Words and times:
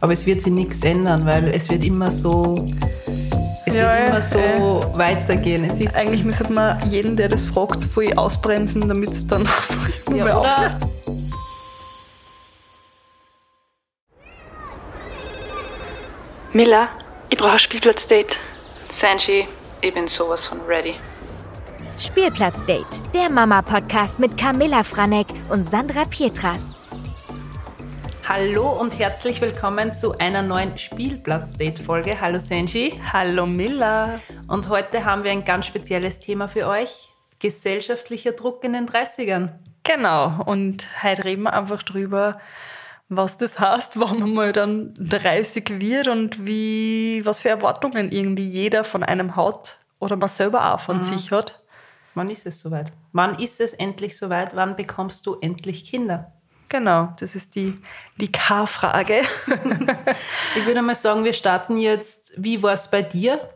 Aber 0.00 0.12
es 0.12 0.26
wird 0.26 0.40
sich 0.40 0.52
nichts 0.52 0.82
ändern, 0.82 1.26
weil 1.26 1.48
es 1.48 1.68
wird 1.68 1.84
immer 1.84 2.10
so, 2.10 2.66
es 3.66 3.76
Ja, 3.76 3.92
wird 3.92 4.08
immer 4.08 4.22
so 4.22 4.38
ja. 4.38 4.98
weitergehen. 4.98 5.64
Es 5.64 5.80
ist 5.80 5.94
Eigentlich 5.94 6.24
müsste 6.24 6.50
man 6.50 6.78
jeden, 6.88 7.16
der 7.16 7.28
das 7.28 7.44
fragt, 7.44 7.84
voll 7.84 8.10
ausbremsen, 8.16 8.88
damit 8.88 9.10
es 9.10 9.26
dann 9.26 9.46
ja, 10.14 10.24
oder, 10.24 10.38
aufhört. 10.38 10.76
Miller, 16.52 16.88
ich 17.28 17.38
brauche 17.38 17.52
ein 17.52 17.58
Spielplatzdate. 17.58 18.36
Sanji, 18.98 19.46
ich 19.82 19.94
bin 19.94 20.08
sowas 20.08 20.46
von 20.46 20.60
ready. 20.62 20.94
Spielplatzdate, 21.98 23.02
der 23.14 23.30
Mama-Podcast 23.30 24.18
mit 24.18 24.36
Camilla 24.38 24.82
Franek 24.82 25.26
und 25.50 25.68
Sandra 25.68 26.04
Pietras. 26.06 26.79
Hallo 28.32 28.70
und 28.70 28.96
herzlich 28.96 29.40
willkommen 29.40 29.92
zu 29.92 30.16
einer 30.18 30.42
neuen 30.42 30.78
Spielplatz-Date-Folge. 30.78 32.20
Hallo 32.20 32.38
Sanji. 32.38 32.92
Hallo 33.12 33.44
Miller. 33.44 34.20
Und 34.46 34.68
heute 34.68 35.04
haben 35.04 35.24
wir 35.24 35.32
ein 35.32 35.44
ganz 35.44 35.66
spezielles 35.66 36.20
Thema 36.20 36.46
für 36.46 36.68
euch. 36.68 37.10
Gesellschaftlicher 37.40 38.30
Druck 38.30 38.62
in 38.62 38.74
den 38.74 38.86
30ern. 38.86 39.54
Genau, 39.82 40.44
und 40.44 40.84
heute 41.02 41.24
reden 41.24 41.42
wir 41.42 41.54
einfach 41.54 41.82
drüber, 41.82 42.40
was 43.08 43.36
das 43.36 43.58
heißt, 43.58 43.98
wenn 44.00 44.20
man 44.20 44.32
mal 44.32 44.52
dann 44.52 44.94
30 45.00 45.80
wird 45.80 46.06
und 46.06 46.46
wie, 46.46 47.26
was 47.26 47.40
für 47.40 47.48
Erwartungen 47.48 48.12
irgendwie 48.12 48.48
jeder 48.48 48.84
von 48.84 49.02
einem 49.02 49.34
hat 49.34 49.76
oder 49.98 50.14
man 50.14 50.28
selber 50.28 50.72
auch 50.72 50.78
von 50.78 51.00
sich 51.00 51.32
hat. 51.32 51.64
Wann 52.14 52.30
ist 52.30 52.46
es 52.46 52.60
soweit? 52.60 52.92
Wann 53.12 53.40
ist 53.40 53.60
es 53.60 53.72
endlich 53.72 54.16
soweit? 54.16 54.54
Wann 54.54 54.76
bekommst 54.76 55.26
du 55.26 55.34
endlich 55.40 55.84
Kinder? 55.84 56.32
Genau, 56.70 57.12
das 57.18 57.34
ist 57.34 57.56
die, 57.56 57.76
die 58.16 58.32
K-Frage. 58.32 59.22
Ich 60.56 60.66
würde 60.66 60.82
mal 60.82 60.94
sagen, 60.94 61.24
wir 61.24 61.32
starten 61.32 61.76
jetzt. 61.76 62.32
Wie 62.36 62.62
war 62.62 62.74
es 62.74 62.88
bei 62.88 63.02
dir? 63.02 63.50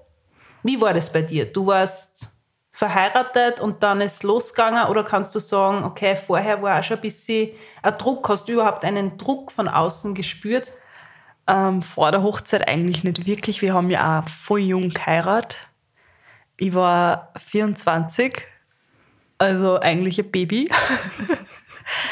Wie 0.62 0.80
war 0.80 0.94
das 0.94 1.12
bei 1.12 1.22
dir? 1.22 1.46
Du 1.46 1.66
warst 1.66 2.28
verheiratet 2.72 3.60
und 3.60 3.82
dann 3.84 4.00
ist 4.00 4.24
losgegangen 4.24 4.88
oder 4.88 5.04
kannst 5.04 5.34
du 5.34 5.38
sagen, 5.38 5.84
okay, 5.84 6.16
vorher 6.16 6.60
war 6.60 6.78
auch 6.78 6.84
schon 6.84 6.98
ein 6.98 7.02
bisschen 7.02 7.50
ein 7.82 7.96
Druck. 7.96 8.28
Hast 8.28 8.48
du 8.48 8.54
überhaupt 8.54 8.84
einen 8.84 9.16
Druck 9.16 9.52
von 9.52 9.68
außen 9.68 10.14
gespürt? 10.14 10.72
Ähm, 11.46 11.82
vor 11.82 12.10
der 12.10 12.22
Hochzeit 12.22 12.66
eigentlich 12.66 13.04
nicht 13.04 13.26
wirklich. 13.26 13.62
Wir 13.62 13.74
haben 13.74 13.90
ja 13.90 14.20
auch 14.20 14.28
voll 14.28 14.60
jung 14.60 14.90
geheiratet. 14.90 15.68
Ich 16.56 16.74
war 16.74 17.32
24, 17.36 18.42
also 19.38 19.78
eigentlich 19.80 20.18
ein 20.18 20.30
Baby. 20.30 20.68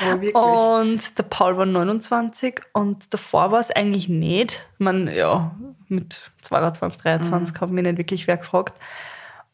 Wirklich. 0.04 0.34
Und 0.34 1.18
der 1.18 1.22
Paul 1.22 1.56
war 1.56 1.66
29 1.66 2.60
und 2.72 3.12
davor 3.12 3.52
war 3.52 3.60
es 3.60 3.70
eigentlich 3.70 4.08
nicht. 4.08 4.60
Man, 4.78 5.08
ja, 5.08 5.52
mit 5.88 6.20
22, 6.42 7.00
23 7.02 7.60
hat 7.60 7.70
mich 7.70 7.84
nicht 7.84 7.98
wirklich 7.98 8.26
wer 8.26 8.36
gefragt. 8.36 8.78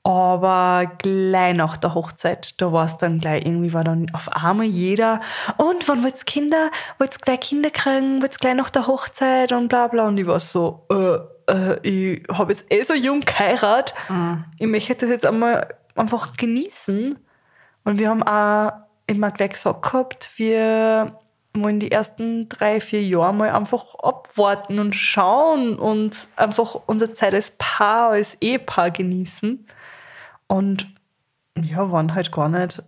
Aber 0.05 0.91
gleich 0.99 1.55
nach 1.55 1.77
der 1.77 1.95
Hochzeit, 1.95 2.61
da 2.61 2.73
war 2.73 2.87
es 2.87 2.97
dann 2.97 3.19
gleich, 3.19 3.45
irgendwie 3.45 3.75
war 3.75 3.85
dann 3.85 4.07
auf 4.15 4.33
einmal 4.33 4.65
jeder, 4.65 5.21
und 5.59 5.87
wann 5.87 6.03
wollt's 6.03 6.25
Kinder? 6.25 6.71
Wollt's 6.99 7.21
gleich 7.21 7.41
Kinder 7.41 7.71
kriegen? 7.71 8.23
Wollt's 8.23 8.39
gleich 8.39 8.55
nach 8.55 8.71
der 8.71 8.87
Hochzeit? 8.87 9.53
Und 9.53 9.69
bla 9.69 9.89
bla. 9.89 10.07
Und 10.07 10.17
ich 10.17 10.27
war 10.27 10.41
so, 10.41 10.87
äh, 10.91 11.53
äh, 11.53 11.79
ich 11.83 12.23
habe 12.33 12.53
jetzt 12.53 12.73
eh 12.73 12.83
so 12.85 12.95
jung 12.95 13.21
geheiratet. 13.21 13.95
Ich 14.59 14.67
möchte 14.67 14.95
das 14.95 15.11
jetzt 15.11 15.27
einmal 15.27 15.75
einfach 15.95 16.37
genießen. 16.37 17.19
Und 17.85 17.99
wir 17.99 18.09
haben 18.09 18.23
auch 18.23 18.73
immer 19.09 19.31
gleich 19.31 19.51
gesagt 19.51 19.83
gehabt, 19.83 20.31
wir 20.37 21.19
wollen 21.55 21.81
die 21.81 21.91
ersten 21.91 22.49
drei, 22.49 22.81
vier 22.81 23.03
Jahre 23.03 23.35
mal 23.35 23.51
einfach 23.51 23.95
abwarten 23.97 24.79
und 24.79 24.95
schauen 24.95 25.77
und 25.79 26.29
einfach 26.37 26.77
unsere 26.87 27.13
Zeit 27.13 27.35
als 27.35 27.57
Paar, 27.59 28.11
als 28.11 28.37
Ehepaar 28.41 28.91
genießen. 28.91 29.67
Und 30.47 30.95
ja, 31.61 31.91
waren 31.91 32.15
halt 32.15 32.31
gar 32.31 32.49
nicht, 32.49 32.83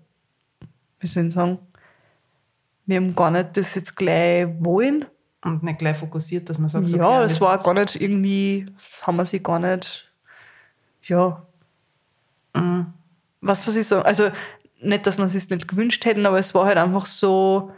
wie 1.01 1.07
soll 1.07 1.27
ich 1.27 1.35
sagen, 1.35 1.59
wir 2.87 2.97
haben 2.97 3.17
gar 3.17 3.31
nicht 3.31 3.57
das 3.57 3.75
jetzt 3.75 3.97
gleich 3.97 4.47
wollen. 4.61 5.07
Und 5.43 5.63
nicht 5.63 5.79
gleich 5.79 5.97
fokussiert, 5.97 6.51
dass 6.51 6.59
man 6.59 6.69
sagt, 6.69 6.89
Ja, 6.89 7.09
okay, 7.09 7.23
das 7.23 7.41
war 7.41 7.59
gar 7.59 7.75
nicht 7.75 8.01
irgendwie, 8.01 8.67
das 8.77 9.07
haben 9.07 9.17
wir 9.17 9.25
sich 9.25 9.43
gar 9.43 9.59
nicht, 9.59 10.13
ja. 11.05 11.43
Was, 13.41 13.67
was 13.67 13.77
ich 13.77 13.87
so, 13.87 14.01
also 14.03 14.31
nicht, 14.83 15.07
dass 15.07 15.19
wir 15.19 15.25
es 15.25 15.33
sich 15.33 15.49
nicht 15.51 15.69
gewünscht 15.69 16.05
hätten, 16.05 16.27
aber 16.27 16.39
es 16.39 16.55
war 16.55 16.67
halt 16.67 16.77
einfach 16.79 17.07
so, 17.07 17.73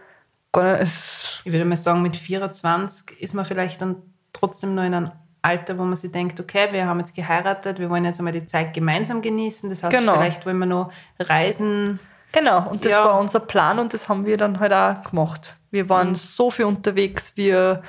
gar 0.53 0.73
nicht, 0.73 0.83
es, 0.83 1.41
Ich 1.45 1.53
würde 1.53 1.65
mal 1.65 1.77
sagen, 1.77 2.03
mit 2.03 2.17
24 2.17 3.21
ist 3.21 3.35
man 3.35 3.45
vielleicht 3.45 3.81
dann 3.81 3.97
trotzdem 4.33 4.75
noch 4.75 4.85
in 4.85 4.95
einem 4.95 5.11
Alter, 5.43 5.77
wo 5.79 5.83
man 5.85 5.97
sich 5.97 6.13
denkt, 6.13 6.39
okay, 6.39 6.69
wir 6.71 6.87
haben 6.87 7.01
jetzt 7.01 7.17
geheiratet, 7.17 7.79
wir 7.81 7.91
wollen 7.91 8.05
jetzt 8.05 8.21
einmal 8.21 8.33
die 8.33 8.45
Zeit 8.45 8.73
gemeinsam 8.75 9.23
genießen. 9.23 9.69
Das 9.71 9.83
heißt, 9.83 9.93
Genau. 9.97 10.13
vielleicht 10.15 10.47
wollen 10.47 10.59
wir 10.59 10.67
noch 10.67 10.93
reisen. 11.19 11.99
genau, 12.31 12.69
und 12.71 12.85
das 12.85 12.93
Ja. 12.93 13.05
war 13.05 13.19
unser 13.19 13.41
Plan 13.41 13.79
und 13.81 13.93
das 13.93 14.09
haben 14.09 14.25
wir 14.25 14.37
dann 14.37 14.61
halt 14.61 14.73
auch 14.73 15.03
gemacht. 15.11 15.57
Wir 15.73 15.89
waren 15.89 16.15
so 16.15 16.51
viel 16.51 16.67
unterwegs, 16.67 17.37
wir 17.37 17.83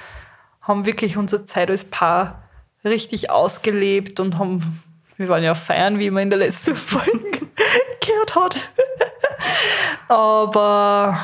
haben 0.62 0.85
wirklich 0.85 1.16
unsere 1.18 1.45
Zeit 1.45 1.69
als 1.69 1.84
Paar 1.85 2.44
richtig 2.84 3.30
ausgelebt 3.30 4.19
und 4.19 4.38
haben, 4.40 4.81
wir 5.18 5.30
waren 5.30 5.44
ja 5.44 5.53
feiern, 5.56 6.00
wie 6.00 6.09
man 6.09 6.24
in 6.24 6.30
der 6.31 6.40
letzten 6.40 6.75
Folge 6.75 7.12
gehört 8.01 8.35
hat. 8.35 8.69
Aber 10.08 11.18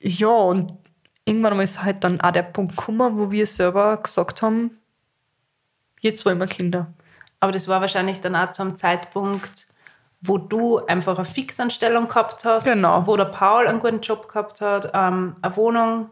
ja, 0.00 0.28
und 0.28 0.72
irgendwann 1.24 1.56
mal 1.56 1.62
ist 1.62 1.82
halt 1.82 2.04
dann 2.04 2.20
auch 2.20 2.32
der 2.32 2.42
Punkt 2.42 2.76
gekommen, 2.76 3.18
wo 3.18 3.30
wir 3.30 3.46
selber 3.46 3.96
gesagt 3.96 4.42
haben, 4.42 4.78
jetzt 6.00 6.24
wollen 6.26 6.38
wir 6.38 6.46
Kinder. 6.46 6.88
Aber 7.40 7.52
das 7.52 7.68
war 7.68 7.80
wahrscheinlich 7.80 8.20
dann 8.20 8.36
auch 8.36 8.52
zu 8.52 8.62
einem 8.62 8.76
Zeitpunkt, 8.76 9.66
wo 10.20 10.38
du 10.38 10.78
einfach 10.86 11.16
eine 11.18 11.26
Fixanstellung 11.26 12.08
gehabt 12.08 12.44
hast, 12.44 12.64
Genau. 12.64 13.06
wo 13.06 13.16
der 13.16 13.26
Paul 13.26 13.66
einen 13.66 13.80
guten 13.80 14.00
Job 14.00 14.28
gehabt 14.28 14.60
hat, 14.60 14.90
ähm, 14.94 15.36
eine 15.42 15.56
Wohnung. 15.56 16.10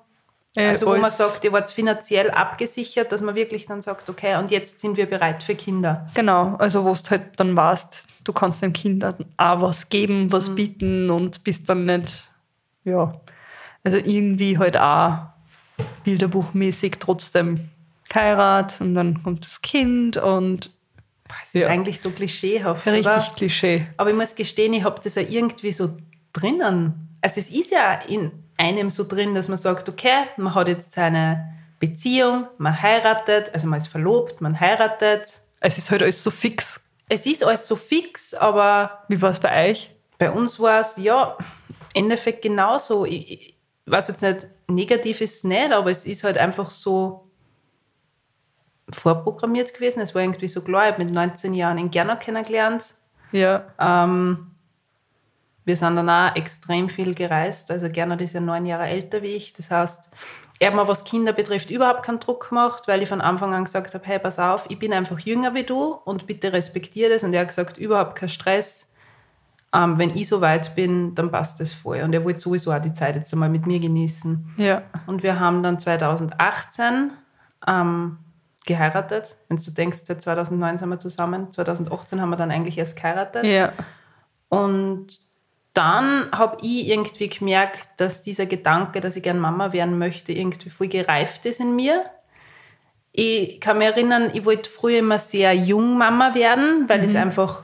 Äh, 0.54 0.68
Also 0.68 0.86
wo 0.86 0.96
man 0.96 1.10
sagt, 1.10 1.44
ihr 1.44 1.52
wart 1.52 1.70
finanziell 1.70 2.30
abgesichert, 2.30 3.10
dass 3.10 3.22
man 3.22 3.34
wirklich 3.34 3.66
dann 3.66 3.80
sagt, 3.80 4.10
okay, 4.10 4.36
und 4.36 4.50
jetzt 4.50 4.80
sind 4.80 4.96
wir 4.96 5.06
bereit 5.06 5.42
für 5.42 5.54
Kinder. 5.54 6.06
Genau, 6.14 6.56
also 6.56 6.84
wo 6.84 6.92
du 6.92 7.10
halt 7.10 7.28
dann 7.36 7.56
warst, 7.56 8.06
du 8.24 8.32
kannst 8.32 8.60
den 8.62 8.72
Kindern 8.72 9.24
auch 9.38 9.62
was 9.62 9.88
geben, 9.88 10.30
was 10.30 10.54
bieten 10.54 11.10
und 11.10 11.42
bist 11.44 11.68
dann 11.68 11.86
nicht, 11.86 12.28
ja, 12.84 13.12
also 13.84 13.96
irgendwie 13.96 14.58
halt 14.58 14.76
auch 14.76 15.18
bilderbuchmäßig 16.04 16.96
trotzdem 16.98 17.68
geheiratet 18.08 18.80
und 18.80 18.94
dann 18.94 19.22
kommt 19.22 19.44
das 19.44 19.62
Kind 19.62 20.16
und 20.16 20.70
Es 21.42 21.54
ist 21.54 21.62
Ja. 21.62 21.68
eigentlich 21.68 21.98
so 22.00 22.10
klischeehaft, 22.10 22.86
richtig 22.86 23.06
oder? 23.06 23.20
Klischee. 23.34 23.86
Aber 23.96 24.10
ich 24.10 24.16
muss 24.16 24.34
gestehen, 24.34 24.74
ich 24.74 24.84
habe 24.84 25.00
das 25.02 25.14
ja 25.14 25.22
irgendwie 25.22 25.72
so 25.72 25.96
drinnen. 26.34 27.16
Also 27.22 27.40
es 27.40 27.48
ist 27.48 27.70
ja 27.70 27.94
in 28.06 28.30
einem 28.56 28.90
so 28.90 29.04
drin, 29.06 29.34
dass 29.34 29.48
man 29.48 29.58
sagt, 29.58 29.88
okay, 29.88 30.24
man 30.36 30.54
hat 30.54 30.68
jetzt 30.68 30.92
seine 30.92 31.52
Beziehung, 31.78 32.46
man 32.58 32.80
heiratet, 32.80 33.52
also 33.52 33.66
man 33.66 33.80
ist 33.80 33.88
verlobt, 33.88 34.40
man 34.40 34.58
heiratet. 34.60 35.40
Es 35.60 35.78
ist 35.78 35.90
halt 35.90 36.02
alles 36.02 36.22
so 36.22 36.30
fix. 36.30 36.80
Es 37.08 37.26
ist 37.26 37.44
alles 37.44 37.66
so 37.66 37.76
fix, 37.76 38.34
aber 38.34 39.04
Wie 39.08 39.20
war 39.20 39.30
es 39.30 39.40
bei 39.40 39.70
euch? 39.70 39.90
bei 40.18 40.30
uns 40.30 40.60
war 40.60 40.78
es 40.80 40.96
ja 40.98 41.36
im 41.94 42.04
Endeffekt 42.04 42.42
genauso. 42.42 43.04
Ich, 43.04 43.30
ich 43.32 43.58
weiß 43.86 44.06
jetzt 44.08 44.22
nicht, 44.22 44.46
negativ 44.68 45.20
ist 45.20 45.36
es 45.38 45.44
nicht, 45.44 45.72
aber 45.72 45.90
es 45.90 46.06
ist 46.06 46.22
halt 46.22 46.38
einfach 46.38 46.70
so 46.70 47.28
vorprogrammiert 48.90 49.74
gewesen. 49.74 50.00
Es 50.00 50.14
war 50.14 50.22
irgendwie 50.22 50.48
so 50.48 50.62
klar, 50.62 50.86
ich 50.88 50.92
habe 50.94 51.04
mit 51.04 51.14
19 51.14 51.54
Jahren 51.54 51.78
in 51.78 51.90
Gerner 51.90 52.16
kennengelernt. 52.16 52.94
Ja, 53.32 53.64
Ähm, 53.80 54.51
wir 55.64 55.76
sind 55.76 55.96
dann 55.96 56.10
auch 56.10 56.34
extrem 56.36 56.88
viel 56.88 57.14
gereist. 57.14 57.70
Also 57.70 57.88
Gernot 57.88 58.20
ist 58.20 58.32
ja 58.34 58.40
neun 58.40 58.66
Jahre 58.66 58.86
älter 58.86 59.22
wie 59.22 59.36
ich. 59.36 59.52
Das 59.52 59.70
heißt, 59.70 60.10
er 60.58 60.68
hat 60.68 60.76
mir, 60.76 60.86
was 60.86 61.04
Kinder 61.04 61.32
betrifft, 61.32 61.70
überhaupt 61.70 62.04
keinen 62.04 62.20
Druck 62.20 62.48
gemacht, 62.48 62.86
weil 62.86 63.02
ich 63.02 63.08
von 63.08 63.20
Anfang 63.20 63.52
an 63.54 63.64
gesagt 63.64 63.94
habe, 63.94 64.04
hey, 64.06 64.18
pass 64.18 64.38
auf, 64.38 64.66
ich 64.68 64.78
bin 64.78 64.92
einfach 64.92 65.18
jünger 65.18 65.54
wie 65.54 65.64
du 65.64 65.94
und 66.04 66.26
bitte 66.26 66.52
respektiere 66.52 67.10
das. 67.10 67.24
Und 67.24 67.32
er 67.34 67.40
hat 67.40 67.48
gesagt, 67.48 67.78
überhaupt 67.78 68.16
kein 68.16 68.28
Stress. 68.28 68.88
Ähm, 69.74 69.98
wenn 69.98 70.14
ich 70.16 70.28
so 70.28 70.40
weit 70.40 70.74
bin, 70.74 71.14
dann 71.14 71.30
passt 71.30 71.58
das 71.58 71.72
voll. 71.72 72.02
Und 72.02 72.12
er 72.12 72.24
wollte 72.24 72.40
sowieso 72.40 72.72
auch 72.72 72.78
die 72.78 72.92
Zeit 72.92 73.16
jetzt 73.16 73.32
einmal 73.32 73.48
mit 73.48 73.66
mir 73.66 73.80
genießen. 73.80 74.54
ja. 74.58 74.82
Und 75.06 75.22
wir 75.22 75.40
haben 75.40 75.62
dann 75.62 75.80
2018 75.80 77.10
ähm, 77.66 78.18
geheiratet. 78.66 79.36
Wenn 79.48 79.56
du 79.56 79.70
denkst, 79.70 80.00
seit 80.04 80.22
2009 80.22 80.78
sind 80.78 80.88
wir 80.90 80.98
zusammen. 80.98 81.50
2018 81.52 82.20
haben 82.20 82.30
wir 82.30 82.36
dann 82.36 82.50
eigentlich 82.50 82.76
erst 82.78 82.96
geheiratet. 82.96 83.46
Ja, 83.46 83.72
Und 84.48 85.06
dann 85.72 86.30
habe 86.32 86.58
ich 86.62 86.88
irgendwie 86.88 87.28
gemerkt, 87.28 87.88
dass 87.96 88.22
dieser 88.22 88.46
Gedanke, 88.46 89.00
dass 89.00 89.16
ich 89.16 89.22
gern 89.22 89.38
Mama 89.38 89.72
werden 89.72 89.98
möchte, 89.98 90.32
irgendwie 90.32 90.70
voll 90.70 90.88
gereift 90.88 91.46
ist 91.46 91.60
in 91.60 91.74
mir. 91.74 92.04
Ich 93.12 93.60
kann 93.60 93.78
mich 93.78 93.88
erinnern, 93.88 94.30
ich 94.32 94.44
wollte 94.44 94.68
früher 94.70 94.98
immer 94.98 95.18
sehr 95.18 95.54
jung 95.54 95.98
Mama 95.98 96.34
werden, 96.34 96.88
weil 96.88 97.04
ich 97.04 97.10
es 97.10 97.16
einfach 97.16 97.62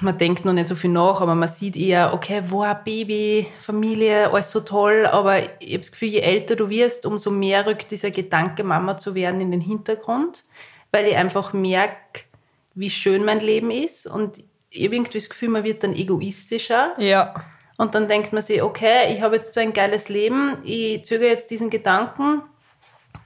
man 0.00 0.18
denkt 0.18 0.44
noch 0.44 0.52
nicht 0.52 0.68
so 0.68 0.74
viel 0.74 0.90
nach, 0.90 1.20
aber 1.20 1.34
man 1.34 1.48
sieht 1.48 1.76
eher, 1.76 2.14
okay, 2.14 2.42
wow, 2.48 2.76
Baby, 2.84 3.46
Familie, 3.60 4.30
alles 4.32 4.50
so 4.50 4.60
toll, 4.60 5.06
aber 5.06 5.38
ich 5.60 5.68
habe 5.68 5.78
das 5.78 5.92
Gefühl, 5.92 6.08
je 6.08 6.20
älter 6.20 6.56
du 6.56 6.68
wirst, 6.68 7.06
umso 7.06 7.30
mehr 7.30 7.66
rückt 7.66 7.90
dieser 7.90 8.10
Gedanke, 8.10 8.64
Mama 8.64 8.98
zu 8.98 9.14
werden, 9.14 9.40
in 9.40 9.50
den 9.50 9.60
Hintergrund, 9.60 10.44
weil 10.90 11.06
ich 11.06 11.16
einfach 11.16 11.52
merke, 11.52 12.22
wie 12.74 12.90
schön 12.90 13.24
mein 13.24 13.40
Leben 13.40 13.70
ist. 13.70 14.06
Und 14.06 14.38
ich 14.70 14.84
habe 14.86 14.94
irgendwie 14.96 15.18
das 15.18 15.28
Gefühl, 15.28 15.48
man 15.48 15.64
wird 15.64 15.82
dann 15.82 15.94
egoistischer. 15.94 16.94
Ja. 16.98 17.34
Und 17.76 17.94
dann 17.94 18.08
denkt 18.08 18.32
man 18.32 18.42
sich, 18.42 18.62
okay, 18.62 19.12
ich 19.14 19.22
habe 19.22 19.36
jetzt 19.36 19.54
so 19.54 19.60
ein 19.60 19.72
geiles 19.72 20.08
Leben, 20.08 20.58
ich 20.64 21.04
zögere 21.04 21.28
jetzt 21.28 21.50
diesen 21.50 21.70
Gedanken, 21.70 22.42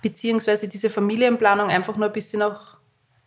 beziehungsweise 0.03 0.69
diese 0.69 0.91
Familienplanung 0.91 1.71
einfach 1.71 1.97
nur 1.97 2.07
ein 2.07 2.13
bisschen 2.13 2.41
noch. 2.41 2.77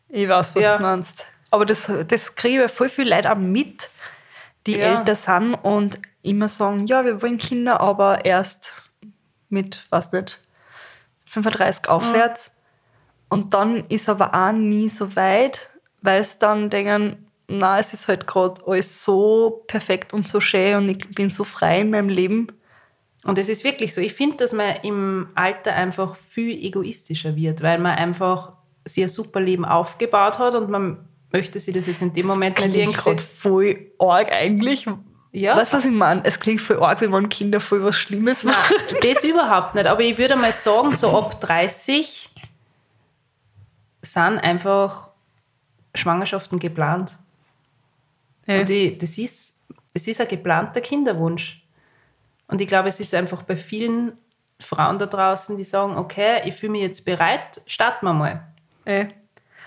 Ich 0.10 0.28
weiß, 0.28 0.56
was 0.56 0.64
Ja. 0.64 0.78
du 0.78 0.84
meinst. 0.84 1.26
Aber 1.52 1.66
das, 1.66 1.92
das 2.08 2.36
kriege 2.36 2.66
ich 2.66 2.72
voll 2.72 2.90
viel 2.90 3.10
Leute 3.10 3.32
auch 3.32 3.38
mit, 3.38 3.90
die 4.66 4.78
Ja. 4.78 5.00
älter 5.00 5.16
sind 5.16 5.54
und 5.56 6.00
immer 6.24 6.48
sagen, 6.48 6.88
ja, 6.88 7.06
wir 7.06 7.22
wollen 7.22 7.38
Kinder, 7.38 7.80
aber 7.82 8.26
erst 8.26 8.92
mit, 9.50 9.86
was 9.90 10.12
nicht, 10.12 10.42
35 11.26 11.90
aufwärts. 11.90 12.52
Und 13.30 13.54
dann 13.54 13.86
ist 13.90 14.10
aber 14.10 14.34
auch 14.34 14.52
nie 14.54 14.90
so 14.90 15.16
weit, 15.16 15.70
weil 16.02 16.22
es 16.22 16.38
dann 16.38 16.70
denken, 16.70 17.27
na, 17.48 17.80
es 17.80 17.94
ist 17.94 18.08
halt 18.08 18.28
gerade 18.28 18.62
alles 18.66 19.04
so 19.04 19.64
perfekt 19.68 20.14
und 20.14 20.28
so 20.28 20.40
schön 20.40 20.76
und 20.76 20.90
ich 20.90 21.10
bin 21.16 21.30
so 21.30 21.44
frei 21.44 21.82
in 21.82 21.92
meinem 21.92 22.10
Leben. 22.10 22.48
Und 23.24 23.38
es 23.38 23.50
ist 23.50 23.64
wirklich 23.64 23.94
so. 23.94 24.02
Ich 24.02 24.14
finde, 24.14 24.38
dass 24.38 24.54
man 24.54 24.76
im 24.84 25.30
Alter 25.36 25.74
einfach 25.74 26.16
viel 26.16 26.52
egoistischer 26.64 27.36
wird, 27.36 27.62
weil 27.62 27.80
man 27.80 27.98
einfach 27.98 28.54
sich 28.86 29.04
ein 29.04 29.10
super 29.10 29.40
Leben 29.40 29.66
aufgebaut 29.66 30.40
hat 30.40 30.56
und 30.56 30.70
man 30.70 31.08
möchte 31.32 31.60
sich 31.60 31.74
das 31.74 31.88
jetzt 31.88 32.02
in 32.02 32.14
dem 32.14 32.26
Moment 32.26 32.58
nicht 32.60 32.72
klingt 32.72 32.96
gerade 32.96 33.10
irgendwie. 33.12 33.26
voll 33.26 33.92
arg 34.00 34.32
eigentlich. 34.32 34.88
Ja. 35.32 35.58
Weißt 35.58 35.74
du, 35.74 35.78
was 35.78 35.86
ich 35.86 35.92
meine? 35.92 36.24
Es 36.24 36.40
klingt 36.40 36.62
voll 36.62 36.82
arg, 36.82 37.02
wenn 37.02 37.12
man 37.12 37.28
Kinder 37.30 37.60
voll 37.60 37.84
was 37.84 37.98
Schlimmes 37.98 38.44
machen. 38.44 38.76
Nein, 38.92 39.00
das 39.14 39.24
überhaupt 39.24 39.76
nicht. 39.76 39.88
Aber 39.88 40.02
ich 40.02 40.18
würde 40.18 40.36
mal 40.36 40.52
sagen, 40.52 40.94
so 40.94 41.10
ab 41.18 41.40
30 41.42 42.30
sind 44.02 44.38
einfach 44.40 45.12
Schwangerschaften 45.96 46.60
geplant. 46.60 47.18
Ja. 48.48 48.62
Und 48.62 48.70
ich, 48.70 48.98
das, 48.98 49.18
ist, 49.18 49.56
das 49.94 50.08
ist 50.08 50.20
ein 50.22 50.28
geplanter 50.28 50.82
Kinderwunsch. 50.82 51.64
Und 52.48 52.62
ich 52.62 52.68
glaube, 52.68 52.90
es 52.90 53.00
ist 53.00 53.14
einfach 53.14 53.44
bei 53.44 53.58
vielen 53.58 54.14
Frauen 54.60 54.98
da 54.98 55.06
draußen, 55.06 55.58
die 55.58 55.64
sagen, 55.64 55.98
okay, 55.98 56.42
ich 56.46 56.56
fühle 56.56 56.72
mich 56.72 56.82
jetzt 56.82 57.06
bereit, 57.06 57.62
starten 57.68 58.06
wir 58.06 58.14
mal. 58.14 58.48
Äh, 58.86 59.08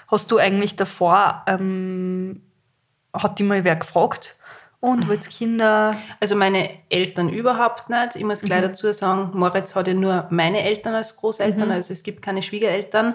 Hast 0.09 0.31
du 0.33 0.39
eigentlich 0.39 0.75
davor, 0.75 1.45
ähm, 1.47 2.43
hat 3.15 3.39
die 3.39 3.45
mal 3.45 3.63
wer 3.63 3.77
gefragt? 3.77 4.37
Und 4.81 5.09
wollt 5.09 5.29
Kinder? 5.29 5.93
Also 6.21 6.35
meine 6.35 6.71
Eltern 6.89 7.29
überhaupt 7.29 7.91
nicht. 7.91 8.17
Ich 8.17 8.25
muss 8.25 8.41
gleich 8.41 8.63
dazu 8.63 8.91
sagen, 8.93 9.31
Moritz 9.35 9.75
hat 9.75 9.87
ja 9.87 9.95
nur 9.95 10.27
meine 10.31 10.63
Eltern 10.63 10.95
als 10.95 11.17
Großeltern, 11.17 11.71
also 11.71 11.93
es 11.93 12.03
gibt 12.03 12.23
keine 12.23 12.41
Schwiegereltern. 12.43 13.15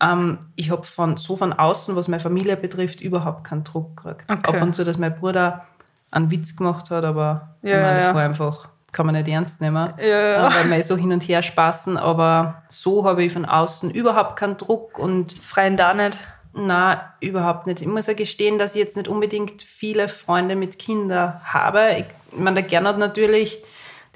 Ähm, 0.00 0.38
ich 0.56 0.70
habe 0.70 0.84
von, 0.84 1.16
so 1.16 1.36
von 1.36 1.52
außen, 1.52 1.96
was 1.96 2.08
meine 2.08 2.22
Familie 2.22 2.56
betrifft, 2.56 3.00
überhaupt 3.00 3.44
keinen 3.44 3.64
Druck 3.64 3.96
gekriegt. 3.96 4.24
Okay. 4.30 4.56
Ab 4.56 4.62
und 4.62 4.74
zu, 4.74 4.84
dass 4.84 4.98
mein 4.98 5.14
Bruder 5.16 5.66
einen 6.10 6.30
Witz 6.30 6.56
gemacht 6.56 6.90
hat, 6.90 7.04
aber 7.04 7.56
Ja, 7.62 7.76
ich 7.76 7.82
meine, 7.82 7.98
das 7.98 8.14
war 8.14 8.22
einfach, 8.22 8.68
kann 8.92 9.06
man 9.06 9.14
nicht 9.14 9.28
ernst 9.28 9.60
nehmen, 9.60 9.92
Ja, 9.98 10.06
ja. 10.06 10.48
Äh, 10.48 10.54
weil 10.54 10.70
wir 10.70 10.82
so 10.82 10.96
hin 10.96 11.12
und 11.12 11.22
her 11.22 11.42
spaßen. 11.42 11.96
Aber 11.96 12.62
so 12.68 13.04
habe 13.04 13.24
ich 13.24 13.32
von 13.32 13.44
außen 13.44 13.90
überhaupt 13.90 14.36
keinen 14.36 14.56
Druck 14.56 14.98
und 14.98 15.32
Freien 15.32 15.76
da 15.76 15.94
nicht. 15.94 16.18
na, 16.58 17.12
überhaupt 17.20 17.66
nicht. 17.66 17.82
Ich 17.82 17.86
muss 17.86 18.06
ja 18.06 18.14
gestehen, 18.14 18.58
dass 18.58 18.74
ich 18.74 18.80
jetzt 18.80 18.96
nicht 18.96 19.08
unbedingt 19.08 19.62
viele 19.62 20.08
Freunde 20.08 20.56
mit 20.56 20.78
Kindern 20.78 21.40
habe. 21.44 21.96
Ich 21.98 22.38
meine, 22.38 22.62
der 22.62 22.68
Gernot 22.68 22.96
natürlich, 22.98 23.62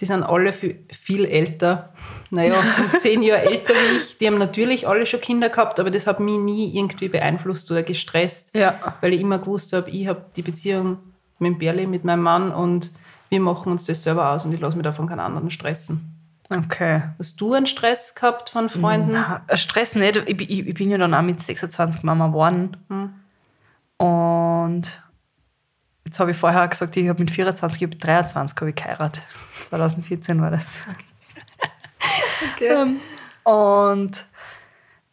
die 0.00 0.06
sind 0.06 0.23
alle 0.23 0.52
viel, 0.52 1.25
älter. 1.25 1.93
Naja, 2.31 2.55
zehn 3.00 3.23
Jahre 3.23 3.43
älter 3.43 3.75
wie 3.75 3.97
ich. 3.99 4.19
Die 4.19 4.26
haben 4.26 4.38
natürlich 4.38 4.88
alle 4.88 5.05
schon 5.06 5.20
Kinder 5.20 5.49
gehabt, 5.50 5.79
aber 5.79 5.91
das 5.91 6.06
hat 6.06 6.20
mich 6.20 6.38
nie 6.38 6.75
irgendwie 6.76 7.08
beeinflusst 7.08 7.70
oder 7.70 7.82
gestresst. 7.82 8.55
Ja. 8.55 8.97
Weil 9.00 9.12
ich 9.14 9.20
immer 9.20 9.38
gewusst 9.38 9.73
habe, 9.73 9.91
ich 9.91 10.06
habe 10.06 10.25
die 10.37 10.43
Beziehung 10.43 10.99
mit 11.38 11.52
dem 11.52 11.58
Berli, 11.58 11.87
mit 11.87 12.05
meinem 12.05 12.23
Mann 12.23 12.52
und 12.52 12.93
wir 13.29 13.41
machen 13.41 13.73
uns 13.73 13.85
das 13.85 14.02
selber 14.02 14.31
aus 14.31 14.44
und 14.44 14.52
ich 14.52 14.61
lasse 14.61 14.76
mich 14.76 14.85
davon 14.85 15.06
keinen 15.06 15.20
anderen 15.20 15.50
stressen. 15.50 16.17
Okay. 16.50 17.03
Hast 17.19 17.41
du 17.41 17.53
einen 17.55 17.67
Stress 17.67 18.14
gehabt 18.14 18.50
von 18.50 18.69
Freunden? 18.69 19.12
Na, 19.12 19.43
Stress 19.56 19.94
nicht. 19.94 20.17
Ich, 20.17 20.37
bin- 20.37 20.49
ich, 20.50 20.67
ich 20.67 20.75
bin 20.75 20.91
ja 20.91 20.99
dann 20.99 21.14
auch 21.14 21.23
mit 21.23 21.41
26 21.41 22.03
Mama 22.03 22.26
geworden. 22.29 22.76
Hm. 22.88 23.11
Und 24.05 25.03
jetzt 26.10 26.18
habe 26.18 26.32
ich 26.32 26.36
vorher 26.36 26.66
gesagt, 26.66 26.96
ich 26.96 27.08
habe 27.08 27.20
mit 27.20 27.30
24, 27.30 27.80
ich 27.80 27.86
habe 27.86 27.94
mit 27.94 28.04
23 28.04 28.56
habe 28.60 28.70
ich 28.70 28.74
geheiratet. 28.74 29.22
2014 29.68 30.42
war 30.42 30.50
das. 30.50 30.66
Ähm, 32.62 33.00
Und 33.44 34.24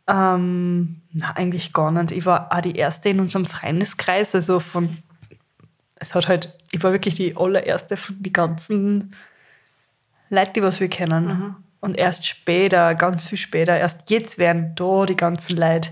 ähm, 0.08 1.02
na, 1.12 1.32
eigentlich 1.36 1.74
gar 1.74 1.92
nicht. 1.92 2.12
Ich 2.12 2.26
war 2.26 2.52
auch 2.52 2.62
die 2.62 2.76
erste 2.76 3.10
in 3.10 3.20
unserem 3.20 3.46
Freundeskreis, 3.46 4.34
also 4.34 4.60
von 4.60 4.98
es 5.96 6.16
hat 6.16 6.28
halt, 6.28 6.58
ich 6.72 6.82
war 6.84 6.94
wirklich 6.94 7.16
die 7.16 7.36
allererste 7.36 7.98
von 7.98 8.22
den 8.22 8.32
ganzen 8.32 9.16
Leuten, 10.30 10.54
die 10.54 10.64
was 10.64 10.80
wir 10.80 10.88
kennen. 10.88 11.26
Mhm. 11.26 11.56
Und 11.82 11.98
erst 11.98 12.26
später, 12.26 12.96
ganz 12.96 13.26
viel 13.26 13.38
später, 13.38 13.78
erst 13.78 14.10
jetzt 14.10 14.40
werden 14.40 14.74
da 14.76 15.06
die 15.06 15.18
ganzen 15.18 15.58
Leute 15.58 15.90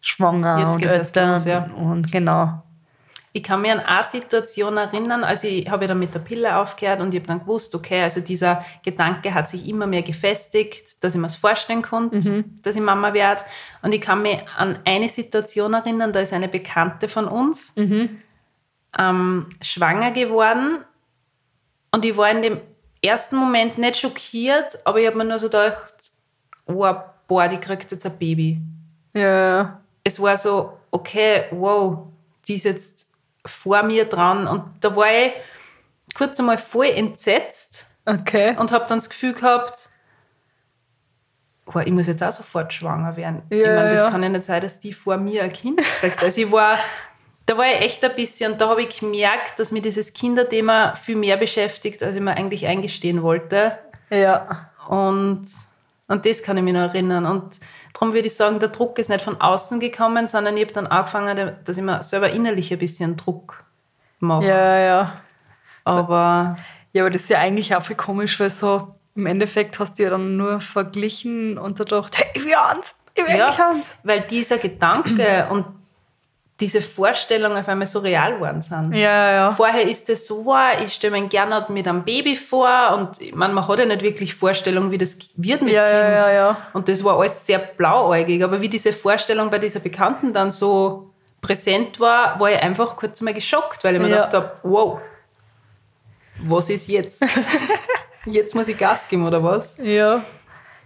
schwanger 0.00 0.58
Jetzt 0.58 0.76
und 0.76 0.82
älter. 0.82 1.32
los, 1.32 1.44
ja. 1.44 1.64
Und 1.64 2.10
genau. 2.10 2.62
Ich 3.36 3.42
kann 3.42 3.60
mich 3.60 3.70
an 3.70 3.80
eine 3.80 4.02
Situation 4.02 4.78
erinnern, 4.78 5.22
also 5.22 5.46
ich 5.46 5.68
habe 5.68 5.84
ja 5.84 5.88
dann 5.88 5.98
mit 5.98 6.14
der 6.14 6.20
Pille 6.20 6.56
aufgehört 6.56 7.00
und 7.00 7.12
ich 7.12 7.20
habe 7.20 7.26
dann 7.26 7.40
gewusst, 7.40 7.74
okay, 7.74 8.00
also 8.00 8.22
dieser 8.22 8.64
Gedanke 8.82 9.34
hat 9.34 9.50
sich 9.50 9.68
immer 9.68 9.86
mehr 9.86 10.00
gefestigt, 10.00 11.04
dass 11.04 11.14
ich 11.14 11.20
mir 11.20 11.26
das 11.26 11.36
vorstellen 11.36 11.82
konnte, 11.82 12.44
dass 12.62 12.76
ich 12.76 12.80
Mama 12.80 13.12
werde. 13.12 13.44
Und 13.82 13.92
ich 13.92 14.00
kann 14.00 14.22
mich 14.22 14.38
an 14.56 14.78
eine 14.86 15.10
Situation 15.10 15.74
erinnern, 15.74 16.14
da 16.14 16.20
ist 16.20 16.32
eine 16.32 16.48
Bekannte 16.48 17.08
von 17.08 17.28
uns 17.28 17.74
ähm, 18.98 19.46
schwanger 19.60 20.12
geworden. 20.12 20.78
Und 21.90 22.06
ich 22.06 22.16
war 22.16 22.30
in 22.30 22.40
dem 22.40 22.60
ersten 23.04 23.36
Moment 23.36 23.76
nicht 23.76 23.98
schockiert, 23.98 24.78
aber 24.86 24.98
ich 24.98 25.06
habe 25.06 25.18
mir 25.18 25.26
nur 25.26 25.38
so 25.38 25.48
gedacht, 25.48 25.92
oh, 26.64 26.90
boah, 27.28 27.48
die 27.48 27.58
kriegt 27.58 27.92
jetzt 27.92 28.06
ein 28.06 28.16
Baby. 28.16 28.62
Ja, 29.12 29.78
es 30.02 30.18
war 30.22 30.38
so, 30.38 30.78
okay, 30.90 31.44
wow, 31.50 32.06
die 32.48 32.54
ist 32.54 32.64
jetzt 32.64 33.05
vor 33.46 33.82
mir 33.82 34.04
dran. 34.04 34.46
Und 34.46 34.64
da 34.80 34.94
war 34.94 35.10
ich 35.10 35.32
kurz 36.14 36.38
einmal 36.40 36.58
voll 36.58 36.86
entsetzt 36.86 37.86
okay. 38.06 38.56
und 38.58 38.72
habe 38.72 38.86
dann 38.88 38.98
das 38.98 39.08
Gefühl 39.08 39.34
gehabt, 39.34 39.88
wow, 41.66 41.84
ich 41.84 41.92
muss 41.92 42.06
jetzt 42.06 42.22
auch 42.22 42.32
sofort 42.32 42.72
schwanger 42.72 43.16
werden. 43.16 43.42
ich 43.50 43.58
Ja, 43.58 43.76
meine, 43.76 43.90
das 43.90 44.02
ja. 44.02 44.10
kann 44.10 44.22
ja 44.22 44.28
nicht 44.28 44.44
sein, 44.44 44.62
dass 44.62 44.80
die 44.80 44.92
vor 44.92 45.16
mir 45.16 45.44
ein 45.44 45.52
Kind 45.52 45.80
kriegt. 46.00 46.22
Also 46.22 46.40
ich 46.40 46.50
war, 46.50 46.78
da 47.44 47.58
war 47.58 47.66
ich 47.66 47.80
echt 47.80 48.04
ein 48.04 48.14
bisschen, 48.14 48.52
und 48.52 48.60
da 48.60 48.68
habe 48.68 48.82
ich 48.82 49.00
gemerkt, 49.00 49.58
dass 49.58 49.72
mir 49.72 49.82
dieses 49.82 50.12
Kinderthema 50.12 50.94
viel 50.94 51.16
mehr 51.16 51.36
beschäftigt, 51.36 52.02
als 52.02 52.16
ich 52.16 52.22
mir 52.22 52.36
eigentlich 52.36 52.66
eingestehen 52.66 53.22
wollte. 53.22 53.78
Ja. 54.10 54.70
Und, 54.88 55.46
und 56.08 56.26
das 56.26 56.42
kann 56.42 56.56
ich 56.56 56.62
mich 56.62 56.74
noch 56.74 56.80
erinnern. 56.80 57.26
Und 57.26 57.58
darum 57.92 58.12
würde 58.12 58.28
ich 58.28 58.34
sagen, 58.34 58.60
der 58.60 58.68
Druck 58.68 58.98
ist 58.98 59.08
nicht 59.08 59.22
von 59.22 59.40
außen 59.40 59.80
gekommen, 59.80 60.28
sondern 60.28 60.56
ich 60.56 60.64
habe 60.64 60.72
dann 60.72 60.86
angefangen, 60.86 61.56
dass 61.64 61.76
ich 61.76 61.82
mir 61.82 62.02
selber 62.02 62.30
innerlich 62.30 62.72
ein 62.72 62.78
bisschen 62.78 63.16
Druck 63.16 63.64
mache. 64.20 64.46
Ja, 64.46 64.78
ja. 64.78 65.14
Aber 65.84 66.56
Ja, 66.96 67.02
aber 67.02 67.10
das 67.10 67.24
ist 67.24 67.28
ja 67.28 67.40
eigentlich 67.40 67.76
auch 67.76 67.82
viel 67.82 67.94
komisch, 67.94 68.40
weil 68.40 68.48
so 68.48 68.94
im 69.14 69.26
Endeffekt 69.26 69.78
hast 69.78 69.98
du 69.98 70.04
ja 70.04 70.08
dann 70.08 70.38
nur 70.38 70.62
verglichen 70.62 71.58
und 71.58 71.78
da 71.78 71.84
gedacht, 71.84 72.16
hey, 72.16 72.26
ich 72.32 72.42
will 72.42 72.54
eins, 72.54 72.94
ich 73.14 73.26
will 73.26 73.36
ja, 73.36 73.48
eins. 73.48 73.96
weil 74.02 74.22
dieser 74.22 74.56
Gedanke 74.56 75.46
und 75.50 75.66
diese 76.58 76.80
Vorstellung 76.80 77.54
auf 77.56 77.68
einmal 77.68 77.86
so 77.86 77.98
real 77.98 78.34
geworden 78.34 78.62
sind. 78.62 78.94
Ja, 78.94 79.30
ja. 79.32 79.50
Vorher 79.50 79.82
ist 79.88 80.08
es 80.08 80.26
so, 80.26 80.44
wow, 80.46 80.72
ich 80.82 80.92
stelle 80.94 81.20
mir 81.20 81.28
gerne 81.28 81.62
mit 81.68 81.86
einem 81.86 82.02
Baby 82.02 82.34
vor 82.34 82.96
und 82.96 83.20
ich 83.20 83.34
man 83.34 83.68
hat 83.68 83.78
ja 83.78 83.84
nicht 83.84 84.00
wirklich 84.02 84.34
Vorstellung, 84.34 84.90
wie 84.90 84.96
das 84.96 85.18
wird 85.36 85.60
mit 85.60 85.72
Ja, 85.74 85.82
Kind. 85.82 85.92
ja, 85.92 86.08
ja, 86.28 86.32
ja. 86.32 86.56
Und 86.72 86.88
das 86.88 87.04
war 87.04 87.18
alles 87.18 87.44
sehr 87.44 87.58
blauäugig. 87.58 88.42
Aber 88.42 88.60
wie 88.62 88.70
diese 88.70 88.92
Vorstellung 88.94 89.50
bei 89.50 89.58
dieser 89.58 89.80
Bekannten 89.80 90.32
dann 90.32 90.50
so 90.50 91.10
präsent 91.42 92.00
war, 92.00 92.40
war 92.40 92.50
ich 92.50 92.62
einfach 92.62 92.96
kurz 92.96 93.20
mal 93.20 93.34
geschockt, 93.34 93.84
weil 93.84 93.96
ich 93.96 94.00
mir 94.00 94.08
Ja. 94.08 94.16
gedacht 94.24 94.34
habe, 94.34 94.52
wow, 94.62 94.98
was 96.38 96.70
ist 96.70 96.88
jetzt? 96.88 97.22
jetzt 98.26 98.54
muss 98.54 98.68
ich 98.68 98.78
Gas 98.78 99.06
geben 99.08 99.26
oder 99.26 99.42
was? 99.44 99.76
Ja. 99.82 100.22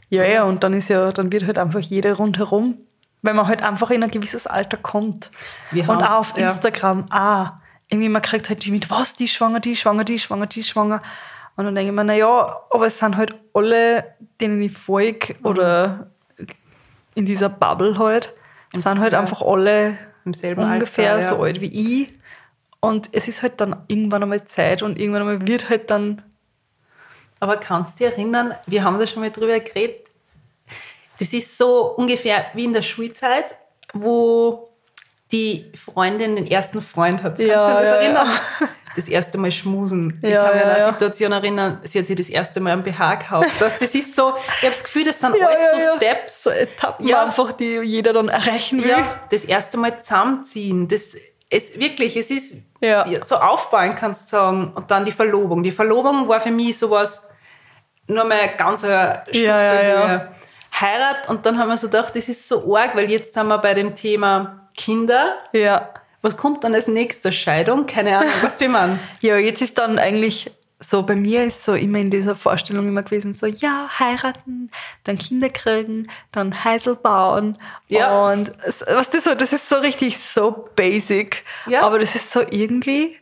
Ja, 0.08 0.24
ja, 0.24 0.42
und 0.42 0.64
dann 0.64 0.74
ist 0.74 0.88
ja, 0.88 1.12
dann 1.12 1.30
wird 1.30 1.46
halt 1.46 1.58
einfach 1.60 1.78
jeder 1.78 2.14
rundherum, 2.14 2.78
weil 3.22 3.34
man 3.34 3.46
halt 3.46 3.62
einfach 3.62 3.90
in 3.90 4.02
ein 4.02 4.10
gewisses 4.10 4.46
Alter 4.46 4.76
kommt. 4.76 5.30
Wir 5.70 5.82
und 5.88 5.96
haben- 5.96 6.02
auch 6.04 6.18
auf 6.20 6.38
ja. 6.38 6.48
Instagram, 6.48 7.06
ah, 7.10 7.56
irgendwie 7.88 8.08
man 8.08 8.22
kriegt 8.22 8.48
halt 8.48 8.64
die 8.64 8.70
mit, 8.70 8.90
was, 8.90 9.14
die 9.14 9.24
ist 9.24 9.32
schwanger, 9.32 9.60
die 9.60 9.72
ist 9.72 9.80
schwanger, 9.80 10.04
die 10.04 10.14
ist 10.14 10.22
schwanger, 10.22 10.46
die 10.46 10.60
ist 10.60 10.68
schwanger. 10.68 11.02
Und 11.56 11.64
dann 11.64 11.74
denke 11.74 11.90
ich 11.90 11.94
mir, 11.96 12.04
naja, 12.04 12.60
aber 12.70 12.86
es 12.86 12.98
sind 12.98 13.16
halt 13.16 13.34
alle, 13.52 14.14
denen 14.40 14.62
ich 14.62 14.72
folge 14.72 15.34
Mhm. 15.40 15.46
oder 15.46 16.06
in 17.14 17.26
dieser 17.26 17.48
Bubble 17.48 17.98
halt, 17.98 18.34
Im- 18.72 18.80
sind 18.80 19.00
halt 19.00 19.12
ja. 19.12 19.18
einfach 19.20 19.42
alle 19.42 19.98
Im 20.24 20.32
selben 20.34 20.62
ungefähr 20.62 21.12
Alter, 21.14 21.22
ja. 21.22 21.28
so 21.36 21.42
alt 21.42 21.60
wie 21.60 22.02
ich. 22.04 22.14
Und 22.78 23.10
es 23.12 23.28
ist 23.28 23.42
halt 23.42 23.60
dann 23.60 23.76
irgendwann 23.88 24.22
einmal 24.22 24.44
Zeit 24.46 24.82
und 24.82 24.98
irgendwann 24.98 25.22
einmal 25.22 25.46
wird 25.46 25.68
halt 25.68 25.90
dann. 25.90 26.22
Aber 27.40 27.56
kannst 27.58 27.98
du 28.00 28.04
dich 28.04 28.12
erinnern, 28.16 28.54
wir 28.66 28.84
haben 28.84 28.98
da 28.98 29.06
schon 29.06 29.20
mal 29.22 29.30
drüber 29.30 29.58
geredet, 29.60 30.09
das 31.20 31.32
ist 31.32 31.56
so 31.56 31.94
ungefähr 31.96 32.46
wie 32.54 32.64
in 32.64 32.72
der 32.72 32.82
Schulzeit, 32.82 33.54
wo 33.94 34.70
die 35.30 35.70
Freundin 35.76 36.34
den 36.36 36.46
ersten 36.46 36.82
Freund 36.82 37.22
hat. 37.22 37.36
Kannst 37.36 37.50
Ja, 37.52 37.68
du 37.74 37.80
das 37.84 37.90
ja, 37.90 37.96
erinnern? 37.96 38.28
Das 38.96 39.08
erste 39.08 39.38
Mal 39.38 39.52
schmusen. 39.52 40.18
ich 40.20 40.28
Ja, 40.30 40.42
kann 40.46 40.54
mich 40.56 40.62
ja, 40.64 40.68
an 40.68 40.74
eine 40.74 40.78
ja. 40.86 40.90
Situation 40.92 41.30
erinnern, 41.30 41.80
sie 41.84 42.00
hat 42.00 42.08
sich 42.08 42.16
das 42.16 42.28
erste 42.28 42.58
Mal 42.58 42.72
am 42.72 42.82
BH 42.82 43.14
gekauft. 43.14 43.48
Das, 43.60 43.78
das 43.78 43.94
ist 43.94 44.16
so, 44.16 44.34
ich 44.36 44.62
habe 44.64 44.72
das 44.72 44.82
Gefühl, 44.82 45.04
das 45.04 45.20
sind 45.20 45.36
Ja, 45.36 45.46
alles 45.46 45.60
ja, 45.60 45.78
so 45.78 45.86
ja. 45.86 45.96
Steps. 45.96 46.42
So 46.42 46.50
Etappen 46.50 47.06
Ja. 47.06 47.22
einfach, 47.24 47.52
die 47.52 47.78
jeder 47.84 48.12
dann 48.12 48.26
erreichen 48.28 48.82
will. 48.82 48.90
Ja, 48.90 49.20
das 49.30 49.44
erste 49.44 49.76
Mal 49.78 50.02
zusammenziehen. 50.02 50.88
Das 50.88 51.16
ist 51.50 51.78
wirklich, 51.78 52.16
es 52.16 52.32
ist 52.32 52.56
Ja. 52.80 53.06
so 53.24 53.36
aufbauen, 53.36 53.94
kannst 53.94 54.24
du 54.26 54.36
sagen. 54.36 54.72
Und 54.74 54.90
dann 54.90 55.04
die 55.04 55.12
Verlobung. 55.12 55.62
Die 55.62 55.70
Verlobung 55.70 56.26
war 56.26 56.40
für 56.40 56.50
mich 56.50 56.76
sowas, 56.76 57.28
nur 58.08 58.24
mal 58.24 58.48
ganz 58.56 58.82
eine 58.82 59.22
Stufe 59.28 59.38
Ja, 59.44 59.82
ja, 59.82 59.82
ja. 60.08 60.28
Heirat 60.78 61.28
und 61.28 61.46
dann 61.46 61.58
haben 61.58 61.68
wir 61.68 61.76
so 61.76 61.88
gedacht, 61.88 62.14
das 62.16 62.28
ist 62.28 62.48
so 62.48 62.76
arg, 62.76 62.94
weil 62.94 63.10
jetzt 63.10 63.36
haben 63.36 63.48
wir 63.48 63.58
bei 63.58 63.74
dem 63.74 63.94
Thema 63.96 64.68
Kinder. 64.76 65.36
ja. 65.52 65.90
Was 66.22 66.36
kommt 66.36 66.64
dann 66.64 66.74
als 66.74 66.86
nächstes? 66.86 67.34
Scheidung? 67.34 67.86
Keine 67.86 68.18
Ahnung, 68.18 68.32
was 68.42 68.58
du 68.58 68.68
man? 68.68 69.00
Ja, 69.22 69.38
jetzt 69.38 69.62
ist 69.62 69.78
dann 69.78 69.98
eigentlich 69.98 70.50
so, 70.78 71.02
bei 71.02 71.14
mir 71.14 71.44
ist 71.44 71.64
so 71.64 71.74
immer 71.74 71.98
in 71.98 72.10
dieser 72.10 72.34
Vorstellung 72.34 72.88
immer 72.88 73.02
gewesen, 73.02 73.34
so, 73.34 73.46
ja, 73.46 73.88
heiraten, 73.98 74.70
dann 75.04 75.18
Kinder 75.18 75.50
kriegen, 75.50 76.08
dann 76.32 76.64
Heisel 76.64 76.96
bauen. 76.96 77.58
Ja. 77.88 78.30
Und 78.30 78.52
was 78.86 79.10
das 79.10 79.24
so, 79.24 79.34
das 79.34 79.52
ist 79.52 79.68
so 79.68 79.76
richtig 79.76 80.18
so 80.18 80.68
basic. 80.74 81.44
Ja. 81.66 81.82
Aber 81.82 81.98
das 81.98 82.14
ist 82.14 82.32
so 82.32 82.40
irgendwie 82.50 83.18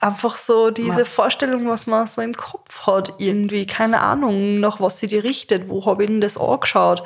einfach 0.00 0.36
so 0.36 0.70
diese 0.70 1.00
Ma- 1.00 1.04
Vorstellung, 1.04 1.68
was 1.68 1.86
man 1.86 2.06
so 2.06 2.20
im 2.22 2.34
Kopf 2.34 2.86
hat, 2.86 3.14
irgendwie. 3.18 3.66
Keine 3.66 4.00
Ahnung, 4.00 4.60
nach 4.60 4.80
was 4.80 4.98
sie 4.98 5.06
die 5.06 5.18
richtet. 5.18 5.68
Wo 5.68 5.84
habe 5.86 6.04
ich 6.04 6.10
denn 6.10 6.20
das 6.20 6.36
angeschaut? 6.36 7.02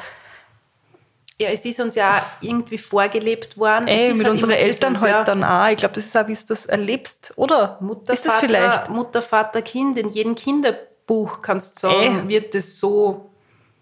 Ja, 1.41 1.51
es 1.51 1.65
ist 1.65 1.79
uns 1.79 1.95
ja 1.95 2.21
irgendwie 2.41 2.79
vorgelebt 2.79 3.57
worden. 3.57 3.87
Es 3.87 3.95
Ey, 4.01 4.09
ist 4.11 4.17
mit 4.19 4.27
halt 4.27 4.35
unseren 4.35 4.51
Eltern 4.51 4.95
dieses, 4.95 5.09
ja, 5.09 5.17
halt 5.19 5.29
dann 5.29 5.45
auch. 5.45 5.69
Ich 5.69 5.77
glaube, 5.77 5.95
das 5.95 6.05
ist 6.07 6.17
auch, 6.17 6.27
wie 6.27 6.35
du 6.35 6.41
das 6.49 6.67
erlebst, 6.67 7.33
oder? 7.37 7.79
Mutter, 7.81 8.13
ist 8.13 8.27
das 8.27 8.35
Vater, 8.35 8.47
vielleicht? 8.49 8.89
Mutter, 8.91 9.23
Vater, 9.23 9.63
Kind. 9.63 9.99
In 9.99 10.09
jedem 10.09 10.35
Kinderbuch 10.35 11.41
kannst 11.41 11.77
du 11.77 11.89
sagen, 11.89 12.23
Ey. 12.23 12.29
wird 12.29 12.57
das 12.57 12.81
so 12.81 13.31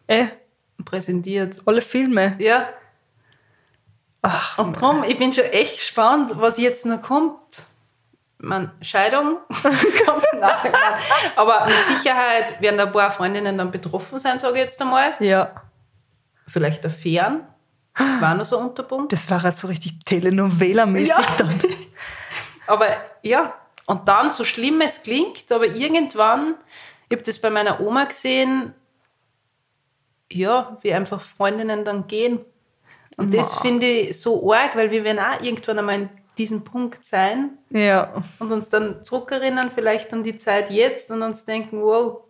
Ey, 0.06 0.28
präsentiert. 0.84 1.58
alle 1.64 1.80
Filme. 1.80 2.36
Ja, 2.38 2.68
Ach, 4.22 4.58
und 4.58 4.76
darum, 4.82 5.04
ich 5.04 5.16
bin 5.18 5.32
schon 5.32 5.44
echt 5.44 5.76
gespannt, 5.76 6.32
was 6.36 6.58
jetzt 6.58 6.84
noch 6.84 7.00
kommt. 7.00 7.38
Man, 8.38 8.70
Scheidung, 8.82 9.38
ganz 10.06 10.24
nachher. 10.38 10.72
Aber 11.36 11.64
mit 11.64 11.74
Sicherheit 11.96 12.60
werden 12.60 12.78
ein 12.78 12.92
paar 12.92 13.10
Freundinnen 13.10 13.56
dann 13.56 13.70
betroffen 13.70 14.18
sein, 14.18 14.38
sage 14.38 14.54
ich 14.58 14.64
jetzt 14.64 14.80
einmal. 14.82 15.14
ja. 15.20 15.62
Vielleicht 16.48 16.86
Affären, 16.86 17.40
war 18.20 18.34
noch 18.36 18.44
so 18.44 18.58
ein 18.58 18.66
Unterpunkt. 18.68 19.12
Das 19.12 19.28
war 19.30 19.42
halt 19.42 19.56
so 19.56 19.66
richtig 19.66 19.94
Telenovela-mäßig 20.06 21.08
Ja. 21.08 21.26
dann. 21.38 21.60
Aber 22.68 22.86
ja, 23.22 23.54
und 23.86 24.06
dann, 24.06 24.30
so 24.30 24.44
schlimm 24.44 24.80
es 24.80 25.02
klingt, 25.02 25.50
aber 25.50 25.66
irgendwann, 25.66 26.54
ich 27.08 27.16
habe 27.16 27.24
das 27.26 27.40
bei 27.40 27.50
meiner 27.50 27.80
Oma 27.80 28.04
gesehen, 28.04 28.74
ja, 30.30 30.76
wie 30.82 30.92
einfach 30.94 31.20
Freundinnen 31.20 31.84
dann 31.84 32.06
gehen. 32.06 32.44
Und 33.16 33.32
das 33.34 33.56
Ma. 33.56 33.60
finde 33.62 33.86
ich 33.86 34.20
so 34.20 34.52
arg, 34.52 34.76
weil 34.76 34.90
wir 34.90 35.02
werden 35.04 35.18
auch 35.20 35.40
irgendwann 35.40 35.78
einmal 35.78 35.94
in 35.96 36.10
diesem 36.38 36.64
Punkt 36.64 37.04
sein 37.04 37.58
Ja. 37.70 38.22
und 38.38 38.52
uns 38.52 38.68
dann 38.68 39.02
zurückerinnern, 39.04 39.70
vielleicht 39.74 40.12
an 40.12 40.22
die 40.22 40.36
Zeit 40.36 40.70
jetzt 40.70 41.10
und 41.10 41.22
uns 41.22 41.44
denken, 41.44 41.82
wow, 41.82 42.22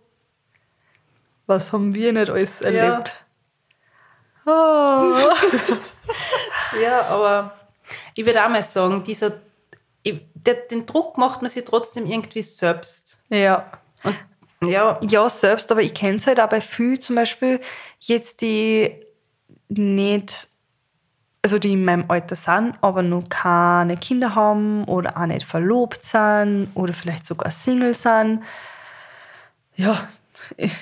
Was 1.47 1.73
haben 1.73 1.95
wir 1.95 2.13
nicht 2.13 2.31
alles 2.31 2.61
Ja. 2.61 2.67
erlebt? 2.67 3.15
Oh. 4.45 4.51
ja, 6.83 7.03
aber 7.09 7.57
ich 8.15 8.25
würde 8.25 8.45
auch 8.45 8.49
mal 8.49 8.63
sagen, 8.63 9.03
dieser, 9.05 9.41
der, 10.05 10.55
den 10.55 10.87
Druck 10.87 11.19
macht 11.19 11.43
man 11.43 11.51
sich 11.51 11.65
trotzdem 11.65 12.07
irgendwie 12.07 12.43
selbst. 12.43 13.19
ja. 13.29 13.71
Und 14.03 14.17
ja, 14.71 14.99
Ja, 15.03 15.29
selbst, 15.29 15.71
aber 15.73 15.83
ich 15.83 15.93
kenne 15.95 16.17
es 16.17 16.27
halt 16.27 16.41
auch 16.41 16.49
bei 16.49 16.61
viel 16.61 16.99
zum 16.99 17.17
Beispiel 17.17 17.61
jetzt, 18.01 18.41
die 18.41 19.01
nicht, 19.69 20.49
also 21.47 21.61
die 21.61 21.75
in 21.75 21.85
meinem 21.85 22.07
Alter 22.09 22.35
sind, 22.35 22.75
aber 22.81 23.03
noch 23.03 23.23
keine 23.29 23.97
Kinder 23.97 24.35
haben 24.35 24.83
oder 24.87 25.17
auch 25.17 25.27
nicht 25.27 25.47
verlobt 25.47 26.05
sind 26.05 26.73
oder 26.75 26.93
vielleicht 26.93 27.25
sogar 27.25 27.53
Single 27.53 27.95
sind. 27.95 28.43
Ja, 29.77 30.09
ich, 30.57 30.73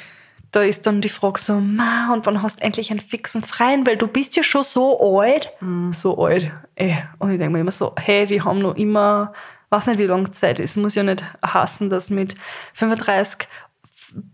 da 0.53 0.63
ist 0.63 0.87
dann 0.87 1.03
die 1.03 1.11
Frage 1.11 1.39
so, 1.39 1.61
Ma, 1.61 2.15
und 2.15 2.25
wann 2.25 2.41
hast 2.41 2.61
du 2.61 2.65
endlich 2.65 2.91
einen 2.91 3.01
fixen 3.01 3.43
Freien? 3.43 3.87
Weil 3.87 3.99
du 3.99 4.07
bist 4.07 4.37
ja 4.37 4.43
schon 4.43 4.65
so 4.65 5.21
alt. 5.21 5.53
So 5.91 6.25
alt. 6.25 6.51
Ey. 6.77 6.97
Und 7.19 7.33
ich 7.33 7.37
denke 7.37 7.53
mir 7.53 7.61
immer 7.61 7.71
so, 7.71 7.95
hey, 7.99 8.25
die 8.25 8.41
haben 8.41 8.61
noch 8.61 8.77
immer, 8.77 9.35
weiß 9.69 9.89
nicht 9.89 9.99
wie 9.99 10.07
lange 10.07 10.31
Zeit. 10.31 10.61
Es 10.61 10.77
muss 10.77 10.95
ja 10.95 11.03
nicht 11.03 11.23
hassen, 11.43 11.91
dass 11.91 12.09
mit 12.09 12.37
35 12.73 13.47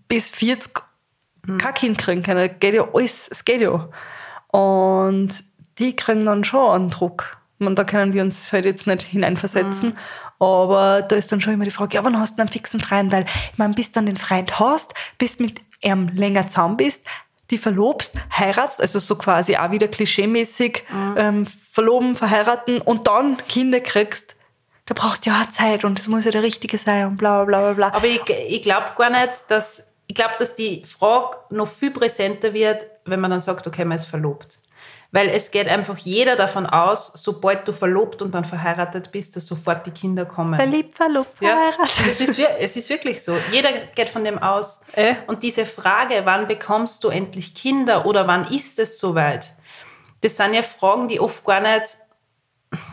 bis 0.06 0.30
40 0.30 0.74
kein 1.58 1.74
Kind 1.74 1.98
kriegen 1.98 2.22
können. 2.22 2.48
Geht 2.60 2.74
ja 2.74 2.86
alles, 2.94 3.26
es 3.28 3.44
geht 3.44 3.62
ja. 3.62 3.88
Und 4.52 5.49
die 5.80 5.96
kriegen 5.96 6.24
dann 6.24 6.44
schon 6.44 6.70
einen 6.70 6.90
Druck. 6.90 7.38
Und 7.58 7.78
da 7.78 7.84
können 7.84 8.14
wir 8.14 8.22
uns 8.22 8.52
halt 8.52 8.64
jetzt 8.64 8.86
nicht 8.86 9.02
hineinversetzen. 9.02 9.96
Aber 10.38 11.02
da 11.02 11.16
ist 11.16 11.30
dann 11.30 11.40
schon 11.40 11.52
immer 11.52 11.64
die 11.64 11.70
Frage, 11.70 11.96
ja, 11.96 12.04
wann 12.04 12.18
hast 12.18 12.38
du 12.38 12.40
einen 12.40 12.48
fixen 12.48 12.80
Freund? 12.80 13.12
Weil, 13.12 13.24
ich 13.52 13.58
meine, 13.58 13.74
bis 13.74 13.92
du 13.92 13.96
dann 13.96 14.06
den 14.06 14.16
Freund 14.16 14.58
hast, 14.58 14.94
bis 15.18 15.38
mit 15.38 15.60
ihm 15.82 16.08
länger 16.08 16.48
zusammen 16.48 16.78
bist, 16.78 17.04
die 17.50 17.58
verlobst, 17.58 18.14
heiratst, 18.36 18.80
also 18.80 18.98
so 18.98 19.16
quasi 19.16 19.56
auch 19.56 19.70
wieder 19.72 19.88
klischeemäßig 19.88 20.84
ähm, 21.16 21.46
verloben, 21.46 22.16
verheiraten 22.16 22.80
und 22.80 23.08
dann 23.08 23.36
Kinder 23.48 23.80
kriegst, 23.80 24.36
da 24.86 24.94
brauchst 24.94 25.26
du 25.26 25.30
ja 25.30 25.42
auch 25.42 25.50
Zeit 25.50 25.84
und 25.84 25.98
das 25.98 26.08
muss 26.08 26.24
ja 26.24 26.30
der 26.30 26.42
Richtige 26.42 26.78
sein 26.78 27.06
und 27.06 27.16
bla 27.16 27.44
bla 27.44 27.60
bla 27.60 27.72
bla. 27.72 27.94
Aber 27.94 28.06
ich, 28.06 28.22
ich 28.28 28.62
glaube 28.62 28.86
gar 28.96 29.10
nicht, 29.10 29.44
dass 29.48 29.82
ich 30.06 30.14
glaube, 30.14 30.34
dass 30.38 30.56
die 30.56 30.84
Frage 30.84 31.36
noch 31.50 31.68
viel 31.68 31.92
präsenter 31.92 32.52
wird, 32.52 32.84
wenn 33.04 33.20
man 33.20 33.30
dann 33.30 33.42
sagt, 33.42 33.66
okay, 33.66 33.84
man 33.84 33.96
ist 33.96 34.06
verlobt. 34.06 34.58
Weil 35.12 35.28
es 35.28 35.50
geht 35.50 35.66
einfach 35.66 35.98
jeder 35.98 36.36
davon 36.36 36.66
aus, 36.66 37.10
sobald 37.14 37.66
du 37.66 37.72
verlobt 37.72 38.22
und 38.22 38.32
dann 38.32 38.44
verheiratet 38.44 39.10
bist, 39.10 39.34
dass 39.34 39.44
sofort 39.44 39.84
die 39.84 39.90
Kinder 39.90 40.24
kommen. 40.24 40.54
Verliebt, 40.54 40.94
verlobt, 40.94 41.42
Ja, 41.42 41.48
verheiratet. 41.48 42.06
es 42.08 42.20
ist, 42.20 42.38
es 42.38 42.76
ist 42.76 42.90
wirklich 42.90 43.24
so. 43.24 43.36
Jeder 43.50 43.72
geht 43.96 44.08
von 44.08 44.22
dem 44.22 44.38
aus. 44.38 44.82
Äh. 44.92 45.14
Und 45.26 45.42
diese 45.42 45.66
Frage, 45.66 46.22
wann 46.24 46.46
bekommst 46.46 47.02
du 47.02 47.08
endlich 47.08 47.56
Kinder 47.56 48.06
oder 48.06 48.28
wann 48.28 48.44
ist 48.52 48.78
es 48.78 49.00
soweit? 49.00 49.50
Das 50.20 50.36
sind 50.36 50.54
ja 50.54 50.62
Fragen, 50.62 51.08
die 51.08 51.18
oft 51.18 51.44
gar 51.44 51.60
nicht, 51.60 51.96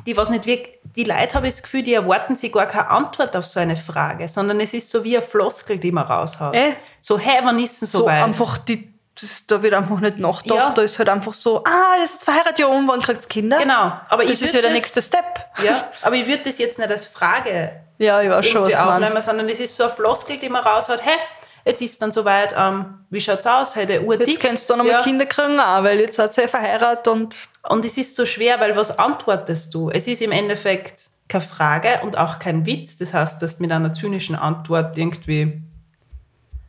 die 0.08 0.17
was 0.17 0.29
nicht 0.32 0.48
wirklich, 0.48 0.79
die 0.96 1.03
Leute 1.03 1.36
habe 1.36 1.48
ich 1.48 1.53
das 1.53 1.62
Gefühl, 1.62 1.84
die 1.84 1.94
erwarten 1.94 2.36
sich 2.36 2.51
gar 2.51 2.65
keine 2.65 2.89
Antwort 2.89 3.36
auf 3.36 3.46
so 3.46 3.60
eine 3.60 3.77
Frage, 3.77 4.27
sondern 4.27 4.60
es 4.60 4.74
ist 4.74 4.89
so 4.89 5.03
wie 5.03 5.17
eine 5.17 5.25
Floskel, 5.25 5.77
die 5.77 5.91
man 5.91 6.06
raushaut. 6.06 6.56
Äh. 6.56 6.74
So, 7.00 7.20
hey, 7.20 7.41
wann 7.44 7.60
ist 7.60 7.84
es 7.84 7.91
so 7.91 8.00
soweit? 8.00 8.24
einfach 8.24 8.58
die, 8.58 8.91
das, 9.19 9.47
da 9.47 9.62
wird 9.62 9.74
einfach 9.74 10.00
nicht 10.00 10.19
nachgedacht. 10.19 10.59
Ja. 10.69 10.69
Da 10.71 10.81
ist 10.81 10.97
halt 11.00 11.09
einfach 11.09 11.33
so, 11.33 11.63
ah, 11.63 11.95
ist 12.03 12.13
jetzt 12.13 12.24
verheiratet, 12.25 12.59
ja, 12.59 12.67
und 12.67 12.88
wann 12.88 13.01
kriegt's 13.01 13.27
Kinder? 13.27 13.57
Genau. 13.59 13.93
Aber 14.09 14.24
Das 14.25 14.33
ich 14.41 14.47
ist 14.47 14.53
ja 14.53 14.62
der 14.62 14.71
nächste 14.71 15.01
Step. 15.01 15.24
Ja, 15.63 15.89
aber 16.01 16.15
ich 16.15 16.27
würde 16.27 16.43
das 16.43 16.57
jetzt 16.57 16.77
nicht 16.79 16.89
als 16.89 17.05
Frage 17.05 17.71
Ja, 17.97 18.21
ich 18.21 18.29
weiß 18.29 18.45
schon, 18.47 18.63
was 18.65 18.75
aufnehmen, 18.75 19.12
meinst. 19.13 19.27
sondern 19.27 19.50
es 19.50 19.59
ist 19.59 19.75
so 19.75 19.83
eine 19.86 19.93
Floskel, 19.93 20.38
die 20.38 20.50
man 20.50 20.63
raushaut, 20.63 21.03
hey, 21.03 21.17
jetzt 21.65 21.81
ist 21.81 22.01
dann 22.01 22.12
soweit, 22.12 22.53
ähm, 22.57 23.05
wie 23.09 23.19
schaut's 23.19 23.45
aus, 23.45 23.75
heute 23.75 24.01
urdick. 24.01 24.27
Jetzt 24.27 24.39
kannst 24.41 24.69
du 24.69 24.74
dann 24.74 24.79
nochmal 24.79 25.00
Ja. 25.00 25.03
Kinder 25.03 25.25
kriegen, 25.25 25.59
auch, 25.59 25.83
weil 25.83 26.00
jetzt 26.00 26.17
hat 26.19 26.33
sie 26.33 26.41
ja 26.41 26.47
verheiratet 26.47 27.07
und 27.07 27.36
Und 27.69 27.83
es 27.86 27.97
ist 27.97 28.15
so 28.15 28.25
schwer, 28.25 28.59
weil 28.62 28.75
was 28.77 28.97
antwortest 28.97 29.74
du? 29.74 29.89
Es 29.89 30.07
ist 30.07 30.21
im 30.21 30.31
Endeffekt 30.31 31.01
keine 31.27 31.41
Frage 31.41 32.00
und 32.03 32.17
auch 32.17 32.39
kein 32.39 32.65
Witz. 32.65 32.97
Das 32.97 33.13
heißt, 33.13 33.41
dass 33.41 33.57
du 33.57 33.63
mit 33.63 33.71
einer 33.74 33.91
zynischen 33.91 34.36
Antwort 34.36 34.97
irgendwie 34.97 35.62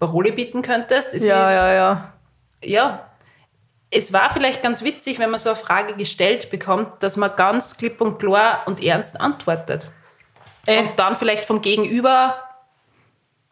Parole 0.00 0.32
bieten 0.32 0.62
könntest. 0.62 1.14
Es 1.14 1.24
ja, 1.24 1.44
ist, 1.44 1.50
ja, 1.56 1.72
ja. 1.74 2.12
Ja, 2.62 3.04
es 3.90 4.12
war 4.12 4.30
vielleicht 4.30 4.62
ganz 4.62 4.82
witzig, 4.82 5.18
wenn 5.18 5.30
man 5.30 5.40
so 5.40 5.48
eine 5.50 5.58
Frage 5.58 5.94
gestellt 5.94 6.50
bekommt, 6.50 7.02
dass 7.02 7.16
man 7.16 7.34
ganz 7.36 7.76
klipp 7.78 8.00
und 8.00 8.18
klar 8.18 8.62
und 8.66 8.82
ernst 8.82 9.18
antwortet. 9.20 9.88
Äh, 10.66 10.80
Und 10.80 10.98
dann 10.98 11.16
vielleicht 11.16 11.44
vom 11.46 11.62
Gegenüber 11.62 12.34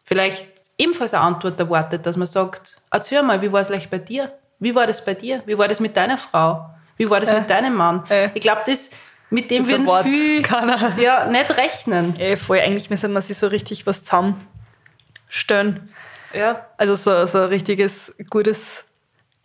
vielleicht 0.03 0.47
ebenfalls 0.77 1.13
eine 1.13 1.23
Antwort 1.23 1.59
erwartet, 1.59 2.05
dass 2.05 2.17
man 2.17 2.27
sagt, 2.27 2.77
erzähl 2.91 3.23
mal, 3.23 3.41
wie 3.41 3.51
war 3.51 3.61
es 3.61 3.69
gleich 3.69 3.89
bei 3.89 3.97
dir? 3.97 4.31
Wie 4.59 4.75
war 4.75 4.85
das 4.87 5.03
bei 5.03 5.13
dir? 5.15 5.41
Wie 5.45 5.57
war 5.57 5.67
das 5.67 5.79
mit 5.79 5.97
deiner 5.97 6.17
Frau? 6.17 6.69
Wie 6.97 7.09
war 7.09 7.19
das 7.19 7.31
mit 7.31 7.49
deinem 7.49 7.75
Mann? 7.75 8.03
äh. 8.09 8.29
Ich 8.33 8.41
glaube, 8.41 8.61
das 8.65 8.89
mit 9.29 9.51
dem 9.51 9.63
Das 9.63 9.71
würden 9.71 9.87
Wort 9.87 10.03
viel 10.03 10.41
ja, 10.99 11.25
nicht 11.25 11.57
rechnen. 11.57 12.15
eh, 12.19 12.35
voll, 12.35 12.59
eigentlich 12.59 12.89
müssen 12.89 13.11
wir 13.11 13.21
sich 13.21 13.37
so 13.37 13.47
richtig 13.47 13.85
was 13.85 14.03
zusammenstellen. 14.03 15.93
Ja, 16.33 16.65
Also 16.77 16.95
so, 16.95 17.25
so 17.25 17.39
ein 17.39 17.49
richtiges, 17.49 18.15
gutes 18.29 18.86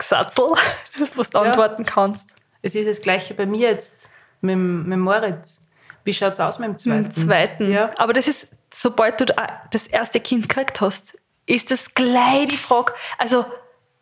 Gesatzel, 0.03 0.47
das 0.99 1.17
was 1.17 1.29
du 1.29 1.37
Ja. 1.39 1.43
antworten 1.45 1.85
kannst. 1.85 2.35
es 2.61 2.75
ist 2.75 2.87
das 2.87 3.01
Gleiche 3.01 3.33
bei 3.33 3.45
mir 3.45 3.69
jetzt 3.71 4.09
mit, 4.41 4.53
dem- 4.53 4.87
mit 4.87 4.99
Moritz. 4.99 5.59
Wie 6.05 6.13
schaut 6.13 6.33
es 6.33 6.39
aus 6.39 6.59
mit 6.59 6.67
dem 6.69 6.77
zweiten? 6.77 7.01
Mit 7.03 7.15
dem 7.17 7.23
zweiten. 7.23 7.71
Ja. 7.71 7.89
Aber 7.97 8.13
das 8.13 8.27
ist, 8.27 8.47
sobald 8.73 9.19
du 9.21 9.25
da- 9.25 9.61
das 9.71 9.87
erste 9.87 10.19
Kind 10.19 10.49
gekriegt 10.49 10.81
hast, 10.81 11.17
ist 11.45 11.71
das 11.71 11.93
gleich 11.93 12.47
die 12.49 12.57
Frage. 12.57 12.93
Also, 13.17 13.45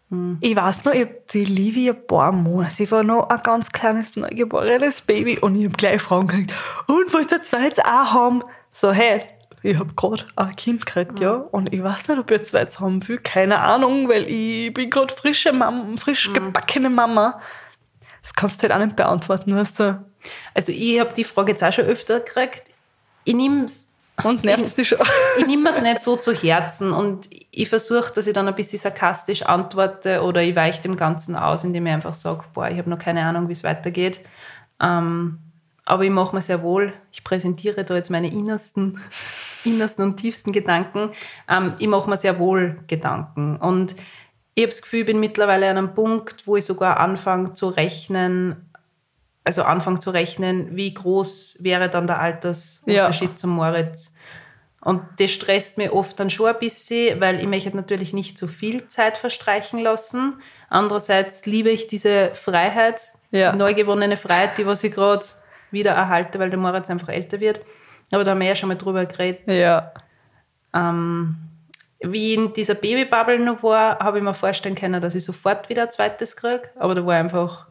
Hm. 0.09 0.37
ich 0.41 0.55
weiß 0.55 0.83
noch, 0.85 0.93
ich 0.93 1.01
hab 1.01 1.27
die 1.29 1.45
Livi 1.45 1.89
ein 1.89 2.05
paar 2.07 2.31
Monate, 2.31 2.73
sie 2.73 2.91
war 2.91 3.03
noch 3.03 3.29
ein 3.29 3.41
ganz 3.43 3.71
kleines, 3.71 4.15
neugeborenes 4.15 5.01
Baby 5.01 5.39
und 5.39 5.55
ich 5.55 5.65
hab 5.67 5.77
gleich 5.77 6.01
Fragen 6.01 6.27
gekriegt. 6.27 6.53
Und 6.87 7.13
wollt 7.13 7.31
ihr 7.31 7.41
zweites 7.43 7.79
auch 7.79 8.11
haben? 8.13 8.43
So, 8.71 8.91
hey, 8.91 9.21
ich 9.63 9.77
hab 9.77 9.95
gerade 9.95 10.25
ein 10.35 10.55
Kind 10.55 10.85
gekriegt, 10.85 11.19
ja. 11.19 11.33
Und 11.33 11.73
ich 11.73 11.83
weiß 11.83 12.07
nicht, 12.07 12.17
ob 12.19 12.31
ich 12.31 12.39
ein 12.39 12.45
zweites 12.45 12.79
haben 12.79 13.07
will. 13.07 13.19
Keine 13.19 13.59
Ahnung, 13.59 14.09
weil 14.09 14.23
ich 14.27 14.73
bin 14.73 14.89
gerade 14.89 15.13
frische 15.13 15.53
Mama, 15.53 15.85
frisch 15.97 16.27
Hm. 16.27 16.33
gebackene 16.33 16.89
Mama. 16.89 17.39
Das 18.21 18.33
kannst 18.33 18.61
du 18.61 18.69
halt 18.69 18.79
auch 18.79 18.85
nicht 18.85 18.95
beantworten, 18.95 19.55
weißt 19.55 19.79
du. 19.79 20.05
Also 20.53 20.71
ich 20.71 20.99
habe 20.99 21.13
die 21.13 21.23
Frage 21.23 21.51
jetzt 21.53 21.63
auch 21.63 21.73
schon 21.73 21.85
öfter 21.85 22.19
gekriegt. 22.19 22.63
Ich 23.23 23.33
nehme 23.35 23.65
es 23.65 23.87
Und 24.23 24.43
nervt 24.43 24.77
dich 24.77 24.87
schon. 24.89 24.99
ich 25.39 25.47
nehme 25.47 25.69
es 25.69 25.81
nicht 25.81 26.01
so 26.01 26.15
zu 26.15 26.31
Herzen 26.33 26.91
und 26.91 27.27
ich 27.51 27.69
versuche, 27.69 28.13
dass 28.13 28.27
ich 28.27 28.33
dann 28.33 28.47
ein 28.47 28.55
bisschen 28.55 28.79
sarkastisch 28.79 29.43
antworte 29.43 30.21
oder 30.21 30.41
ich 30.43 30.55
weiche 30.55 30.81
dem 30.83 30.95
Ganzen 30.97 31.35
aus, 31.35 31.63
indem 31.63 31.87
ich 31.87 31.93
einfach 31.93 32.13
sage, 32.13 32.43
boah, 32.53 32.69
ich 32.69 32.77
habe 32.77 32.89
noch 32.89 32.99
keine 32.99 33.23
Ahnung, 33.25 33.47
wie 33.47 33.53
es 33.53 33.63
weitergeht. 33.63 34.21
Ähm, 34.79 35.39
aber 35.85 36.03
ich 36.03 36.11
mache 36.11 36.35
mir 36.35 36.41
sehr 36.43 36.61
wohl, 36.61 36.93
ich 37.11 37.23
präsentiere 37.23 37.83
da 37.83 37.95
jetzt 37.95 38.11
meine 38.11 38.27
innersten, 38.31 39.01
innersten 39.65 40.03
und 40.03 40.17
tiefsten 40.17 40.51
Gedanken. 40.51 41.11
Ähm, 41.49 41.73
ich 41.79 41.87
mache 41.87 42.09
mir 42.09 42.17
sehr 42.17 42.39
wohl 42.39 42.79
Gedanken. 42.87 43.57
Und 43.57 43.95
ich 44.55 44.63
habe 44.63 44.69
das 44.71 44.81
Gefühl, 44.81 44.99
ich 45.01 45.05
bin 45.05 45.19
mittlerweile 45.19 45.69
an 45.69 45.77
einem 45.77 45.93
Punkt, 45.93 46.45
wo 46.47 46.55
ich 46.57 46.65
sogar 46.65 46.99
anfange 46.99 47.53
zu 47.53 47.69
rechnen, 47.69 48.69
also 49.43 49.63
anfange 49.63 49.99
zu 49.99 50.11
rechnen, 50.11 50.75
wie 50.75 50.93
groß 50.93 51.59
wäre 51.61 51.89
dann 51.89 52.05
der 52.07 52.19
Altersunterschied 52.19 53.39
zum 53.39 53.51
Moritz. 53.51 54.13
Und 54.83 55.01
das 55.19 55.31
stresst 55.31 55.77
mir 55.77 55.93
oft 55.93 56.19
dann 56.19 56.29
schon 56.31 56.47
ein 56.47 56.59
bisschen, 56.59 57.21
weil 57.21 57.39
ich 57.39 57.45
möchte 57.47 57.75
natürlich 57.75 58.13
nicht 58.13 58.37
zu 58.37 58.47
viel 58.47 58.87
Zeit 58.87 59.15
verstreichen 59.17 59.79
lassen. 59.79 60.41
Andererseits 60.69 61.45
liebe 61.45 61.69
ich 61.69 61.87
diese 61.87 62.31
Freiheit, 62.33 62.99
Ja. 63.29 63.51
die 63.51 63.57
neu 63.59 63.73
gewonnene 63.75 64.17
Freiheit, 64.17 64.57
die 64.57 64.65
was 64.65 64.83
ich 64.83 64.91
gerade 64.93 65.23
wieder 65.69 65.91
erhalte, 65.91 66.39
weil 66.39 66.49
der 66.49 66.59
Moritz 66.59 66.89
einfach 66.89 67.09
älter 67.09 67.39
wird. 67.39 67.61
Aber 68.11 68.23
da 68.23 68.31
haben 68.31 68.39
wir 68.39 68.47
ja 68.47 68.55
schon 68.55 68.69
mal 68.69 68.75
drüber 68.75 69.05
geredet. 69.05 69.47
Ja. 69.47 69.91
Ähm, 70.73 71.37
wie 72.01 72.33
in 72.33 72.53
dieser 72.53 72.75
Babybubble 72.75 73.39
noch 73.39 73.63
war, 73.63 73.99
habe 73.99 74.17
ich 74.17 74.23
mir 74.23 74.33
vorstellen 74.33 74.75
können, 74.75 75.01
dass 75.01 75.15
ich 75.15 75.23
sofort 75.23 75.69
wieder 75.69 75.83
ein 75.83 75.91
zweites 75.91 76.35
kriege. 76.35 76.69
Aber 76.77 76.95
da 76.95 77.05
war 77.05 77.15
einfach, 77.15 77.67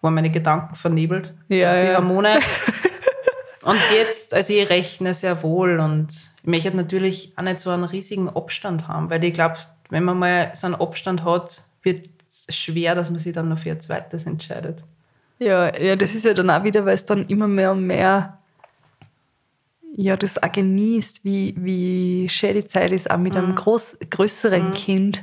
waren 0.00 0.14
meine 0.14 0.30
Gedanken 0.30 0.74
vernebelt 0.74 1.34
Ja, 1.48 1.72
durch 1.72 1.84
die 1.84 1.92
ja. 1.92 1.96
Hormone. 1.96 2.38
und 3.62 3.78
jetzt, 3.94 4.34
also 4.34 4.52
ich 4.52 4.68
rechne 4.68 5.14
sehr 5.14 5.42
wohl 5.42 5.78
und 5.78 6.08
ich 6.42 6.46
möchte 6.46 6.76
natürlich 6.76 7.32
auch 7.36 7.42
nicht 7.42 7.60
so 7.60 7.70
einen 7.70 7.84
riesigen 7.84 8.28
Abstand 8.28 8.88
haben, 8.88 9.10
weil 9.10 9.22
ich 9.22 9.34
glaube, 9.34 9.56
wenn 9.90 10.04
man 10.04 10.18
mal 10.18 10.50
so 10.54 10.66
einen 10.66 10.76
Abstand 10.76 11.24
hat, 11.24 11.62
wird 11.82 12.08
es 12.26 12.54
schwer, 12.54 12.94
dass 12.94 13.10
man 13.10 13.20
sich 13.20 13.32
dann 13.32 13.48
noch 13.48 13.58
für 13.58 13.70
ein 13.70 13.80
zweites 13.80 14.26
entscheidet. 14.26 14.84
Ja, 15.38 15.74
ja, 15.78 15.96
das 15.96 16.14
ist 16.14 16.24
ja 16.24 16.34
dann 16.34 16.50
auch 16.50 16.64
wieder, 16.64 16.84
weil 16.84 16.94
es 16.94 17.04
dann 17.04 17.26
immer 17.26 17.48
mehr 17.48 17.72
und 17.72 17.86
mehr 17.86 18.39
ja, 20.00 20.16
das 20.16 20.42
auch 20.42 20.50
genießt, 20.50 21.24
wie, 21.24 21.54
wie 21.58 22.26
schön 22.30 22.54
die 22.54 22.66
Zeit 22.66 22.90
ist, 22.90 23.10
auch 23.10 23.18
mit 23.18 23.36
einem 23.36 23.54
groß, 23.54 23.98
größeren 24.08 24.72
Kind. 24.72 25.20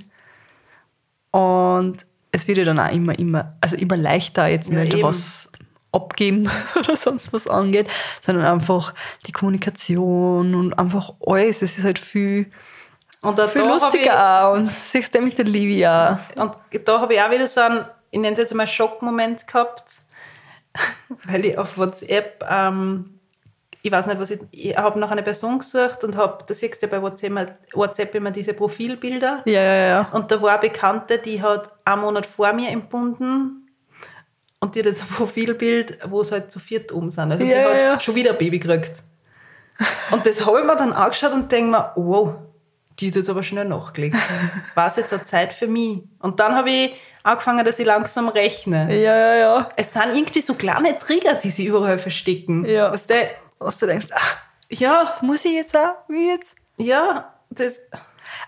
Und 1.32 2.06
es 2.32 2.48
wird 2.48 2.60
ja 2.60 2.64
dann 2.64 2.80
auch 2.80 2.92
immer, 2.92 3.18
immer, 3.18 3.58
also 3.60 3.76
immer 3.76 3.98
leichter, 3.98 4.46
jetzt 4.46 4.70
Ja, 4.70 4.82
nicht 4.84 4.94
eben. 4.94 5.02
was 5.04 5.52
abgeben 5.92 6.48
oder 6.76 6.96
sonst 6.96 7.34
was 7.34 7.48
angeht, 7.48 7.90
sondern 8.22 8.46
einfach 8.46 8.94
die 9.26 9.32
Kommunikation 9.32 10.54
und 10.54 10.78
einfach 10.78 11.14
alles. 11.26 11.64
Es 11.64 11.80
ist 11.80 11.84
halt 11.84 11.98
viel, 11.98 12.52
Und 13.24 13.40
viel 13.50 13.64
lustiger 13.64 14.46
auch. 14.46 14.54
Und 14.54 14.66
siehst 14.66 15.16
du 15.16 15.22
mit 15.22 15.40
der 15.40 15.46
Livia. 15.46 16.20
Und 16.36 16.54
da 16.86 17.02
habe 17.02 17.16
ich 17.16 17.22
auch 17.22 17.32
wieder 17.32 17.48
so 17.48 17.62
einen, 17.62 17.86
ich 18.12 18.20
nenne 18.20 18.34
es 18.34 18.40
jetzt 18.40 18.54
mal 18.54 18.68
Schockmoment 18.68 19.48
gehabt, 19.48 19.86
weil 21.24 21.46
ich 21.46 21.58
auf 21.58 21.80
WhatsApp, 21.80 22.46
ähm, 22.48 23.17
ich 23.82 23.92
weiß 23.92 24.08
nicht, 24.08 24.20
was 24.20 24.32
ich, 24.32 24.40
ich 24.52 24.76
habe 24.78 25.00
nach 25.00 25.12
einer 25.12 25.22
Person 25.22 25.60
gesucht 25.60 26.04
und 26.04 26.18
habe, 26.18 26.44
da 26.46 26.54
siehst 26.54 26.82
du 26.82 26.88
ja 26.88 26.92
bei 26.92 27.02
WhatsApp, 27.02 27.30
immer- 27.30 27.48
WhatsApp 27.74 28.14
immer 28.16 28.32
diese 28.32 28.54
Profilbilder. 28.54 29.44
Ja, 29.46 29.62
ja, 29.62 29.76
ja. 29.88 30.10
Und 30.12 30.32
da 30.32 30.42
war 30.42 30.52
eine 30.52 30.60
Bekannte, 30.60 31.18
die 31.20 31.42
hat 31.42 31.70
einen 31.86 32.02
Monat 32.02 32.26
vor 32.26 32.52
mir 32.54 32.70
entbunden 32.70 33.70
und 34.60 34.76
die 34.76 34.80
hat 34.80 34.88
jetzt 34.88 35.02
ein 35.04 35.08
Profilbild, 35.08 36.00
wo 36.10 36.22
es 36.22 36.32
halt 36.32 36.52
zu 36.52 36.60
viert 36.60 36.92
um 36.92 37.12
sind. 37.12 37.32
Also 37.32 37.44
die 37.46 37.52
Ja, 37.52 37.70
hat 37.70 37.82
ja. 37.82 38.00
schon 38.00 38.16
wieder 38.16 38.32
ein 38.32 38.38
Baby 38.38 38.60
gekriegt. 38.60 38.94
Und 40.12 40.26
das 40.26 40.46
habe 40.46 40.60
ich 40.60 40.66
mir 40.66 40.76
dann 40.76 40.92
angeschaut 40.92 41.34
und 41.34 41.52
denke 41.52 41.70
mir, 41.72 41.92
wow, 41.96 42.36
die 43.00 43.10
hat 43.10 43.16
jetzt 43.16 43.30
aber 43.30 43.44
schnell 43.44 43.66
nachgelegt. 43.66 44.16
War 44.76 44.88
es 44.88 44.96
jetzt 44.96 45.14
eine 45.14 45.24
Zeit 45.24 45.54
für 45.54 45.68
mich? 45.68 46.00
Und 46.20 46.40
dann 46.40 46.56
habe 46.56 46.72
ich 46.72 46.94
angefangen, 47.22 47.64
dass 47.64 47.78
ich 47.78 47.86
langsam 47.86 48.28
rechne. 48.30 48.88
Ja, 49.00 49.16
ja, 49.16 49.36
ja. 49.36 49.70
Es 49.76 49.94
sind 49.94 50.16
irgendwie 50.16 50.42
so 50.42 50.56
kleine 50.56 50.98
Trigger, 50.98 51.36
die 51.36 51.52
sie 51.52 51.68
überall 51.68 52.00
verstecken. 52.00 52.66
Ja. 52.66 52.92
Weißt 52.92 53.10
du, 53.12 53.14
Was 53.60 53.78
du 53.78 53.86
denkst, 53.88 54.08
ach, 54.14 54.38
ja, 54.70 55.06
das 55.06 55.22
muss 55.22 55.46
ich 55.46 55.54
jetzt 55.54 55.76
auch? 55.76 55.96
Wie 56.08 56.28
jetzt? 56.28 56.56
ja, 56.78 57.34
das, 57.50 57.80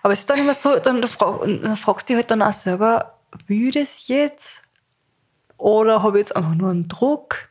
Aber 0.04 0.13
es 0.13 0.19
ist 0.19 0.30
dann 0.30 0.39
immer 0.39 0.54
so, 0.54 0.78
dann, 0.78 1.02
frag, 1.08 1.41
dann 1.41 1.78
fragst 1.78 2.10
du 2.10 2.13
dich 2.13 2.17
halt 2.17 2.32
dann 2.32 2.41
auch 2.41 2.54
selber, 2.54 3.17
will 3.48 3.69
ich 3.69 3.74
das 3.74 4.08
jetzt? 4.08 4.63
Oder 5.58 6.04
habe 6.04 6.17
ich 6.17 6.24
jetzt 6.26 6.36
einfach 6.36 6.54
nur 6.54 6.69
einen 6.72 6.88
Druck? 6.88 7.50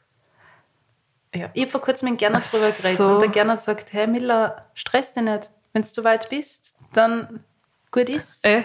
Ja, 1.35 1.51
ich 1.53 1.63
habe 1.63 1.71
vor 1.71 1.81
kurzem 1.83 2.11
mit 2.11 2.19
Gernot 2.19 2.51
drüber 2.51 2.71
geredet 2.71 2.97
so. 2.97 3.07
und 3.07 3.21
der 3.21 3.29
Gernot 3.29 3.61
sagt, 3.61 3.93
hey 3.93 4.07
Miller, 4.07 4.67
stress 4.75 5.13
dich 5.13 5.23
nicht. 5.23 5.51
Wenn 5.73 5.83
du 5.83 6.05
weit 6.05 6.29
bist, 6.31 6.75
dann 6.95 7.45
gut 7.91 8.09
ist. 8.09 8.45
Äh, 8.47 8.63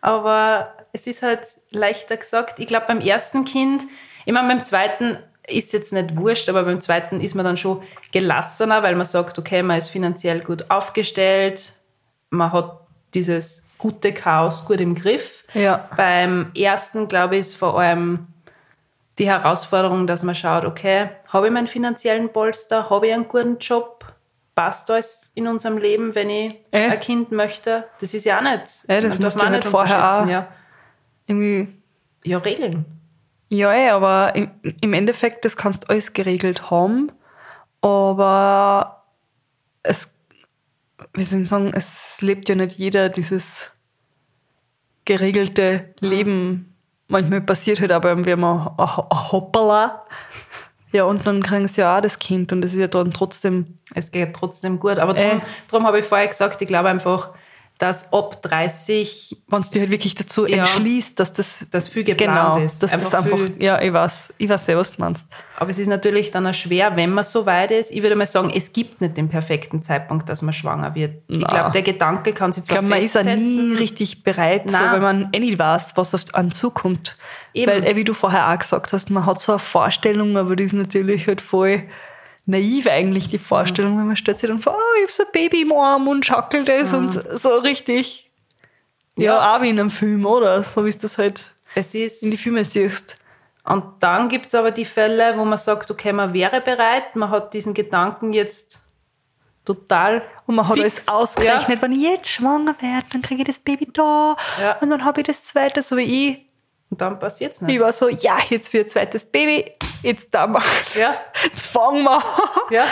Aber 0.00 0.72
es 0.92 1.06
ist 1.06 1.22
halt 1.22 1.46
leichter 1.70 2.16
gesagt. 2.16 2.58
Ich 2.58 2.66
glaube, 2.66 2.86
beim 2.86 3.00
ersten 3.00 3.44
Kind, 3.44 3.84
ich 4.24 4.32
meine, 4.32 4.48
beim 4.48 4.64
zweiten 4.64 5.18
ist 5.46 5.72
jetzt 5.72 5.92
nicht 5.92 6.16
wurscht, 6.16 6.48
aber 6.48 6.62
beim 6.64 6.80
zweiten 6.80 7.20
ist 7.20 7.34
man 7.34 7.44
dann 7.44 7.56
schon 7.56 7.82
gelassener, 8.12 8.82
weil 8.82 8.96
man 8.96 9.06
sagt, 9.06 9.38
okay, 9.38 9.62
man 9.62 9.78
ist 9.78 9.88
finanziell 9.90 10.40
gut 10.40 10.70
aufgestellt, 10.70 11.72
man 12.30 12.52
hat 12.52 12.78
dieses 13.14 13.62
gute 13.78 14.12
Chaos 14.12 14.64
gut 14.64 14.80
im 14.80 14.94
Griff. 14.94 15.44
Ja. 15.52 15.88
Beim 15.96 16.50
ersten, 16.56 17.08
glaube 17.08 17.34
ich, 17.36 17.40
ist 17.40 17.56
vor 17.56 17.78
allem 17.78 18.26
die 19.18 19.26
Herausforderung, 19.28 20.06
dass 20.06 20.22
man 20.22 20.34
schaut, 20.34 20.64
okay, 20.64 21.10
habe 21.28 21.46
ich 21.48 21.52
meinen 21.52 21.68
finanziellen 21.68 22.30
Polster, 22.32 22.88
habe 22.90 23.06
ich 23.08 23.14
einen 23.14 23.28
guten 23.28 23.58
Job, 23.58 24.04
passt 24.54 24.90
alles 24.90 25.30
in 25.34 25.46
unserem 25.46 25.78
Leben, 25.78 26.14
wenn 26.14 26.30
ich 26.30 26.54
Äh. 26.70 26.88
ein 26.90 27.00
Kind 27.00 27.30
möchte? 27.32 27.84
Das 28.00 28.14
ist 28.14 28.24
ja 28.24 28.38
auch 28.38 28.42
nicht. 28.42 28.88
Äh, 28.88 29.02
das 29.02 29.18
du 29.18 29.22
man 29.38 29.50
halt 29.50 29.52
nicht 29.64 29.68
vorher 29.68 30.22
auch- 30.22 30.26
Ja. 30.28 30.48
irgendwie, 31.26 31.68
ja, 32.24 32.38
Regeln. 32.38 32.84
Ja, 33.48 33.72
eh, 33.72 33.90
aber 33.90 34.34
im, 34.34 34.50
im 34.80 34.92
Endeffekt, 34.94 35.44
das 35.44 35.56
kannst 35.56 35.84
du 35.84 35.88
alles 35.90 36.12
geregelt 36.12 36.70
haben. 36.70 37.12
Aber 37.80 39.04
es, 39.82 40.12
wie 41.12 41.22
soll 41.22 41.42
ich 41.42 41.48
sagen, 41.48 41.72
es 41.74 42.20
lebt 42.22 42.48
ja 42.48 42.54
nicht 42.54 42.78
jeder 42.78 43.08
dieses 43.08 43.72
geregelte 45.04 45.94
Leben. 46.00 46.74
Manchmal 47.08 47.42
passiert 47.42 47.80
halt 47.80 47.92
aber 47.92 48.08
irgendwie 48.08 48.34
mal 48.36 48.74
ein 48.78 48.88
ein 49.10 49.32
Hoppala. 49.32 50.04
Ja, 50.92 51.04
und 51.04 51.26
dann 51.26 51.42
kriegen 51.42 51.68
sie 51.68 51.80
ja 51.82 51.98
auch 51.98 52.00
das 52.00 52.18
Kind 52.18 52.52
und 52.52 52.62
das 52.62 52.72
ist 52.72 52.78
ja 52.78 52.86
dann 52.86 53.12
trotzdem 53.12 53.78
Es 53.94 54.10
geht 54.12 54.34
trotzdem 54.34 54.78
gut. 54.78 54.98
Aber 54.98 55.12
darum, 55.12 55.38
Äh. 55.38 55.42
darum 55.70 55.86
habe 55.86 55.98
ich 55.98 56.04
vorher 56.06 56.28
gesagt, 56.28 56.62
ich 56.62 56.68
glaube 56.68 56.88
einfach, 56.88 57.34
dass 57.78 58.12
ab 58.12 58.40
30 58.42 59.36
wenn 59.48 59.60
du 59.62 59.68
dich 59.68 59.80
halt 59.80 59.90
wirklich 59.90 60.14
dazu 60.14 60.46
Ja. 60.46 60.58
entschließt, 60.58 61.18
dass 61.18 61.32
das, 61.32 61.66
Das 61.72 61.88
viel 61.88 62.04
geplant 62.04 62.54
genau, 62.54 62.64
ist. 62.64 62.82
Dass 62.82 62.92
das 62.92 63.04
Einfach 63.14 63.24
einfach, 63.24 63.38
viel- 63.38 63.62
ja, 63.62 63.80
ich 63.82 63.92
weiß, 63.92 64.34
ich 64.38 64.48
weiß 64.48 64.66
sehr, 64.66 64.76
was 64.76 64.92
du 64.94 65.02
meinst. 65.02 65.26
Aber 65.56 65.70
es 65.70 65.78
ist 65.78 65.88
natürlich 65.88 66.30
dann 66.30 66.46
auch 66.46 66.54
schwer, 66.54 66.96
wenn 66.96 67.10
man 67.10 67.24
so 67.24 67.46
weit 67.46 67.72
ist. 67.72 67.90
Ich 67.90 68.02
würde 68.02 68.14
mal 68.16 68.26
sagen, 68.26 68.50
es 68.54 68.72
gibt 68.72 69.00
nicht 69.00 69.16
den 69.16 69.28
perfekten 69.28 69.82
Zeitpunkt, 69.82 70.28
dass 70.28 70.42
man 70.42 70.52
schwanger 70.52 70.94
wird. 70.94 71.22
Ich 71.28 71.38
Na. 71.38 71.48
glaube, 71.48 71.70
der 71.72 71.82
Gedanke 71.82 72.32
kann 72.32 72.52
sich 72.52 72.62
Ich 72.62 72.68
zwar 72.68 72.78
glaube, 72.78 72.88
man 72.94 73.02
ist 73.02 73.14
ja 73.16 73.22
nie 73.34 73.74
richtig 73.74 74.22
bereit, 74.22 74.62
so, 74.70 74.76
Nein. 74.78 74.92
weil 74.92 75.00
man 75.00 75.28
eh 75.32 75.40
nicht 75.40 75.58
weiß, 75.58 75.92
was 75.96 76.14
auf 76.14 76.22
einen 76.34 76.52
zukommt. 76.52 77.16
Eben. 77.52 77.70
Weil, 77.70 77.84
eh, 77.84 77.96
wie 77.96 78.04
du 78.04 78.14
vorher 78.14 78.50
auch 78.52 78.58
gesagt 78.58 78.92
hast, 78.92 79.10
man 79.10 79.26
hat 79.26 79.40
so 79.40 79.52
eine 79.52 79.58
Vorstellung, 79.58 80.36
aber 80.36 80.54
die 80.56 80.64
ist 80.64 80.74
natürlich 80.74 81.26
halt 81.26 81.40
voll 81.40 81.82
naiv 82.46 82.86
eigentlich, 82.88 83.28
die 83.28 83.38
Vorstellung, 83.38 83.96
weil 83.96 84.04
man 84.04 84.16
stellt 84.16 84.38
sich 84.38 84.48
dann 84.48 84.60
vor, 84.60 84.74
oh, 84.76 84.96
ich 84.98 85.04
habe 85.04 85.12
so 85.12 85.22
ein 85.24 85.28
Baby 85.32 85.62
im 85.62 85.72
Arm 85.72 86.08
und 86.08 86.26
schackelt 86.26 86.68
es 86.68 86.92
und 86.92 87.12
so 87.12 87.56
richtig, 87.58 88.30
ja, 89.16 89.24
Ja. 89.36 89.56
auch 89.56 89.62
wie 89.62 89.70
in 89.70 89.80
einem 89.80 89.90
Film, 89.90 90.26
oder? 90.26 90.62
So 90.62 90.84
wie 90.84 90.88
es 90.90 90.98
das 90.98 91.16
halt 91.18 91.50
Es 91.74 91.94
in 91.94 92.30
die 92.30 92.36
Filme 92.36 92.64
siehst. 92.64 93.16
und 93.64 93.82
dann 94.00 94.28
gibt 94.28 94.46
es 94.46 94.54
aber 94.54 94.70
die 94.72 94.84
Fälle, 94.84 95.38
wo 95.38 95.44
man 95.44 95.58
sagt, 95.58 95.90
okay, 95.90 96.12
man 96.12 96.34
wäre 96.34 96.60
bereit, 96.60 97.16
man 97.16 97.30
hat 97.30 97.54
diesen 97.54 97.72
Gedanken 97.74 98.32
jetzt 98.34 98.80
total 99.64 100.22
Und 100.46 100.56
man 100.56 100.68
hat 100.68 100.74
fix. 100.78 101.08
alles 101.08 101.08
ausgerechnet, 101.08 101.80
wenn 101.80 101.92
ich 101.92 102.02
jetzt 102.02 102.28
schwanger 102.28 102.74
werde, 102.80 103.06
dann 103.12 103.22
kriege 103.22 103.40
ich 103.42 103.46
das 103.46 103.58
Baby 103.60 103.88
da 103.92 104.36
Ja. 104.60 104.76
und 104.82 104.90
dann 104.90 105.04
habe 105.04 105.22
ich 105.22 105.26
das 105.26 105.44
zweite, 105.44 105.80
so 105.80 105.96
wie 105.96 106.02
ich. 106.30 106.44
Und 106.90 107.00
dann 107.00 107.18
passiert 107.18 107.54
es 107.54 107.60
nicht. 107.60 107.76
Ich 107.76 107.80
war 107.80 107.92
so, 107.92 108.08
ja, 108.08 108.38
jetzt 108.50 108.72
wird 108.72 108.90
zweites 108.90 109.24
Baby. 109.24 109.72
jetzt 110.02 110.34
da 110.34 110.46
mach's. 110.46 110.94
Ja. 110.94 111.20
Jetzt 111.42 111.66
fangen 111.66 112.04
wir. 112.04 112.22
Ja. 112.70 112.84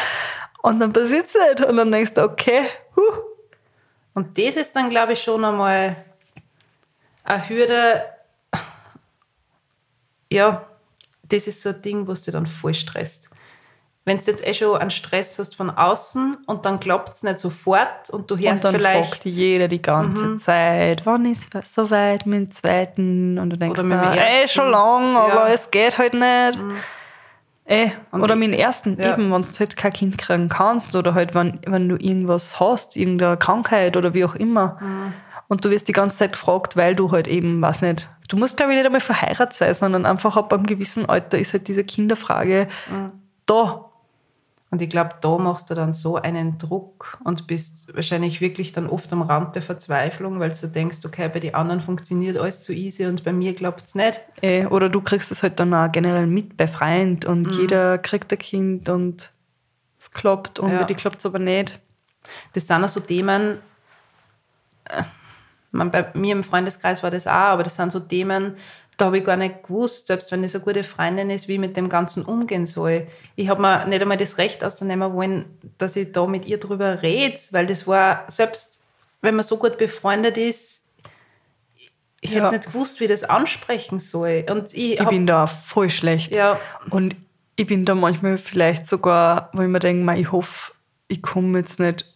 Und 0.62 0.80
dann 0.80 0.92
passiert's 0.92 1.34
nicht. 1.34 1.60
Und 1.60 1.76
dann 1.76 1.92
denkst 1.92 2.14
du, 2.14 2.22
okay, 2.22 2.62
huh. 2.96 3.02
Und 4.14 4.36
das 4.38 4.56
ist 4.56 4.74
dann, 4.74 4.90
glaube 4.90 5.14
ich, 5.14 5.22
schon 5.22 5.44
einmal 5.44 6.04
eine 7.24 7.48
Hürde. 7.48 8.04
Ja, 10.30 10.66
das 11.22 11.46
ist 11.46 11.62
so 11.62 11.70
ein 11.70 11.82
Ding, 11.82 12.06
du 12.06 12.12
dich 12.12 12.32
dann 12.32 12.46
voll 12.46 12.74
stresst. 12.74 13.28
Wenn 14.04 14.18
du 14.18 14.24
jetzt 14.24 14.44
eh 14.44 14.52
schon 14.52 14.76
einen 14.78 14.90
Stress 14.90 15.38
hast 15.38 15.54
von 15.54 15.70
außen 15.70 16.38
und 16.46 16.64
dann 16.64 16.80
klappt 16.80 17.10
es 17.14 17.22
nicht 17.22 17.38
sofort 17.38 18.10
und 18.10 18.28
du 18.28 18.36
hörst 18.36 18.64
Und 18.64 18.74
dann 18.74 18.80
vielleicht. 18.80 19.10
fragt 19.10 19.24
jeder 19.26 19.68
die 19.68 19.80
ganze 19.80 20.38
Zeit, 20.38 21.06
wann 21.06 21.24
ist 21.24 21.54
es 21.54 21.72
soweit 21.72 22.26
mit 22.26 22.38
dem 22.40 22.50
zweiten? 22.52 23.38
Und 23.38 23.50
du 23.50 23.56
denkst, 23.56 23.78
Oder 23.78 23.88
mit 23.88 23.98
dem 23.98 24.12
ey, 24.18 24.40
ersten. 24.42 24.48
schon 24.56 24.70
lang, 24.72 25.16
aber 25.16 25.46
Ja. 25.48 25.54
es 25.54 25.70
geht 25.70 25.98
halt 25.98 26.14
nicht. 26.14 26.58
Ey, 27.64 27.92
Und 28.10 28.22
oder 28.22 28.34
ich- 28.34 28.40
mit 28.40 28.52
dem 28.52 28.58
ersten, 28.58 29.00
ja. 29.00 29.12
eben, 29.12 29.30
wenn 29.32 29.42
du 29.42 29.48
halt 29.60 29.76
kein 29.76 29.92
Kind 29.92 30.18
kriegen 30.18 30.48
kannst 30.48 30.96
oder 30.96 31.14
halt, 31.14 31.32
wenn, 31.36 31.60
wenn 31.64 31.88
du 31.88 31.94
irgendwas 31.96 32.58
hast, 32.58 32.96
irgendeine 32.96 33.36
Krankheit 33.36 33.96
oder 33.96 34.14
wie 34.14 34.24
auch 34.24 34.34
immer. 34.34 34.78
Mhm. 34.80 35.12
Und 35.46 35.64
du 35.64 35.70
wirst 35.70 35.86
die 35.86 35.92
ganze 35.92 36.16
Zeit 36.16 36.32
gefragt, 36.32 36.76
weil 36.76 36.96
du 36.96 37.12
halt 37.12 37.28
eben, 37.28 37.62
weiß 37.62 37.82
nicht, 37.82 38.08
du 38.28 38.36
musst 38.36 38.56
glaube 38.56 38.72
ich 38.72 38.78
nicht 38.78 38.86
einmal 38.86 39.00
verheiratet 39.00 39.52
sein, 39.52 39.74
sondern 39.74 40.06
einfach 40.06 40.36
ab 40.36 40.52
einem 40.52 40.64
gewissen 40.64 41.08
Alter 41.08 41.38
ist 41.38 41.52
halt 41.52 41.68
diese 41.68 41.84
Kinderfrage 41.84 42.66
Mhm. 42.90 43.12
da. 43.46 43.88
Und 44.72 44.80
ich 44.80 44.88
glaube, 44.88 45.10
da 45.20 45.36
machst 45.36 45.68
du 45.68 45.74
dann 45.74 45.92
so 45.92 46.16
einen 46.16 46.56
Druck 46.56 47.18
und 47.24 47.46
bist 47.46 47.94
wahrscheinlich 47.94 48.40
wirklich 48.40 48.72
dann 48.72 48.88
oft 48.88 49.12
am 49.12 49.20
Rand 49.20 49.54
der 49.54 49.60
Verzweiflung, 49.60 50.40
weil 50.40 50.50
du 50.50 50.66
denkst, 50.66 51.00
okay, 51.04 51.28
bei 51.28 51.40
den 51.40 51.54
anderen 51.54 51.82
funktioniert 51.82 52.38
alles 52.38 52.64
so 52.64 52.72
easy 52.72 53.04
und 53.04 53.22
bei 53.22 53.34
mir 53.34 53.54
klappt 53.54 53.82
es 53.84 53.94
nicht. 53.94 54.18
Äh, 54.40 54.64
oder 54.64 54.88
du 54.88 55.02
kriegst 55.02 55.30
es 55.30 55.42
halt 55.42 55.60
dann 55.60 55.74
auch 55.74 55.92
generell 55.92 56.26
mit 56.26 56.56
bei 56.56 56.66
Freunden 56.66 57.26
und 57.30 57.48
Mhm. 57.48 57.52
jeder 57.52 57.98
kriegt 57.98 58.32
ein 58.32 58.38
Kind 58.38 58.88
und 58.88 59.30
es 59.98 60.10
klappt 60.10 60.58
und 60.58 60.70
Ja. 60.72 60.78
bei 60.78 60.84
dir 60.84 60.96
klappt 60.96 61.18
es 61.18 61.26
aber 61.26 61.38
nicht. 61.38 61.78
Das 62.54 62.66
sind 62.66 62.82
auch 62.82 62.88
so 62.88 63.00
Themen, 63.00 63.58
äh, 64.88 65.02
man, 65.70 65.90
bei 65.90 66.10
mir 66.14 66.32
im 66.32 66.42
Freundeskreis 66.42 67.02
war 67.02 67.10
das 67.10 67.26
auch, 67.26 67.32
aber 67.32 67.62
das 67.62 67.76
sind 67.76 67.92
so 67.92 68.00
Themen, 68.00 68.56
da 69.02 69.06
habe 69.06 69.18
ich 69.18 69.24
gar 69.24 69.36
nicht 69.36 69.64
gewusst, 69.64 70.06
selbst 70.06 70.30
wenn 70.30 70.44
es 70.44 70.54
eine 70.54 70.62
gute 70.62 70.84
Freundin 70.84 71.28
ist, 71.28 71.48
wie 71.48 71.54
ich 71.54 71.58
mit 71.58 71.76
dem 71.76 71.88
Ganzen 71.88 72.24
umgehen 72.24 72.66
soll. 72.66 73.08
Ich 73.34 73.48
habe 73.48 73.60
mir 73.60 73.84
nicht 73.86 74.00
einmal 74.00 74.16
das 74.16 74.38
Recht 74.38 74.62
auszunehmen 74.62 75.12
wollen, 75.12 75.46
dass 75.76 75.96
ich 75.96 76.12
da 76.12 76.24
mit 76.26 76.46
ihr 76.46 76.58
drüber 76.60 77.02
rede, 77.02 77.36
weil 77.50 77.66
das 77.66 77.88
war, 77.88 78.24
selbst 78.28 78.80
wenn 79.20 79.34
man 79.34 79.44
so 79.44 79.56
gut 79.56 79.76
befreundet 79.76 80.38
ist, 80.38 80.84
ich 82.20 82.30
Ja. 82.30 82.44
hätte 82.44 82.56
nicht 82.58 82.66
gewusst, 82.72 83.00
wie 83.00 83.04
ich 83.04 83.10
das 83.10 83.24
ansprechen 83.24 83.98
soll. 83.98 84.44
Und 84.48 84.72
ich, 84.72 85.00
Ich 85.00 85.08
bin 85.08 85.26
da 85.26 85.48
voll 85.48 85.90
schlecht. 85.90 86.32
Ja. 86.36 86.60
Und 86.90 87.16
ich 87.56 87.66
bin 87.66 87.84
da 87.84 87.96
manchmal 87.96 88.38
vielleicht 88.38 88.88
sogar, 88.88 89.50
wo 89.52 89.62
ich 89.62 89.68
mir 89.68 89.80
denke, 89.80 90.14
ich 90.16 90.30
hoffe, 90.30 90.72
ich 91.08 91.20
komme 91.22 91.58
jetzt 91.58 91.80
nicht 91.80 92.06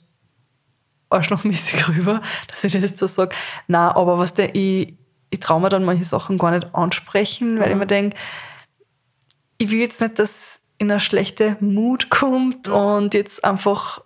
arschlochmäßig 1.11 1.89
rüber, 1.89 2.23
dass 2.49 2.63
ich 2.63 2.73
das 2.73 2.83
jetzt 2.83 2.99
so 2.99 3.09
sage. 3.09 3.35
Nein, 3.67 3.89
aber 3.91 4.19
was 4.19 4.35
der, 4.35 4.55
ich, 4.55 4.95
ich 5.31 5.41
traue 5.41 5.61
mir 5.61 5.69
dann 5.69 5.85
manche 5.85 6.05
Sachen 6.05 6.39
gar 6.39 6.53
nicht 6.53 6.75
ansprechen, 6.75 7.59
weil 7.59 7.71
ich 7.71 7.77
mir 7.77 7.87
denke, 7.87 8.17
ich 9.59 9.71
will 9.71 9.81
jetzt 9.81 10.01
nicht, 10.01 10.19
dass 10.19 10.61
in 10.79 10.91
eine 10.91 11.01
schlechte 11.01 11.57
Mut 11.61 12.11
kommt 12.11 12.69
und 12.69 13.15
jetzt 13.15 13.45
einfach 13.45 14.03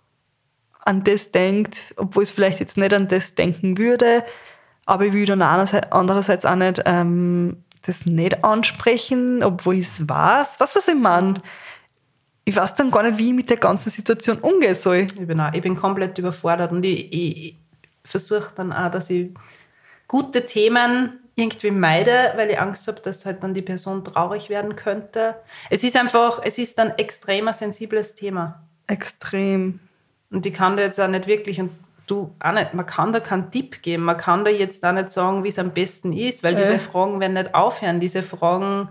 an 0.85 1.04
das 1.04 1.30
denkt, 1.30 1.94
obwohl 1.96 2.22
es 2.22 2.30
vielleicht 2.30 2.61
jetzt 2.61 2.76
nicht 2.76 2.94
an 2.94 3.09
das 3.09 3.35
denken 3.35 3.76
würde. 3.76 4.24
Aber 4.87 5.06
ich 5.06 5.12
will 5.12 5.26
dann 5.26 5.42
andererseits 5.42 6.46
auch 6.46 6.54
nicht 6.54 6.83
ähm, 6.87 7.64
das 7.83 8.06
nicht 8.06 8.44
ansprechen, 8.44 9.42
obwohl 9.42 9.76
ich 9.76 9.87
es 9.87 10.09
weiß. 10.09 10.59
Du, 10.59 10.64
was 10.64 10.88
ich 10.88 10.94
meine? 10.94 11.42
Ich 12.44 12.56
weiß 12.56 12.74
dann 12.74 12.90
gar 12.90 13.02
nicht, 13.02 13.18
wie 13.18 13.28
ich 13.28 13.35
mit 13.35 13.50
der 13.50 13.56
ganzen 13.56 13.90
Situation 13.90 14.38
umgehen 14.38 14.74
soll. 14.74 14.96
Ich 14.96 15.14
bin, 15.14 15.40
auch, 15.40 15.52
ich 15.52 15.62
bin 15.62 15.76
komplett 15.76 16.18
überfordert 16.18 16.72
und 16.72 16.85
ich, 16.85 17.12
ich, 17.12 17.37
ich 17.37 17.56
versuche 18.04 18.52
dann 18.56 18.72
auch, 18.72 18.90
dass 18.90 19.11
ich 19.11 19.30
gute 20.11 20.44
Themen 20.44 21.20
irgendwie 21.37 21.70
meide, 21.70 22.33
weil 22.35 22.51
ich 22.51 22.59
Angst 22.59 22.88
habe, 22.88 23.01
dass 23.01 23.25
halt 23.25 23.44
dann 23.44 23.55
die 23.55 23.62
Person 23.62 24.05
traurig 24.05 24.51
werden 24.51 24.75
könnte. 24.75 25.37
Es 25.70 25.85
ist 25.85 25.96
einfach, 25.96 26.40
es 26.42 26.59
ist 26.59 26.81
ein 26.81 26.99
extrem 26.99 27.46
ein 27.46 27.55
sensibles 27.55 28.16
Thema. 28.16 28.61
Extrem. 28.88 29.79
Und 30.33 30.44
ich 30.44 30.53
kann 30.53 30.77
da 30.77 30.83
jetzt 30.83 31.01
auch 31.01 31.07
nicht 31.07 31.29
wirklich, 31.29 31.61
und 31.61 31.70
du 32.09 32.35
auch 32.40 32.51
nicht, 32.51 32.75
man 32.75 32.87
kann 32.87 33.12
da 33.12 33.20
keinen 33.20 33.53
Tipp 33.53 33.83
geben, 33.83 34.03
man 34.03 34.16
kann 34.16 34.44
da 34.44 34.51
jetzt 34.51 34.85
auch 34.85 34.90
nicht 34.90 35.12
sagen, 35.12 35.44
wie 35.44 35.49
es 35.49 35.61
am 35.61 35.70
besten 35.70 36.12
ist, 36.12 36.42
weil 36.42 36.57
diese 36.57 36.75
Äh. 36.75 36.79
Fragen 36.81 37.20
werden 37.20 37.35
nicht 37.35 37.55
aufhören. 37.55 38.01
Diese 38.01 38.25
Fragen, 38.25 38.88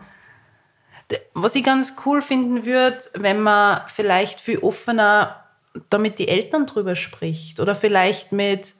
was 1.34 1.54
ich 1.54 1.66
ganz 1.66 1.98
cool 2.06 2.22
finden 2.22 2.66
würde, 2.66 3.00
wenn 3.16 3.42
man 3.42 3.82
vielleicht 3.88 4.40
viel 4.40 4.60
offener 4.60 5.44
damit 5.90 6.18
die 6.18 6.30
Eltern 6.30 6.66
drüber 6.66 6.96
spricht 6.96 7.60
oder 7.60 7.76
vielleicht 7.76 8.32
mit, 8.32 8.74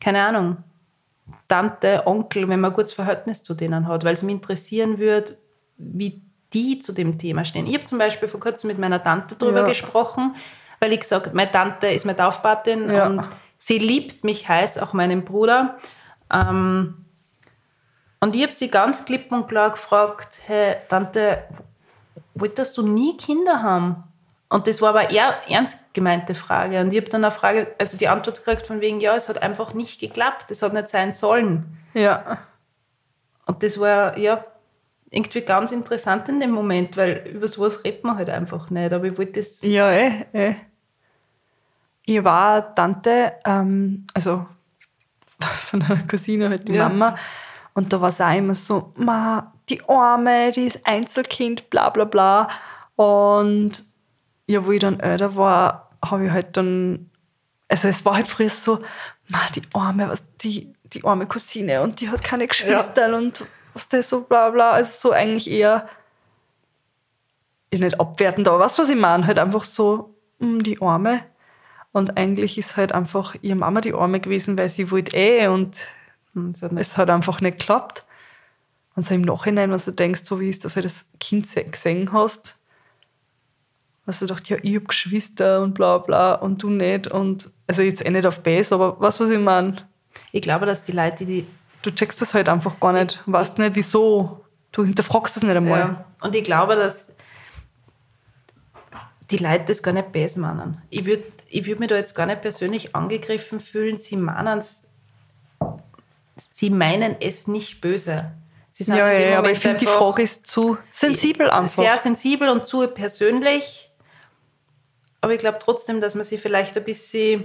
keine 0.00 0.22
Ahnung, 0.22 0.58
Tante, 1.48 2.06
Onkel, 2.06 2.48
wenn 2.48 2.60
man 2.60 2.70
ein 2.70 2.74
gutes 2.74 2.92
Verhältnis 2.92 3.42
zu 3.42 3.54
denen 3.54 3.88
hat, 3.88 4.04
weil 4.04 4.14
es 4.14 4.22
mich 4.22 4.34
interessieren 4.34 4.98
würde, 4.98 5.36
wie 5.76 6.22
die 6.52 6.78
zu 6.78 6.92
dem 6.92 7.18
Thema 7.18 7.44
stehen. 7.44 7.66
Ich 7.66 7.74
habe 7.74 7.84
zum 7.84 7.98
Beispiel 7.98 8.28
vor 8.28 8.40
kurzem 8.40 8.68
mit 8.68 8.78
meiner 8.78 9.02
Tante 9.02 9.34
drüber 9.34 9.60
Ja. 9.60 9.66
gesprochen, 9.66 10.36
weil 10.80 10.92
ich 10.92 11.00
gesagt 11.00 11.34
meine 11.34 11.50
Tante 11.50 11.88
ist 11.88 12.06
meine 12.06 12.16
Taufpatin 12.18 12.88
Ja. 12.90 13.06
und 13.06 13.28
sie 13.58 13.78
liebt 13.78 14.22
mich 14.24 14.48
heiß, 14.48 14.78
auch 14.78 14.92
meinen 14.92 15.24
Bruder. 15.24 15.78
Ähm, 16.32 17.04
und 18.20 18.34
ich 18.36 18.42
habe 18.42 18.52
sie 18.52 18.68
ganz 18.70 19.04
klipp 19.04 19.30
und 19.32 19.48
klar 19.48 19.70
gefragt, 19.70 20.38
hey, 20.46 20.76
Tante, 20.88 21.42
wolltest 22.34 22.76
du 22.78 22.86
nie 22.86 23.16
Kinder 23.16 23.62
haben? 23.62 24.04
Und 24.48 24.66
das 24.68 24.80
war 24.80 24.90
aber 24.90 25.10
eher 25.10 25.40
ernst 25.48 25.92
gemeinte 25.92 26.34
Frage. 26.34 26.80
Und 26.80 26.92
ich 26.92 27.00
habe 27.00 27.10
dann 27.10 27.24
eine 27.24 27.32
Frage, 27.32 27.74
also 27.78 27.98
die 27.98 28.08
Antwort 28.08 28.44
gekriegt 28.44 28.66
von 28.66 28.80
wegen, 28.80 29.00
ja, 29.00 29.16
es 29.16 29.28
hat 29.28 29.42
einfach 29.42 29.74
nicht 29.74 30.00
geklappt, 30.00 30.50
es 30.50 30.62
hat 30.62 30.72
nicht 30.72 30.88
sein 30.88 31.12
sollen. 31.12 31.78
Ja. 31.94 32.38
Und 33.46 33.62
das 33.62 33.80
war, 33.80 34.16
ja, 34.18 34.44
irgendwie 35.10 35.40
ganz 35.40 35.72
interessant 35.72 36.28
in 36.28 36.40
dem 36.40 36.50
Moment, 36.50 36.96
weil 36.96 37.28
über 37.32 37.48
sowas 37.48 37.84
redet 37.84 38.04
man 38.04 38.16
halt 38.18 38.28
einfach 38.30 38.70
nicht. 38.70 38.92
Aber 38.92 39.04
ich 39.04 39.18
wollte 39.18 39.32
das, 39.40 39.62
Ja, 39.62 39.90
eh, 39.90 40.26
eh. 40.32 40.54
Ich 42.04 42.22
war 42.22 42.72
Tante, 42.74 43.32
ähm, 43.44 44.06
also 44.14 44.46
von 45.40 45.82
einer 45.82 46.02
Cousine, 46.06 46.50
halt 46.50 46.68
die 46.68 46.74
Ja. 46.74 46.88
Mama. 46.88 47.16
Und 47.74 47.92
da 47.92 48.00
war 48.00 48.10
es 48.10 48.20
auch 48.20 48.34
immer 48.34 48.54
so, 48.54 48.92
Ma, 48.96 49.52
die 49.68 49.82
Arme, 49.88 50.52
die 50.52 50.66
ist 50.66 50.86
Einzelkind, 50.86 51.68
bla 51.68 51.90
bla 51.90 52.04
bla. 52.04 52.48
Und 52.94 53.84
ja, 54.46 54.64
wo 54.64 54.72
ich 54.72 54.80
dann 54.80 55.00
älter 55.00 55.36
war, 55.36 55.90
habe 56.04 56.26
ich 56.26 56.30
halt 56.30 56.56
dann, 56.56 57.10
also 57.68 57.88
es 57.88 58.04
war 58.04 58.14
halt 58.14 58.28
früher 58.28 58.50
so, 58.50 58.80
Ma, 59.28 59.38
die 59.54 59.62
Arme, 59.74 60.08
was, 60.08 60.22
die, 60.38 60.72
die 60.84 61.04
arme 61.04 61.26
Cousine 61.26 61.82
und 61.82 62.00
die 62.00 62.08
hat 62.10 62.22
keine 62.22 62.46
Geschwister 62.46 63.16
und 63.16 63.44
was 63.74 63.88
das 63.88 64.08
so 64.08 64.22
bla 64.22 64.50
bla. 64.50 64.70
Also 64.72 65.08
so 65.08 65.12
eigentlich 65.12 65.50
eher 65.50 65.88
ich 67.70 67.80
nicht 67.80 67.98
abwertend, 68.00 68.46
aber 68.48 68.58
du, 68.58 68.78
was 68.78 68.88
ich 68.88 68.96
meine? 68.96 69.26
Halt 69.26 69.38
einfach 69.38 69.64
so, 69.64 70.14
mm, 70.38 70.60
die 70.60 70.80
Arme. 70.80 71.24
Und 71.92 72.16
eigentlich 72.16 72.58
ist 72.58 72.76
halt 72.76 72.92
einfach 72.92 73.34
ihre 73.42 73.56
Mama 73.56 73.80
die 73.80 73.94
Arme 73.94 74.20
gewesen, 74.20 74.56
weil 74.58 74.68
sie 74.68 74.90
wollte 74.90 75.16
eh 75.16 75.48
und 75.48 75.78
hm, 76.34 76.54
es 76.76 76.96
hat 76.96 77.10
einfach 77.10 77.40
nicht 77.40 77.58
geklappt. 77.58 78.04
Und 78.94 79.06
so 79.06 79.14
im 79.14 79.22
Nachhinein, 79.22 79.70
wenn 79.70 79.78
du 79.78 79.92
denkst, 79.92 80.22
so 80.24 80.40
wie 80.40 80.48
es 80.50 80.60
das 80.60 80.76
halt 80.76 80.86
das 80.86 81.06
Kind 81.20 81.48
se- 81.48 81.64
gesehen 81.64 82.12
hast, 82.12 82.55
hast 84.06 84.22
du 84.22 84.26
gedacht, 84.26 84.48
ja, 84.48 84.56
ich 84.62 84.76
hab 84.76 84.88
Geschwister 84.88 85.62
und 85.62 85.74
bla 85.74 85.98
bla 85.98 86.34
und 86.34 86.62
du 86.62 86.70
nicht. 86.70 87.08
Und 87.08 87.50
also 87.66 87.82
jetzt 87.82 88.04
eh 88.04 88.10
nicht 88.10 88.26
auf 88.26 88.42
Base, 88.42 88.74
aber 88.74 88.92
du, 88.92 89.00
was 89.00 89.20
ich 89.20 89.38
meine? 89.38 89.88
Ich 90.32 90.42
glaube, 90.42 90.66
dass 90.66 90.84
die 90.84 90.92
Leute, 90.92 91.24
die 91.24 91.46
Du 91.86 91.94
checkst 91.94 92.20
das 92.20 92.34
halt 92.34 92.48
einfach 92.48 92.80
gar 92.80 92.92
nicht, 92.92 93.22
weißt 93.26 93.58
nicht 93.58 93.76
wieso. 93.76 94.44
Du 94.72 94.84
hinterfragst 94.84 95.36
das 95.36 95.44
nicht 95.44 95.54
einmal. 95.54 95.78
Ja. 95.78 96.04
Und 96.20 96.34
ich 96.34 96.42
glaube, 96.42 96.74
dass 96.74 97.06
die 99.30 99.36
Leute 99.36 99.66
das 99.68 99.84
gar 99.84 99.92
nicht 99.92 100.10
böse 100.10 100.40
meinen. 100.40 100.82
Ich 100.90 101.06
würde 101.06 101.22
ich 101.48 101.64
würd 101.64 101.78
mich 101.78 101.88
da 101.88 101.94
jetzt 101.94 102.14
gar 102.14 102.26
nicht 102.26 102.42
persönlich 102.42 102.96
angegriffen 102.96 103.60
fühlen. 103.60 103.96
Sie 103.98 104.16
meinen 104.16 104.58
es, 104.58 104.82
sie 106.50 106.70
meinen 106.70 107.14
es 107.20 107.46
nicht 107.46 107.80
böse. 107.80 108.32
Ja, 108.78 109.10
ja, 109.12 109.38
aber 109.38 109.52
ich 109.52 109.60
finde, 109.60 109.78
die 109.78 109.86
Frage 109.86 110.22
ist 110.22 110.48
zu 110.48 110.76
sensibel 110.90 111.48
einfach. 111.48 111.84
Sehr 111.84 111.98
sensibel 111.98 112.48
und 112.48 112.66
zu 112.66 112.84
persönlich. 112.88 113.85
Aber 115.20 115.34
ich 115.34 115.40
glaube 115.40 115.58
trotzdem, 115.60 116.00
dass 116.00 116.14
man 116.14 116.24
sich 116.24 116.40
vielleicht 116.40 116.76
ein 116.76 116.84
bisschen 116.84 117.44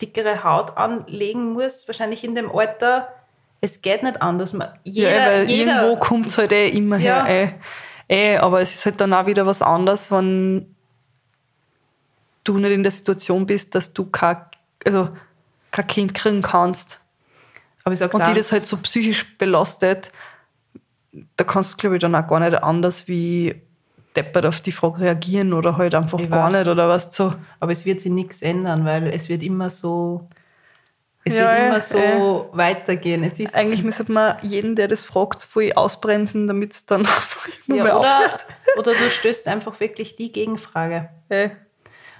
dickere 0.00 0.44
Haut 0.44 0.76
anlegen 0.76 1.52
muss, 1.52 1.86
wahrscheinlich 1.86 2.24
in 2.24 2.34
dem 2.34 2.50
Alter. 2.50 3.08
Es 3.60 3.80
geht 3.82 4.02
nicht 4.02 4.20
anders. 4.20 4.52
Man, 4.52 4.68
jeder, 4.84 5.10
ja, 5.10 5.26
weil 5.26 5.50
jeder, 5.50 5.76
irgendwo 5.76 5.96
kommt 5.98 6.26
es 6.26 6.38
halt 6.38 6.52
eh 6.52 6.68
immer 6.68 6.98
Ja. 6.98 7.24
her. 7.24 7.58
Eh. 8.08 8.34
Eh, 8.34 8.36
aber 8.36 8.60
es 8.60 8.74
ist 8.74 8.84
halt 8.84 9.00
dann 9.00 9.14
auch 9.14 9.26
wieder 9.26 9.46
was 9.46 9.62
anderes, 9.62 10.10
wenn 10.10 10.74
du 12.44 12.58
nicht 12.58 12.72
in 12.72 12.82
der 12.82 12.92
Situation 12.92 13.46
bist, 13.46 13.74
dass 13.74 13.92
du 13.92 14.10
kein, 14.10 14.36
also 14.84 15.08
kein 15.70 15.86
Kind 15.86 16.14
kriegen 16.14 16.42
kannst. 16.42 17.00
Aber 17.84 17.92
ich 17.92 17.98
sag 18.00 18.12
Und 18.12 18.26
die 18.26 18.30
da, 18.30 18.36
das 18.36 18.52
halt 18.52 18.66
so 18.66 18.76
psychisch 18.78 19.38
belastet, 19.38 20.12
da 21.36 21.44
kannst 21.44 21.72
du, 21.74 21.76
glaube 21.78 21.96
ich, 21.96 22.00
dann 22.00 22.14
auch 22.14 22.26
gar 22.26 22.40
nicht 22.40 22.54
anders 22.62 23.08
wie 23.08 23.62
deppert 24.16 24.46
auf 24.46 24.60
die 24.60 24.72
Frage 24.72 25.00
reagieren 25.00 25.52
oder 25.52 25.76
halt 25.76 25.94
einfach 25.94 26.18
Ich 26.18 26.30
gar 26.30 26.52
weiß. 26.52 26.60
nicht 26.60 26.70
oder 26.70 26.88
was 26.88 27.14
so. 27.14 27.32
Aber 27.60 27.72
es 27.72 27.84
wird 27.86 28.00
sich 28.00 28.12
nichts 28.12 28.42
ändern, 28.42 28.84
weil 28.84 29.08
es 29.08 29.28
wird 29.28 29.42
immer 29.42 29.70
so, 29.70 30.26
es 31.24 31.36
Ja, 31.38 31.50
wird 31.52 31.66
immer 31.68 31.80
so 31.80 32.50
weitergehen. 32.52 33.22
Es 33.24 33.38
ist 33.40 33.54
Eigentlich 33.54 33.82
müsste 33.84 34.10
man 34.10 34.36
jeden, 34.42 34.74
der 34.76 34.88
das 34.88 35.04
fragt, 35.04 35.42
voll 35.44 35.72
ausbremsen, 35.74 36.46
damit 36.46 36.72
es 36.72 36.86
dann 36.86 37.04
ja, 37.66 37.84
mehr 37.84 37.98
oder, 37.98 38.16
aufhört. 38.18 38.46
oder 38.76 38.92
du 38.92 38.98
stößt 39.10 39.48
einfach 39.48 39.78
wirklich 39.80 40.16
die 40.16 40.32
Gegenfrage. 40.32 41.08
Äh, 41.28 41.50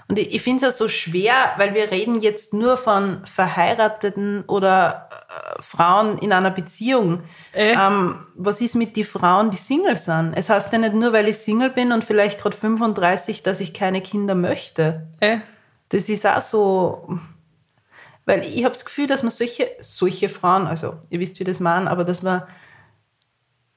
Und 0.07 0.19
ich, 0.19 0.35
ich 0.35 0.41
finde 0.41 0.57
es 0.57 0.63
ja 0.63 0.71
so 0.71 0.89
schwer, 0.89 1.53
weil 1.57 1.73
wir 1.73 1.89
reden 1.91 2.21
jetzt 2.21 2.53
nur 2.53 2.77
von 2.77 3.25
verheirateten 3.25 4.43
oder 4.47 5.09
äh, 5.11 5.61
Frauen 5.61 6.17
in 6.17 6.33
einer 6.33 6.51
Beziehung. 6.51 7.21
Äh. 7.53 7.73
Ähm, 7.73 8.27
was 8.35 8.59
ist 8.61 8.75
mit 8.75 8.97
den 8.97 9.05
Frauen, 9.05 9.49
die 9.49 9.57
Single 9.57 9.95
sind? 9.95 10.33
Es 10.35 10.49
heißt 10.49 10.73
ja 10.73 10.79
nicht 10.79 10.93
nur, 10.93 11.13
weil 11.13 11.27
ich 11.29 11.37
Single 11.37 11.69
bin 11.69 11.91
und 11.91 12.03
vielleicht 12.03 12.39
gerade 12.41 12.57
35, 12.57 13.43
dass 13.43 13.59
ich 13.61 13.73
keine 13.73 14.01
Kinder 14.01 14.35
möchte. 14.35 15.07
äh, 15.19 15.37
Das 15.89 16.09
ist 16.09 16.25
auch 16.25 16.41
so, 16.41 17.17
weil 18.25 18.41
ich 18.45 18.63
habe 18.63 18.73
das 18.73 18.85
Gefühl, 18.85 19.07
dass 19.07 19.23
man 19.23 19.31
solche, 19.31 19.71
solche 19.81 20.27
Frauen, 20.29 20.67
also 20.67 20.95
ihr 21.09 21.19
wisst, 21.19 21.39
wie 21.39 21.43
das 21.43 21.59
meinen, 21.59 21.87
aber 21.87 22.03
dass 22.03 22.23
man 22.23 22.43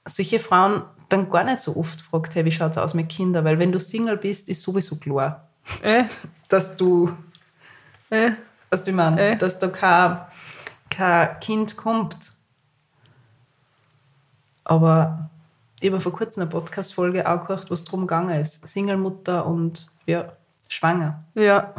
solche 0.06 0.38
Frauen 0.38 0.82
dann 1.08 1.30
gar 1.30 1.44
nicht 1.44 1.60
so 1.60 1.76
oft 1.76 2.00
fragt, 2.00 2.34
hey, 2.34 2.44
wie 2.44 2.52
schaut 2.52 2.72
es 2.72 2.78
aus 2.78 2.94
mit 2.94 3.08
Kindern? 3.08 3.44
Weil 3.44 3.58
wenn 3.58 3.72
du 3.72 3.78
Single 3.78 4.16
bist, 4.16 4.48
ist 4.48 4.62
sowieso 4.62 4.96
klar, 4.96 5.50
äh, 5.82 6.04
dass 6.48 6.76
du, 6.76 7.12
äh. 8.10 8.32
was 8.70 8.82
du 8.82 8.92
meinst, 8.92 9.18
Äh. 9.20 9.36
dass 9.36 9.58
da 9.58 9.68
kein, 9.68 10.20
kein 10.90 11.40
Kind 11.40 11.76
kommt. 11.76 12.32
Aber 14.64 15.30
ich 15.80 15.90
habe 15.90 16.00
vor 16.00 16.12
kurzem 16.12 16.42
eine 16.42 16.50
Podcast-Folge 16.50 17.28
auch 17.28 17.42
gehört, 17.46 17.70
wo 17.70 17.74
es 17.74 17.84
darum 17.84 18.02
gegangen 18.02 18.40
ist. 18.40 18.66
Single-Mutter 18.66 19.46
und 19.46 19.86
ja, 20.06 20.32
schwanger. 20.68 21.24
Ja. 21.34 21.74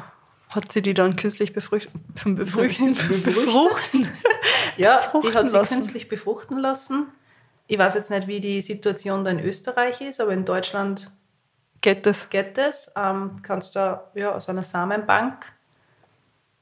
Hat 0.50 0.72
sie 0.72 0.82
die 0.82 0.94
dann 0.94 1.18
künstlich 1.18 1.52
befruchten? 1.52 2.02
Befruchten? 2.36 2.94
Befruchtet. 2.94 3.26
befruchten? 3.26 4.08
Ja, 4.78 4.98
Befruchten 4.98 5.32
die 5.32 5.38
hat 5.38 5.50
sie 5.50 5.58
lassen. 5.58 5.74
künstlich 5.74 6.08
befruchten 6.08 6.58
lassen. 6.60 7.08
Ich 7.68 7.78
weiß 7.78 7.96
jetzt 7.96 8.10
nicht, 8.12 8.28
wie 8.28 8.40
die 8.40 8.62
Situation 8.62 9.26
da 9.26 9.32
in 9.32 9.40
Österreich 9.42 10.00
ist, 10.00 10.22
aber 10.22 10.32
in 10.32 10.46
Deutschland 10.46 11.12
Geht 11.82 12.06
das? 12.06 12.30
geht 12.30 12.58
es. 12.58 12.92
Ähm, 12.96 13.38
kannst 13.44 13.76
du 13.76 14.00
ja, 14.16 14.32
aus 14.34 14.50
einer 14.50 14.62
Samenbank 14.62 15.46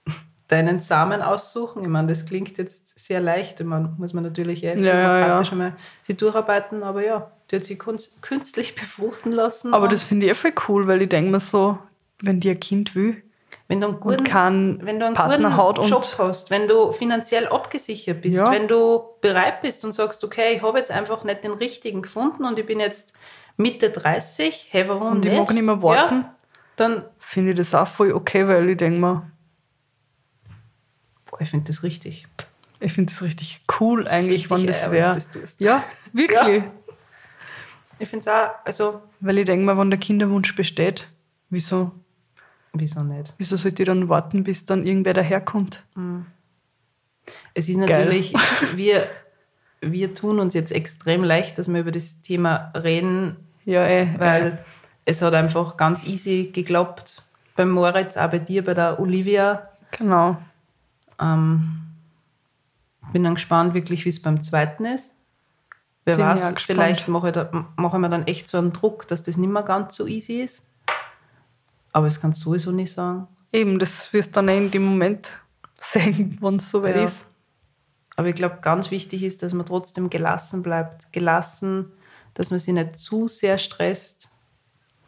deinen 0.47 0.80
Samen 0.80 1.21
aussuchen. 1.21 1.82
Ich 1.84 1.88
meine, 1.89 2.10
das 2.10 2.25
klingt 2.25 2.58
jetzt 2.58 2.99
sehr 2.99 3.19
leicht. 3.21 3.60
Ich 3.60 3.65
meine, 3.65 3.93
muss 3.97 4.13
man 4.13 4.23
natürlich 4.23 4.63
eh 4.63 4.78
Ja, 4.78 4.95
ja, 4.99 5.13
bürokratisch 5.13 5.47
ja. 5.47 5.51
einmal 5.54 5.73
sich 6.04 6.17
durcharbeiten, 6.17 6.84
aber 6.84 7.04
ja, 7.04 7.32
die 7.49 7.56
hat 7.58 7.65
sie 7.65 7.78
künstlich 7.78 8.75
befruchten 8.75 9.32
lassen. 9.32 9.73
Aber 9.73 9.88
das 9.88 10.04
finde 10.04 10.25
ich 10.25 10.32
eh 10.32 10.36
voll 10.36 10.54
cool, 10.67 10.88
weil 10.88 11.01
ich 11.01 11.10
denke 11.10 11.32
mir 11.32 11.39
so, 11.39 11.78
wenn 12.21 12.39
die 12.39 12.49
ein 12.51 12.60
Kind 12.60 12.95
will 12.95 13.21
wenn 13.67 13.82
du 13.82 13.88
einen 13.88 13.99
guten, 13.99 14.23
keinen 14.23 14.86
wenn 14.86 14.99
du 14.99 15.06
einen 15.08 15.15
Partner 15.15 15.49
guten 15.73 15.88
Job 15.88 16.06
hast, 16.19 16.51
wenn 16.51 16.67
du 16.67 16.91
finanziell 16.91 17.47
abgesichert 17.47 18.21
bist, 18.21 18.38
Ja. 18.38 18.51
wenn 18.51 18.67
du 18.67 19.04
bereit 19.21 19.62
bist 19.62 19.84
und 19.86 19.93
sagst, 19.93 20.23
okay, 20.23 20.54
ich 20.56 20.62
habe 20.62 20.78
jetzt 20.78 20.91
einfach 20.91 21.23
nicht 21.23 21.43
den 21.43 21.54
richtigen 21.54 22.04
gefunden 22.04 22.45
und 22.45 22.60
ich 22.60 22.65
bin 22.65 22.80
jetzt 22.80 23.13
Mitte 23.58 23.89
30, 23.89 24.68
hey, 24.72 24.88
warum 24.88 25.13
Und 25.13 25.26
ich 25.26 25.32
nicht? 25.32 25.39
mag 25.39 25.54
nicht 25.54 25.63
mehr 25.63 25.82
warten. 25.82 26.22
Ja, 26.22 26.36
dann, 26.76 27.06
finde 27.18 27.52
ich 27.52 27.58
das 27.58 27.74
auch 27.74 27.88
voll 27.88 28.12
okay, 28.12 28.48
weil 28.48 28.70
ich 28.70 28.78
denke 28.78 29.00
mir, 29.00 29.32
boah, 31.30 31.41
ich 31.41 31.50
finde 31.50 31.65
das 31.68 31.84
richtig. 31.84 32.28
ich 32.80 32.91
finde 32.91 33.13
das 33.13 33.24
richtig 33.24 33.62
cool 33.80 34.08
eigentlich, 34.08 34.50
richtig, 34.50 34.52
wenn 34.52 34.60
ey, 34.62 34.68
das 34.68 34.91
wäre. 34.91 35.13
das. 35.13 35.56
Ja, 35.60 35.84
wirklich. 36.12 36.63
Ich 37.98 38.10
finde 38.10 38.22
es 38.24 38.28
auch, 38.28 38.50
also, 38.65 39.02
Weil 39.22 39.38
ich 39.38 39.46
denke 39.46 39.65
mir, 39.65 39.78
wenn 39.78 39.89
der 39.89 40.00
Kinderwunsch 40.00 40.54
besteht, 40.56 41.08
wieso, 41.50 41.91
wieso 42.74 43.04
nicht? 43.04 43.34
wieso 43.38 43.56
sollte 43.56 43.84
ich 43.84 43.88
dann 43.88 44.10
warten, 44.10 44.44
bis 44.44 44.65
dann 44.65 44.86
irgendwer 44.86 45.13
daherkommt? 45.13 45.82
Es 47.54 47.70
ist 47.70 47.78
natürlich, 47.78 48.34
wir, 48.76 49.08
wir 49.82 50.14
tun 50.14 50.40
uns 50.40 50.54
jetzt 50.54 50.72
extrem 50.72 51.24
leicht, 51.24 51.58
dass 51.60 51.68
wir 51.72 51.80
über 51.82 51.92
das 51.92 52.22
Thema 52.22 52.72
reden, 52.76 53.38
Ja, 53.66 53.86
eh. 53.88 54.08
weil 54.18 54.64
es 55.06 55.22
hat 55.22 55.34
einfach 55.34 55.78
ganz 55.78 56.06
easy 56.08 56.52
geklappt. 56.54 57.24
Beim 57.56 57.70
Moritz, 57.72 58.18
auch 58.18 58.30
bei 58.32 58.40
dir, 58.40 58.64
bei 58.64 58.74
der 58.74 59.00
Olivia. 59.00 59.70
Genau. 59.98 60.38
Ähm, 61.22 61.82
bin 63.14 63.24
dann 63.24 63.36
gespannt, 63.36 63.74
wirklich, 63.74 64.04
wie 64.06 64.10
es 64.10 64.22
beim 64.22 64.44
zweiten 64.44 64.86
ist. 64.86 65.14
Wer 66.04 66.18
Bin 66.18 66.26
weiß, 66.26 66.54
vielleicht 66.58 67.08
mache 67.08 67.28
ich, 67.28 67.34
da, 67.34 67.50
mache 67.78 67.98
ich 67.98 68.02
mir 68.02 68.10
dann 68.10 68.28
echt 68.28 68.50
so 68.50 68.58
einen 68.58 68.74
Druck, 68.74 69.08
dass 69.08 69.24
das 69.24 69.38
nicht 69.38 69.50
mehr 69.52 69.64
ganz 69.64 69.96
so 69.96 70.06
easy 70.06 70.42
ist. 70.42 70.66
Aber 71.94 72.08
es 72.08 72.20
kann 72.20 72.34
sowieso 72.34 72.72
nicht 72.72 72.92
sagen. 72.92 73.28
Eben, 73.54 73.80
das 73.80 74.12
wirst 74.14 74.32
du 74.32 74.34
dann 74.36 74.50
eh 74.50 74.58
in 74.58 74.70
dem 74.72 74.84
Moment 74.86 75.32
sehen, 75.80 76.38
wenn 76.42 76.56
es 76.56 76.70
soweit 76.70 76.96
Ja. 76.98 77.04
ist. 77.04 77.26
Aber 78.15 78.30
ich 78.30 78.36
glaube, 78.36 78.60
ganz 78.62 78.91
wichtig 78.91 79.23
ist, 79.23 79.43
dass 79.43 79.54
man 79.54 79.65
trotzdem 79.65 80.10
gelassen 80.10 80.63
bleibt. 80.63 81.12
Gelassen, 81.12 81.91
dass 82.34 82.51
man 82.51 82.60
sich 82.60 82.73
nicht 82.73 82.97
zu 82.97 83.28
sehr 83.28 83.58
stresst. 83.58 84.30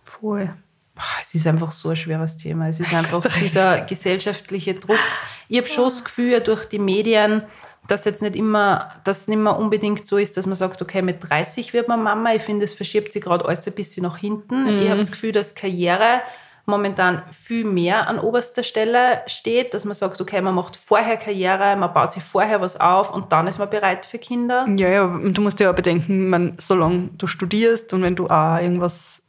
Voll. 0.04 0.54
Boah, 0.96 1.04
Es 1.22 1.36
ist 1.36 1.46
einfach 1.48 1.72
so 1.72 1.90
ein 1.90 1.96
schweres 1.96 2.38
Thema. 2.38 2.68
Es 2.68 2.80
ist 2.80 2.94
einfach 2.94 3.24
dieser 3.40 3.82
gesellschaftliche 3.82 4.74
Druck. 4.74 5.00
Ich 5.48 5.58
habe 5.58 5.68
schon 5.68 5.86
das 5.86 6.04
Gefühl, 6.04 6.42
durch 6.42 6.66
die 6.66 6.80
Medien, 6.80 7.44
dass 7.88 8.04
jetzt 8.04 8.22
nicht 8.22 8.36
immer, 8.36 8.90
dass 9.06 9.28
nicht 9.28 9.38
mehr 9.38 9.58
unbedingt 9.58 10.06
so 10.06 10.18
ist, 10.18 10.36
dass 10.36 10.46
man 10.46 10.56
sagt, 10.56 10.82
okay, 10.82 11.02
mit 11.02 11.30
30 11.30 11.74
wird 11.74 11.88
man 11.88 12.04
Mama. 12.04 12.34
Ich 12.34 12.42
finde, 12.42 12.66
es 12.66 12.74
verschiebt 12.74 13.14
sich 13.14 13.24
gerade 13.24 13.46
alles 13.46 13.66
ein 13.66 13.74
bisschen 13.74 14.04
nach 14.04 14.18
hinten. 14.18 14.68
Ich 14.80 14.90
habe 14.90 15.00
das 15.00 15.12
Gefühl, 15.12 15.32
dass 15.32 15.56
Karriere 15.56 16.22
momentan 16.68 17.24
viel 17.32 17.64
mehr 17.64 18.08
an 18.08 18.20
oberster 18.20 18.62
Stelle 18.62 19.22
steht, 19.26 19.74
dass 19.74 19.86
man 19.86 19.96
sagt, 19.96 20.22
okay, 20.22 20.42
man 20.42 20.54
macht 20.54 20.76
vorher 20.76 21.18
Karriere, 21.18 21.76
man 21.78 21.94
baut 21.94 22.12
sich 22.12 22.24
vorher 22.24 22.62
was 22.62 22.80
auf 22.80 23.12
und 23.12 23.32
dann 23.32 23.48
ist 23.48 23.58
man 23.58 23.70
bereit 23.70 24.06
für 24.06 24.20
Kinder. 24.20 24.68
Ja, 24.78 24.90
ja, 24.90 25.08
du 25.08 25.42
musst 25.42 25.60
ja 25.60 25.72
auch 25.72 25.76
bedenken, 25.76 26.30
man, 26.30 26.56
solange 26.60 27.10
du 27.18 27.26
studierst 27.26 27.94
und 27.94 28.04
wenn 28.04 28.16
du 28.16 28.28
auch 28.28 28.60
irgendwas 28.60 29.24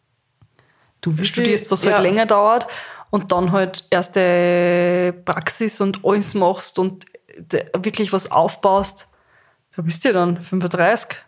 Du 1.01 1.25
studierst, 1.25 1.71
was 1.71 1.85
ja, 1.85 1.93
halt 1.93 2.03
länger 2.03 2.27
dauert 2.27 2.67
und 3.11 3.31
dann 3.31 3.53
halt 3.53 3.87
erste 3.91 5.15
Praxis 5.25 5.81
und 5.81 6.05
alles 6.05 6.35
machst 6.35 6.79
und 6.79 7.07
wirklich 7.77 8.13
was 8.13 8.33
aufbaust, 8.33 9.07
da 9.77 9.83
bist 9.83 10.05
du 10.05 10.09
ja 10.09 10.15
dann 10.15 10.43
35. 10.43 11.19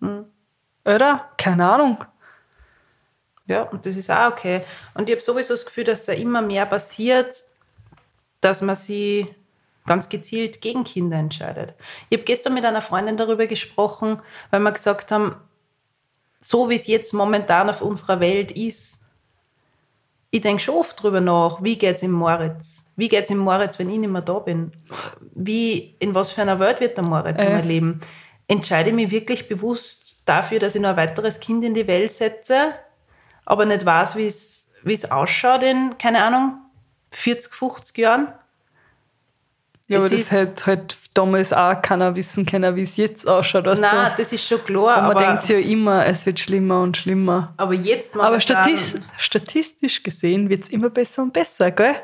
Hm. 0.00 0.24
Oder? 0.84 1.28
Keine 1.36 1.70
Ahnung. 1.70 1.98
Ja, 3.52 3.62
und 3.64 3.84
das 3.84 3.96
ist 3.96 4.10
auch 4.10 4.32
okay. 4.32 4.62
Und 4.94 5.08
ich 5.08 5.14
habe 5.14 5.22
sowieso 5.22 5.52
das 5.52 5.66
Gefühl, 5.66 5.84
dass 5.84 6.06
da 6.06 6.12
immer 6.12 6.40
mehr 6.40 6.64
passiert, 6.64 7.36
dass 8.40 8.62
man 8.62 8.76
sie 8.76 9.28
ganz 9.86 10.08
gezielt 10.08 10.62
gegen 10.62 10.84
Kinder 10.84 11.18
entscheidet. 11.18 11.74
Ich 12.08 12.16
habe 12.18 12.24
gestern 12.24 12.54
mit 12.54 12.64
einer 12.64 12.80
Freundin 12.80 13.16
darüber 13.18 13.46
gesprochen, 13.46 14.20
weil 14.50 14.60
wir 14.60 14.72
gesagt 14.72 15.10
haben, 15.12 15.36
so 16.38 16.70
wie 16.70 16.76
es 16.76 16.86
jetzt 16.86 17.12
momentan 17.12 17.68
auf 17.68 17.82
unserer 17.82 18.20
Welt 18.20 18.52
ist, 18.52 18.98
ich 20.30 20.40
denke 20.40 20.62
schon 20.62 20.76
oft 20.76 21.02
drüber 21.02 21.20
nach, 21.20 21.62
wie 21.62 21.76
geht 21.76 21.96
es 21.96 22.02
im 22.02 22.12
Moritz? 22.12 22.86
Wie 22.96 23.08
geht 23.08 23.24
es 23.24 23.30
im 23.30 23.38
Moritz, 23.38 23.78
wenn 23.78 23.90
ich 23.90 23.98
nicht 23.98 24.08
mehr 24.08 24.22
da 24.22 24.38
bin? 24.38 24.72
Wie, 25.34 25.94
in 25.98 26.14
was 26.14 26.30
für 26.30 26.40
einer 26.40 26.58
Welt 26.58 26.80
wird 26.80 26.96
der 26.96 27.04
Moritz 27.04 27.42
Äh. 27.42 27.60
leben? 27.60 28.00
Entscheide 28.48 28.90
ich 28.90 28.96
mich 28.96 29.10
wirklich 29.10 29.46
bewusst 29.46 30.22
dafür, 30.24 30.58
dass 30.58 30.74
ich 30.74 30.80
noch 30.80 30.90
ein 30.90 30.96
weiteres 30.96 31.38
Kind 31.38 31.64
in 31.64 31.74
die 31.74 31.86
Welt 31.86 32.10
setze, 32.12 32.72
aber 33.44 33.64
nicht 33.66 33.84
weiß, 33.84 34.16
wie 34.16 34.26
es 34.26 34.72
wie 34.84 34.94
es 34.94 35.10
ausschaut 35.10 35.62
in, 35.62 35.96
keine 35.98 36.24
Ahnung, 36.24 36.54
40, 37.12 37.52
50 37.54 37.98
Jahren? 37.98 38.28
Ja, 39.88 39.98
Es 39.98 40.04
aber 40.04 40.10
das 40.10 40.20
ist- 40.20 40.30
hätte 40.32 40.66
halt 40.66 40.96
damals 41.14 41.52
auch 41.52 41.80
keiner 41.82 42.16
wissen 42.16 42.46
können, 42.46 42.74
wie 42.76 42.82
es 42.82 42.96
jetzt 42.96 43.28
ausschaut. 43.28 43.64
Weißt 43.66 43.80
Nein, 43.82 44.12
du? 44.16 44.22
das 44.22 44.32
ist 44.32 44.46
schon 44.46 44.62
klar, 44.64 44.98
Und 44.98 45.08
man 45.08 45.16
aber, 45.16 45.24
denkt 45.26 45.48
ja 45.48 45.58
immer, 45.58 46.06
es 46.06 46.24
wird 46.24 46.40
schlimmer 46.40 46.80
und 46.82 46.96
schlimmer. 46.96 47.52
aber 47.58 47.74
jetzt 47.74 48.14
Aber 48.14 48.24
momentan- 48.24 48.40
statist, 48.64 49.00
statistisch 49.18 50.02
gesehen 50.02 50.48
wird 50.48 50.64
es 50.64 50.70
immer 50.70 50.88
besser 50.90 51.22
und 51.22 51.32
besser, 51.32 51.70
gell? 51.70 51.94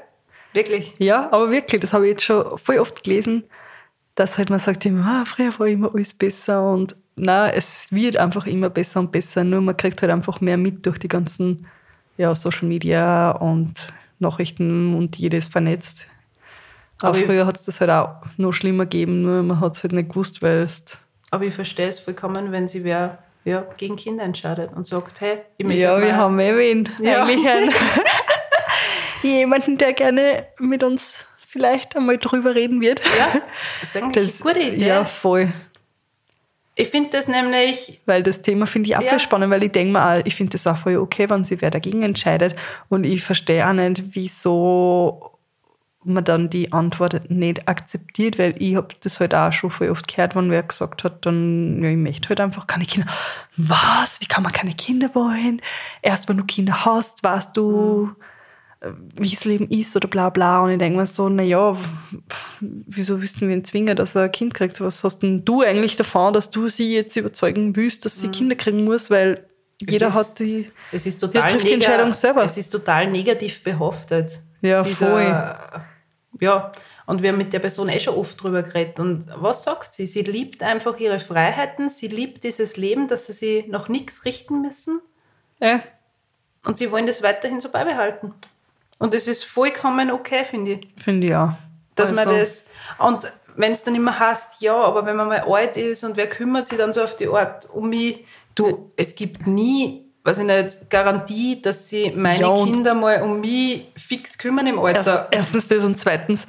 Wirklich. 0.53 0.95
Ja, 0.99 1.27
aber 1.33 1.51
wirklich, 1.51 1.81
das 1.81 1.93
habe 1.93 2.07
ich 2.07 2.11
jetzt 2.13 2.25
schon 2.25 2.59
voll 2.59 2.79
oft 2.79 3.03
gelesen, 3.03 3.45
dass 4.15 4.37
halt 4.39 4.51
man 4.51 4.59
sagt 4.59 4.85
immer, 4.87 5.05
ah, 5.07 5.25
früher 5.25 5.57
war 5.59 5.67
immer 5.67 5.93
alles 5.95 6.13
besser 6.15 6.63
und 6.71 6.95
na, 7.19 7.51
es 7.51 7.89
wird 7.91 8.17
einfach 8.17 8.47
immer 8.47 8.71
besser 8.71 9.01
und 9.01 9.13
besser, 9.13 9.45
nur 9.45 9.61
man 9.61 9.77
kriegt 9.77 10.01
halt 10.03 10.13
einfach 10.13 10.41
mehr 10.41 10.57
mit 10.57 10.87
durch 10.87 10.99
die 10.99 11.09
ganzen 11.09 11.67
ja, 12.17 12.35
Social 12.35 12.69
Media 12.69 13.31
und 13.31 13.73
Nachrichten 14.19 14.95
und 14.95 15.17
jedes 15.17 15.49
vernetzt. 15.49 16.07
Aber, 17.01 17.17
Aber 17.17 17.19
früher 17.19 17.47
hat 17.47 17.57
es 17.57 17.65
das 17.65 17.81
halt 17.81 17.91
auch 17.91 18.17
noch 18.37 18.53
schlimmer 18.53 18.85
gegeben, 18.85 19.23
nur 19.23 19.43
man 19.43 19.61
hat 19.61 19.77
es 19.77 19.83
halt 19.83 19.93
nicht 19.93 20.09
gewusst, 20.09 20.43
weil 20.43 20.63
es 20.63 20.99
Aber 21.31 21.45
ich 21.45 21.55
verstehe 21.55 21.89
es 21.89 22.01
vollkommen, 22.01 22.51
wenn 22.51 22.67
sie 22.67 22.83
wer 22.85 23.19
ja, 23.45 23.65
gegen 23.77 23.97
Kinder 23.97 24.25
entscheidet 24.25 24.73
und 24.75 24.87
sagt, 24.87 25.21
hey, 25.21 25.39
ich 25.57 25.65
möchte 25.65 25.83
Ja, 25.83 26.01
wir 26.01 26.17
haben 26.17 26.39
eh 26.39 26.57
wen. 26.57 26.89
Ja. 27.01 27.23
Eigentlich 27.23 27.49
einen, 27.49 27.73
jemanden, 29.23 29.79
der 29.79 29.93
gerne 29.93 30.47
mit 30.59 30.83
uns 30.83 31.25
vielleicht 31.47 31.97
einmal 31.97 32.19
drüber 32.19 32.55
reden 32.55 32.81
wird. 32.81 33.01
Ja, 33.19 33.41
das 33.81 33.95
ist 33.95 33.97
eigentlich 33.97 34.43
eine 34.43 34.53
gute 34.53 34.61
Idee. 34.61 34.87
Ja, 34.87 35.05
voll. 35.05 35.53
Ich 36.81 36.91
finde 36.91 37.11
das 37.11 37.27
nämlich, 37.27 38.01
Weil 38.07 38.23
das 38.23 38.41
Thema 38.41 38.65
finde 38.65 38.89
ich 38.89 38.97
auch 38.97 39.03
Ja. 39.03 39.09
voll 39.09 39.19
spannend, 39.19 39.51
weil 39.51 39.65
ich 39.65 39.73
denke 39.73 39.93
mir 39.95 40.07
auch, 40.07 40.21
ich 40.25 40.37
finde 40.37 40.53
das 40.53 40.65
auch 40.69 40.77
voll 40.77 40.97
okay, 40.97 41.29
wenn 41.29 41.43
sich 41.43 41.61
wer 41.61 41.73
dagegen 41.73 42.05
entscheidet. 42.05 42.55
Und 42.89 43.03
ich 43.03 43.21
verstehe 43.25 43.69
auch 43.69 43.73
nicht, 43.73 44.01
wieso 44.15 45.33
man 46.05 46.23
dann 46.23 46.49
die 46.49 46.73
Antwort 46.73 47.29
nicht 47.31 47.67
akzeptiert, 47.67 48.39
weil 48.39 48.55
ich 48.63 48.77
habe 48.77 48.95
das 49.01 49.19
halt 49.19 49.35
auch 49.35 49.53
schon 49.53 49.73
voll 49.73 49.91
oft 49.91 50.07
gehört, 50.07 50.37
wenn 50.37 50.53
wer 50.53 50.63
gesagt 50.63 51.03
hat, 51.03 51.27
dann, 51.27 51.83
ja, 51.83 51.91
ich 51.91 51.97
möchte 51.97 52.29
halt 52.29 52.41
einfach 52.41 52.69
keine 52.69 52.85
Kinder. 52.85 53.09
Was? 53.57 54.21
Wie 54.21 54.27
kann 54.27 54.45
man 54.45 54.53
keine 54.53 54.73
Kinder 54.75 55.13
wollen? 55.17 55.61
Erst 56.01 56.29
wenn 56.29 56.37
du 56.37 56.45
Kinder 56.45 56.85
hast, 56.85 57.25
weißt 57.25 57.57
du, 57.57 58.15
äh, 58.17 58.23
wie 59.17 59.31
das 59.31 59.45
Leben 59.45 59.69
ist 59.69 59.97
oder 59.97 60.07
bla 60.09 60.31
bla. 60.31 60.63
Und 60.63 60.71
ich 60.71 60.79
denke 60.79 60.99
mir 60.99 61.07
so, 61.07 61.29
naja, 61.29 61.77
wieso 62.61 63.21
willst 63.21 63.41
du 63.41 63.47
ihn 63.47 63.65
zwingen, 63.65 63.97
dass 63.97 64.15
er 64.15 64.23
ein 64.23 64.33
Kind 64.33 64.55
kriegt? 64.55 64.81
Was 64.81 65.03
hast 65.05 65.21
denn 65.21 65.45
du 65.45 65.63
eigentlich 65.63 65.97
davon, 65.97 66.33
dass 66.33 66.51
du 66.51 66.69
sie 66.69 66.95
jetzt 66.95 67.17
überzeugen 67.17 67.75
willst, 67.77 68.05
dass 68.05 68.21
sie 68.21 68.29
Kinder 68.29 68.55
kriegen 68.55 68.85
muss? 68.85 69.11
Weil 69.11 69.49
jeder 69.81 70.09
ist- 70.09 70.15
hat 70.15 70.39
die. 70.39 70.71
es 70.93 71.07
ist 71.07 71.19
total, 71.19 71.51
trifft 71.51 71.69
die 71.69 71.73
Entscheidung 71.75 72.13
selber. 72.13 72.45
es 72.45 72.57
ist 72.57 72.71
total 72.71 73.11
negativ 73.11 73.63
behaftet. 73.63 74.39
Ja, 74.61 74.83
voll. 74.85 75.23
Ja, 76.41 76.73
und 77.07 77.23
wir 77.23 77.31
haben 77.31 77.39
mit 77.39 77.53
der 77.53 77.59
Person 77.61 77.89
eh 77.89 77.99
schon 78.01 78.15
oft 78.15 78.41
drüber 78.43 78.63
geredet. 78.63 79.01
Und 79.01 79.27
was 79.37 79.65
sagt 79.65 79.95
sie? 79.95 80.07
Sie 80.07 80.23
liebt 80.23 80.63
einfach 80.63 80.99
ihre 80.99 81.19
Freiheiten, 81.21 81.89
sie 81.89 82.07
liebt 82.09 82.45
dieses 82.45 82.77
Leben, 82.77 83.09
dass 83.09 83.27
sie 83.27 83.33
sich 83.33 83.67
nach 83.67 83.89
nichts 83.89 84.25
richten 84.25 84.61
müssen. 84.63 85.01
Äh, 85.61 85.79
Und 86.65 86.79
sie 86.79 86.91
wollen 86.93 87.07
das 87.07 87.23
weiterhin 87.23 87.61
so 87.61 87.71
beibehalten. 87.71 88.35
Und 88.99 89.15
das 89.15 89.29
ist 89.29 89.45
vollkommen 89.45 90.11
okay, 90.11 90.45
finde 90.45 90.73
ich. 90.73 90.89
Finde 90.97 91.27
ich 91.29 91.35
auch. 91.37 91.53
Dass 91.95 92.11
Also, 92.11 92.31
man 92.31 92.39
das. 92.41 92.65
Und 92.99 93.33
wenn 93.57 93.73
es 93.73 93.83
dann 93.83 93.95
immer 93.95 94.19
heißt, 94.19 94.61
ja, 94.63 94.75
aber 94.75 95.05
wenn 95.07 95.17
man 95.17 95.29
mal 95.29 95.41
alt 95.41 95.77
ist 95.77 96.05
und 96.05 96.17
wer 96.17 96.29
kümmert 96.29 96.67
sich 96.67 96.79
dann 96.79 96.93
so 96.93 97.03
auf 97.03 97.17
die 97.17 97.29
Art 97.29 97.69
um 97.73 97.89
mich? 97.89 98.25
Du, 98.55 98.91
es 98.97 99.15
gibt 99.15 99.47
nie, 99.47 100.05
weiß 100.25 100.41
ich 100.41 100.45
nicht, 100.47 100.91
Garantie, 100.91 101.61
dass 101.63 101.89
sie 101.89 102.11
meine 102.11 102.41
Ja, 102.41 102.65
Kinder 102.65 102.95
mal 102.95 103.23
um 103.23 103.41
mich 103.41 103.87
fix 103.97 104.37
kümmern 104.39 104.67
im 104.67 104.79
Erst, 104.79 105.09
Alter. 105.09 105.29
erstens 105.31 105.67
das 105.69 105.85
und 105.85 105.97
zweitens, 105.99 106.45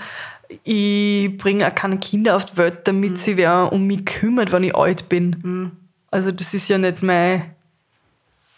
ich 0.64 1.38
bringe 1.38 1.68
auch 1.68 1.76
keine 1.76 1.98
Kinder 2.00 2.36
auf 2.36 2.46
die 2.46 2.58
Welt, 2.58 2.80
damit 2.88 3.12
Mhm. 3.12 3.18
sie 3.18 3.38
wer 3.38 3.72
um 3.72 3.86
mich 3.86 4.06
kümmert, 4.06 4.52
wenn 4.52 4.64
ich 4.64 4.76
alt 4.76 5.08
bin. 5.10 5.72
Also 6.12 6.32
das 6.32 6.54
ist 6.56 6.68
ja 6.70 6.78
nicht 6.80 7.04
mein, 7.04 7.54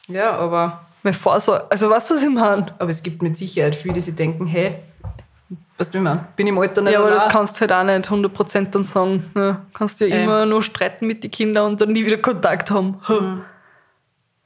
Ja, 0.07 0.31
aber, 0.31 0.85
mein 1.03 1.13
Vorsorge. 1.13 1.65
Also 1.69 1.89
weißt 1.89 2.09
du, 2.11 2.13
was 2.15 2.23
ich 2.23 2.29
meine? 2.29 2.73
aber 2.79 2.89
es 2.89 3.01
gibt 3.03 3.21
mit 3.21 3.35
Sicherheit 3.37 3.75
viele, 3.75 3.95
die 3.95 4.01
sich 4.01 4.15
denken, 4.15 4.45
hey, 4.45 4.75
was 5.77 5.91
will 5.93 6.01
man? 6.01 6.27
Bin 6.35 6.45
ich 6.47 6.53
im 6.53 6.59
Alter 6.59 6.81
nicht 6.81 6.93
Ja, 6.93 6.99
aber 6.99 7.09
das 7.09 7.27
kannst 7.27 7.57
du 7.57 7.61
halt 7.61 7.71
auch 7.73 7.83
nicht 7.83 8.07
100% 8.09 8.69
dann 8.69 8.83
sagen. 8.83 9.31
Ja, 9.35 9.61
kannst 9.73 9.99
ja 9.99 10.07
Äh. 10.07 10.23
immer 10.23 10.45
nur 10.45 10.61
streiten 10.61 11.07
mit 11.07 11.23
den 11.23 11.31
Kindern 11.31 11.71
und 11.71 11.81
dann 11.81 11.91
nie 11.91 12.05
wieder 12.05 12.17
Kontakt 12.17 12.69
haben. 12.69 12.99
Mhm. 13.07 13.41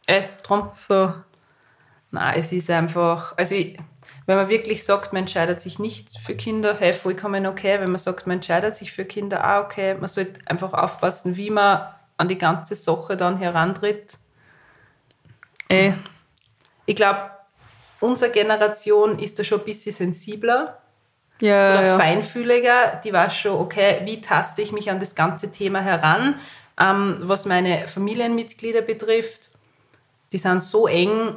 Äh, 0.08 0.24
drum. 0.44 0.70
So. 0.72 1.14
Nein, 2.12 2.36
es 2.40 2.52
ist 2.54 2.70
einfach, 2.70 3.36
also 3.38 3.56
ich, 3.56 3.78
wenn 4.26 4.38
man 4.38 4.48
wirklich 4.50 4.86
sagt, 4.86 5.12
man 5.12 5.24
entscheidet 5.24 5.60
sich 5.60 5.78
nicht 5.78 6.18
für 6.20 6.36
Kinder, 6.36 6.76
hey, 6.80 6.94
vollkommen 6.94 7.46
okay. 7.46 7.80
Wenn 7.82 7.92
man 7.92 7.98
sagt, 8.00 8.28
man 8.28 8.38
entscheidet 8.38 8.76
sich 8.76 8.94
für 8.94 9.04
Kinder, 9.04 9.44
auch 9.58 9.66
okay. 9.66 9.96
Man 9.96 10.08
sollte 10.08 10.40
einfach 10.46 10.74
aufpassen, 10.74 11.36
wie 11.36 11.50
man 11.50 11.82
an 12.18 12.28
die 12.30 12.38
ganze 12.38 12.76
Sache 12.76 13.18
dann 13.18 13.38
herantritt. 13.38 14.18
Ey, 15.68 15.96
Ich 16.86 16.96
glaube, 16.96 17.32
unsere 18.00 18.32
Generation 18.32 19.20
ist 19.20 19.40
da 19.40 19.44
schon 19.44 19.60
ein 19.60 19.66
bisschen 19.66 19.94
sensibler 19.94 20.80
ja, 21.40 21.74
oder 21.74 21.88
ja. 21.88 21.98
feinfühliger. 21.98 23.02
Die 23.04 23.12
weiß 23.14 23.36
schon, 23.36 23.60
okay, 23.60 24.02
wie 24.06 24.22
taste 24.22 24.62
ich 24.62 24.72
mich 24.72 24.90
an 24.90 25.00
das 25.00 25.16
ganze 25.16 25.52
Thema 25.52 25.80
heran. 25.82 26.40
Ähm, 26.80 27.18
was 27.22 27.46
meine 27.46 27.88
Familienmitglieder 27.88 28.82
betrifft, 28.82 29.50
die 30.32 30.38
sind 30.38 30.62
so 30.62 30.88
eng, 30.88 31.36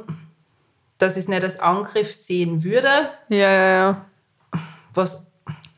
dass 0.97 1.13
ich 1.13 1.23
es 1.23 1.27
nicht 1.29 1.43
als 1.43 1.59
Angriff 1.59 2.13
sehen 2.13 2.63
würde. 2.63 3.09
Ja, 3.29 3.37
ja, 3.51 3.69
ja. 3.69 4.05
was 4.93 5.25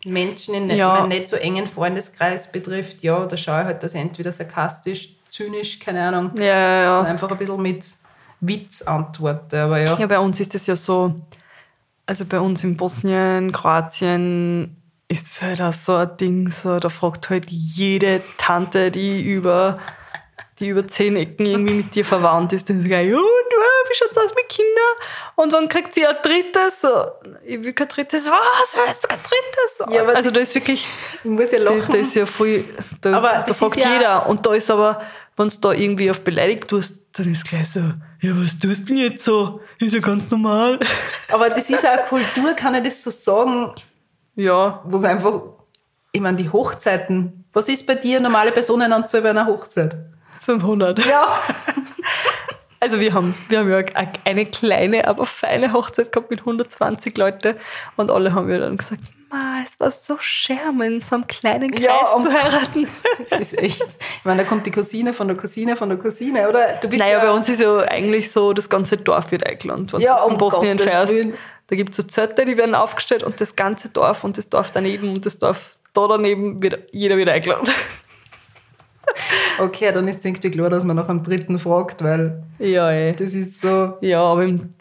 Menschen 0.04 0.56
in 0.56 0.70
Ja. 0.72 0.96
einem 0.96 1.10
nicht 1.10 1.30
so 1.30 1.36
engen 1.36 1.68
Freundeskreis 1.68 2.52
betrifft, 2.52 3.04
ja, 3.04 3.24
da 3.28 3.38
schaue 3.38 3.60
ich 3.62 3.66
halt, 3.68 3.84
dass 3.84 3.94
ich 3.94 4.02
entweder 4.02 4.32
sarkastisch, 4.32 5.10
zynisch, 5.30 5.78
keine 5.80 6.08
Ahnung, 6.08 6.32
Ja, 6.38 6.44
ja, 6.46 6.82
ja. 6.84 7.02
einfach 7.02 7.30
ein 7.30 7.38
bisschen 7.38 7.62
mit 7.62 7.86
Witz 8.42 8.82
antworte. 8.82 9.62
Aber 9.64 9.82
ja, 9.82 9.98
Ja, 9.98 10.08
bei 10.08 10.20
uns 10.20 10.40
ist 10.40 10.54
es 10.56 10.68
ja 10.68 10.76
so, 10.76 11.16
also 12.06 12.26
bei 12.26 12.40
uns 12.40 12.64
in 12.64 12.76
Bosnien, 12.78 13.52
Kroatien 13.52 14.76
ist 15.08 15.28
es 15.28 15.42
halt 15.42 15.62
auch 15.62 15.74
so 15.74 15.96
ein 15.96 16.16
Ding, 16.18 16.50
so, 16.50 16.80
da 16.80 16.90
fragt 16.90 17.30
halt 17.30 17.50
jede 17.50 18.22
Tante, 18.38 18.92
die 18.92 19.22
über, 19.22 19.78
die 20.60 20.70
über 20.70 20.88
zehn 20.88 21.16
Ecken 21.18 21.46
irgendwie 21.46 21.74
mit 21.76 21.96
dir 21.96 22.06
verwandt 22.06 22.54
ist, 22.54 22.70
dann 22.70 22.80
sagt, 22.80 22.92
ja, 22.92 23.00
und, 23.00 23.08
äh, 23.08 23.90
wie 23.90 23.96
schaut's 23.96 24.18
aus 24.18 24.34
mit 24.36 24.48
Kindern? 24.48 24.96
Und 25.36 25.52
wann 25.54 25.68
kriegt 25.68 25.94
sie 25.96 26.06
ein 26.08 26.16
drittes? 26.24 26.82
So, 26.82 27.08
ich 27.46 27.62
will 27.64 27.74
kein 27.74 27.90
drittes, 27.90 28.26
was, 28.32 28.78
willst 28.86 29.04
du 29.04 29.08
kein 29.10 29.20
drittes? 29.20 29.94
Ja, 29.96 30.02
aber 30.04 30.16
also 30.16 30.32
da 30.32 30.40
ist 30.40 30.56
wirklich, 30.56 30.88
ich 31.24 31.30
muss 31.30 31.52
ja 31.52 31.60
da, 31.64 31.74
lachen. 31.74 31.92
da 31.92 31.98
ist 31.98 32.16
ja 32.16 32.26
voll, 32.26 32.64
da, 33.02 33.18
Aber 33.18 33.30
da 33.30 33.42
das 33.44 33.58
fragt 33.58 33.78
ja- 33.78 33.94
jeder. 33.94 34.28
Und 34.28 34.46
da 34.46 34.54
ist 34.54 34.72
aber, 34.72 35.02
wenn 35.36 35.50
du 35.50 35.56
da 35.60 35.72
irgendwie 35.74 36.10
auf 36.10 36.22
beleidigt 36.22 36.68
tust, 36.70 36.96
dann 37.20 37.30
ist 37.30 37.44
gleich 37.48 37.70
so, 37.70 37.82
ja, 38.22 38.32
was 38.36 38.58
tust 38.60 38.84
du 38.90 38.94
denn 38.94 38.98
jetzt 39.04 39.24
so? 39.24 39.62
Ist 39.80 39.94
ja 39.94 40.00
ganz 40.00 40.30
normal. 40.30 40.80
Aber 41.32 41.50
das 41.50 41.70
ist 41.70 41.86
auch 41.86 41.90
eine 41.92 42.04
Kultur, 42.04 42.54
kann 42.54 42.76
ich 42.76 42.84
das 42.84 43.04
so 43.04 43.10
sagen, 43.12 43.72
Ja. 44.36 44.82
wo 44.86 44.98
es 44.98 45.04
einfach, 45.04 45.42
ich 46.12 46.22
meine, 46.22 46.38
die 46.38 46.50
Hochzeiten, 46.50 47.46
was 47.54 47.68
ist 47.68 47.86
bei 47.88 47.96
dir 47.96 48.20
normale 48.20 48.52
Personenanzahl 48.52 49.22
bei 49.22 49.32
einer 49.32 49.46
Hochzeit? 49.48 49.98
500. 50.40 51.06
Ja. 51.06 51.26
Also 52.84 53.00
wir 53.00 53.14
haben, 53.14 53.36
wir 53.48 53.60
haben 53.60 53.70
ja 53.70 53.84
eine 54.26 54.48
kleine, 54.48 55.08
aber 55.08 55.28
feine 55.28 55.72
Hochzeit 55.72 56.12
gehabt 56.12 56.32
mit 56.32 56.40
120 56.40 57.16
Leute 57.16 57.56
und 57.96 58.10
alle 58.10 58.34
haben 58.34 58.50
ja 58.50 58.58
dann 58.58 58.76
gesagt, 58.78 59.04
Ma, 59.32 59.62
es 59.66 59.80
war 59.80 59.90
so 59.90 60.18
schön, 60.20 60.82
in 60.82 61.02
so 61.02 61.16
einem 61.16 61.26
kleinen 61.28 61.72
Kreis 61.72 61.82
Ja, 61.86 62.18
zu 62.20 62.30
heiraten. 62.32 62.88
Das 63.30 63.40
ist 63.40 63.58
echt, 63.58 63.82
ich 63.82 64.26
meine, 64.26 64.44
da 64.44 64.50
kommt 64.50 64.66
die 64.66 64.72
Cousine 64.72 65.14
von 65.14 65.28
der 65.28 65.38
Cousine 65.38 65.76
von 65.78 65.88
der 65.88 65.98
Cousine, 65.98 66.50
oder? 66.50 66.74
Du 66.82 66.90
bist 66.90 67.00
Naja, 67.02 67.20
ja, 67.20 67.26
bei 67.26 67.32
uns 67.32 67.48
ist 67.48 67.62
ja 67.62 67.78
eigentlich 67.80 68.30
so, 68.30 68.52
das 68.52 68.68
ganze 68.68 68.98
Dorf 68.98 69.32
wird 69.32 69.46
eingeladen, 69.48 69.88
wenn 69.94 70.02
Ja, 70.02 70.18
du 70.20 70.26
in 70.28 70.32
um 70.34 70.38
Bosnien 70.38 70.78
Gottes 70.78 70.94
fährst. 70.94 71.14
Willen. 71.14 71.34
Da 71.68 71.76
gibt 71.78 71.92
es 71.92 71.98
so 71.98 72.04
Zelte, 72.04 72.44
die 72.46 72.58
werden 72.58 72.76
aufgestellt 72.76 73.24
und 73.24 73.40
das 73.40 73.56
ganze 73.56 73.88
Dorf 73.90 74.26
und 74.26 74.38
das 74.38 74.50
Dorf 74.50 74.72
daneben 74.72 75.14
und 75.14 75.26
das 75.26 75.40
Dorf 75.40 75.78
da 75.94 76.08
daneben, 76.08 76.62
wird, 76.62 76.90
jeder 76.92 77.16
wird 77.16 77.30
eingeladen. 77.30 77.70
Okay, 79.60 79.92
dann 79.94 80.08
ist 80.08 80.20
es 80.20 80.26
irgendwie 80.26 80.52
klar, 80.52 80.70
dass 80.70 80.84
man 80.84 80.96
nach 80.96 81.08
einem 81.10 81.24
dritten 81.24 81.60
fragt, 81.60 82.04
weil 82.04 82.44
Ja, 82.60 82.90
ey. 82.92 83.16
das 83.16 83.34
ist 83.34 83.62
so, 83.62 83.98
Ja, 84.02 84.22
aber 84.24 84.44
im, 84.44 84.74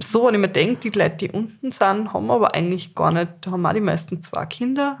so, 0.00 0.26
wenn 0.26 0.34
ich 0.34 0.40
mir 0.40 0.48
denke, 0.48 0.76
die 0.90 0.98
Leute, 0.98 1.16
die 1.16 1.30
unten 1.30 1.72
sind, 1.72 2.12
haben 2.12 2.30
aber 2.30 2.54
eigentlich 2.54 2.94
gar 2.94 3.10
nicht, 3.10 3.28
da 3.40 3.50
haben 3.50 3.66
auch 3.66 3.72
die 3.72 3.80
meisten 3.80 4.22
zwei 4.22 4.46
Kinder. 4.46 4.96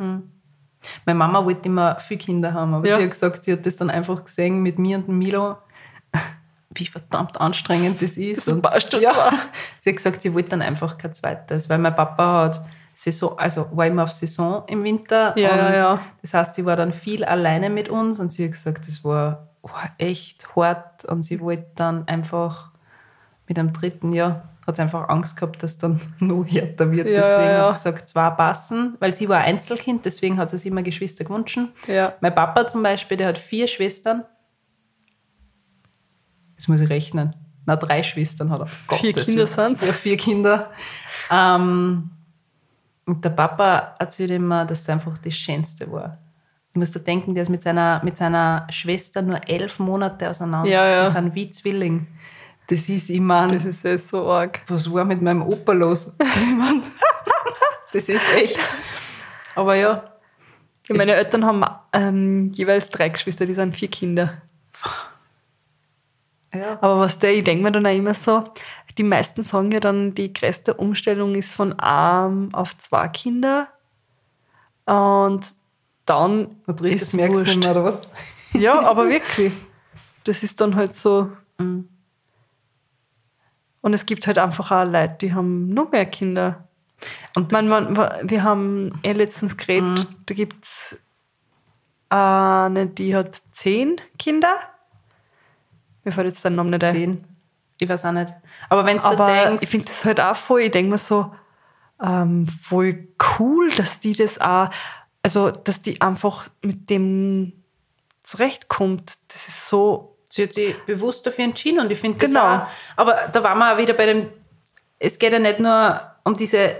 Meine 1.06 1.18
Mama 1.18 1.44
wollte 1.44 1.66
immer 1.66 1.96
viele 2.00 2.18
Kinder 2.18 2.52
haben, 2.52 2.74
aber 2.74 2.86
Ja. 2.86 2.96
sie 2.98 3.04
hat 3.04 3.10
gesagt, 3.10 3.44
sie 3.44 3.52
hat 3.52 3.64
das 3.66 3.76
dann 3.76 3.90
einfach 3.90 4.24
gesehen 4.24 4.62
mit 4.62 4.78
mir 4.78 4.98
und 4.98 5.08
Milo, 5.08 5.56
wie 6.70 6.86
verdammt 6.86 7.40
anstrengend 7.40 8.02
das 8.02 8.16
ist. 8.16 8.48
Das 8.48 8.60
passt 8.60 8.92
schon 8.92 9.00
ja, 9.02 9.12
zwar. 9.12 9.32
sie 9.78 9.90
hat 9.90 9.96
gesagt, 9.96 10.22
sie 10.22 10.34
wollte 10.34 10.50
dann 10.50 10.62
einfach 10.62 10.98
kein 10.98 11.12
zweites, 11.12 11.70
weil 11.70 11.78
mein 11.78 11.94
Papa 11.94 12.44
hat 12.44 12.60
Saison, 12.92 13.38
also 13.38 13.68
war 13.72 13.86
immer 13.86 14.04
auf 14.04 14.12
Saison 14.12 14.62
im 14.68 14.84
Winter 14.84 15.36
Ja, 15.38 15.50
und 15.50 15.58
ja, 15.58 15.74
ja. 15.74 16.00
das 16.22 16.34
heißt, 16.34 16.54
sie 16.54 16.64
war 16.64 16.76
dann 16.76 16.92
viel 16.92 17.24
alleine 17.24 17.70
mit 17.70 17.88
uns 17.88 18.20
und 18.20 18.30
sie 18.30 18.44
hat 18.44 18.52
gesagt, 18.52 18.86
das 18.86 19.04
war 19.04 19.48
oh, 19.62 19.68
echt 19.98 20.54
hart 20.54 21.04
und 21.04 21.24
sie 21.24 21.40
wollte 21.40 21.66
dann 21.74 22.06
einfach 22.06 22.70
mit 23.48 23.58
einem 23.58 23.72
dritten 23.72 24.12
Jahr 24.12 24.48
hat 24.66 24.76
sie 24.76 24.82
einfach 24.82 25.08
Angst 25.08 25.36
gehabt, 25.36 25.62
dass 25.62 25.78
dann 25.78 26.00
noch 26.20 26.44
härter 26.44 26.90
wird. 26.90 27.06
Ja, 27.06 27.22
deswegen 27.22 27.50
ja. 27.50 27.68
hat 27.68 27.78
sie 27.78 27.90
gesagt, 27.90 28.08
zwei 28.08 28.30
passen, 28.30 28.96
weil 29.00 29.14
sie 29.14 29.28
war 29.28 29.38
ein 29.38 29.56
Einzelkind, 29.56 30.04
deswegen 30.04 30.38
hat 30.38 30.50
sie 30.50 30.58
sich 30.58 30.66
immer 30.66 30.82
Geschwister 30.82 31.24
gewünscht. 31.24 31.58
Ja. 31.86 32.14
Mein 32.20 32.34
Papa 32.34 32.66
zum 32.66 32.82
Beispiel, 32.82 33.16
der 33.16 33.28
hat 33.28 33.38
vier 33.38 33.68
Schwestern. 33.68 34.24
Jetzt 36.56 36.68
muss 36.68 36.80
ich 36.80 36.88
rechnen. 36.88 37.34
Na, 37.66 37.76
drei 37.76 38.02
Schwestern 38.02 38.50
hat 38.50 38.60
er. 38.60 38.66
Vier 38.66 39.12
Gottes 39.12 39.26
Kinder 39.26 39.46
sind's. 39.46 39.86
Ja, 39.86 39.92
vier 39.92 40.16
Kinder. 40.16 40.70
Ähm, 41.30 42.10
und 43.06 43.24
der 43.24 43.30
Papa 43.30 43.94
erzählt 43.98 44.30
immer, 44.30 44.64
dass 44.64 44.80
es 44.80 44.88
einfach 44.88 45.16
das 45.18 45.34
Schönste 45.34 45.90
war. 45.90 46.18
Du 46.72 46.80
musst 46.80 46.94
dir 46.94 47.00
denken, 47.00 47.34
der 47.34 47.42
ist 47.42 47.50
mit 47.50 47.62
seiner, 47.62 48.02
mit 48.02 48.16
seiner 48.16 48.66
Schwester 48.70 49.22
nur 49.22 49.48
elf 49.48 49.78
Monate 49.78 50.28
auseinander. 50.28 50.68
Ja, 50.68 50.86
ja. 50.86 51.04
Die 51.04 51.10
sind 51.10 51.34
wie 51.34 51.50
Zwilling. 51.50 52.06
Das 52.68 52.88
ist, 52.88 53.10
ich 53.10 53.20
meine, 53.20 53.54
Das 53.58 53.64
ist 53.66 53.84
eh 53.84 53.96
so 53.98 54.30
arg. 54.30 54.60
was 54.68 54.92
war 54.92 55.04
mit 55.04 55.20
meinem 55.22 55.42
Opa 55.42 55.72
los? 55.72 56.14
Ich 56.20 56.54
mein, 56.56 56.82
das 57.92 58.08
ist 58.08 58.36
echt. 58.36 58.58
Aber 59.54 59.74
ja, 59.74 60.02
Ja, 60.88 60.96
meine 60.96 61.14
Eltern 61.14 61.44
haben 61.44 61.64
ähm, 61.92 62.50
jeweils 62.52 62.88
drei 62.88 63.08
Geschwister, 63.10 63.46
die 63.46 63.54
sind 63.54 63.76
vier 63.76 63.88
Kinder. 63.88 64.42
ja. 66.54 66.78
Aber 66.80 67.00
was 67.00 67.18
der, 67.18 67.34
ich 67.34 67.44
denke 67.44 67.62
mir 67.64 67.72
dann 67.72 67.86
auch 67.86 67.94
immer 67.94 68.14
so, 68.14 68.44
die 68.96 69.02
meisten 69.02 69.42
sagen 69.42 69.70
ja 69.72 69.80
dann, 69.80 70.14
die 70.14 70.32
größte 70.32 70.74
Umstellung 70.74 71.34
ist 71.34 71.52
von 71.52 71.78
einem 71.78 72.54
auf 72.54 72.76
zwei 72.78 73.08
Kinder. 73.08 73.68
Und 74.86 75.54
dann 76.06 76.56
drittes 76.66 77.02
ist 77.02 77.14
merkst 77.14 77.34
du 77.34 77.38
wurscht. 77.40 77.56
nicht 77.56 77.64
mehr, 77.64 77.70
oder 77.72 77.84
was? 77.84 78.02
Ja, 78.52 78.80
aber 78.82 79.08
wirklich. 79.08 79.52
das 80.24 80.42
ist 80.42 80.60
dann 80.60 80.74
halt 80.76 80.94
so. 80.96 81.30
Mhm. 81.58 81.88
Und 83.84 83.92
es 83.92 84.06
gibt 84.06 84.26
halt 84.26 84.38
einfach 84.38 84.70
auch 84.70 84.90
Leute, 84.90 85.16
die 85.20 85.34
haben 85.34 85.68
noch 85.68 85.90
mehr 85.90 86.06
Kinder. 86.06 86.66
Und 87.36 87.52
man, 87.52 87.68
man, 87.68 87.94
wir 88.22 88.42
haben 88.42 88.88
eh 89.02 89.12
letztens 89.12 89.58
geredet, 89.58 90.08
Mhm. 90.08 90.16
da 90.24 90.34
gibt 90.34 90.64
es 90.64 90.98
eine, 92.08 92.86
die 92.86 93.14
hat 93.14 93.36
zehn 93.52 94.00
Kinder. 94.18 94.56
Mir 96.02 96.12
fällt 96.12 96.28
jetzt 96.28 96.42
der 96.42 96.52
Name 96.52 96.70
nicht 96.70 96.82
ein. 96.82 96.94
Zehn. 96.94 97.24
Ich 97.78 97.86
weiß 97.86 98.06
auch 98.06 98.12
nicht. 98.12 98.32
Aber 98.70 98.86
wenn 98.86 98.96
du 98.96 99.16
denkst, 99.16 99.62
ich 99.62 99.68
finde 99.68 99.84
das 99.84 100.02
halt 100.06 100.18
auch 100.18 100.36
voll, 100.36 100.62
ich 100.62 100.70
denke 100.70 100.92
mir 100.92 100.96
so, 100.98 101.34
ähm, 102.02 102.46
voll 102.46 103.08
cool, 103.38 103.68
dass 103.76 104.00
die 104.00 104.14
das 104.14 104.40
auch, 104.40 104.70
also 105.22 105.50
dass 105.50 105.82
die 105.82 106.00
einfach 106.00 106.48
mit 106.62 106.88
dem 106.88 107.52
zurechtkommt. 108.22 109.12
Das 109.28 109.46
ist 109.46 109.68
so, 109.68 110.13
sie 110.34 110.44
hat 110.44 110.52
sich 110.54 110.74
bewusst 110.84 111.24
dafür 111.26 111.44
entschieden 111.44 111.78
und 111.80 111.92
ich 111.92 111.98
finde 111.98 112.18
das 112.18 112.30
Genau. 112.30 112.56
auch. 112.56 112.66
Aber 112.96 113.16
da 113.32 113.42
waren 113.42 113.58
wir 113.58 113.72
auch 113.74 113.78
wieder 113.78 113.94
bei 113.94 114.06
dem, 114.06 114.28
es 114.98 115.18
geht 115.18 115.32
ja 115.32 115.38
nicht 115.38 115.60
nur 115.60 116.00
um 116.24 116.36
diese 116.36 116.74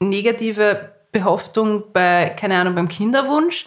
negative 0.00 0.90
Behaftung 1.12 1.84
bei, 1.92 2.34
keine 2.38 2.58
Ahnung, 2.58 2.74
beim 2.74 2.88
Kinderwunsch. 2.88 3.66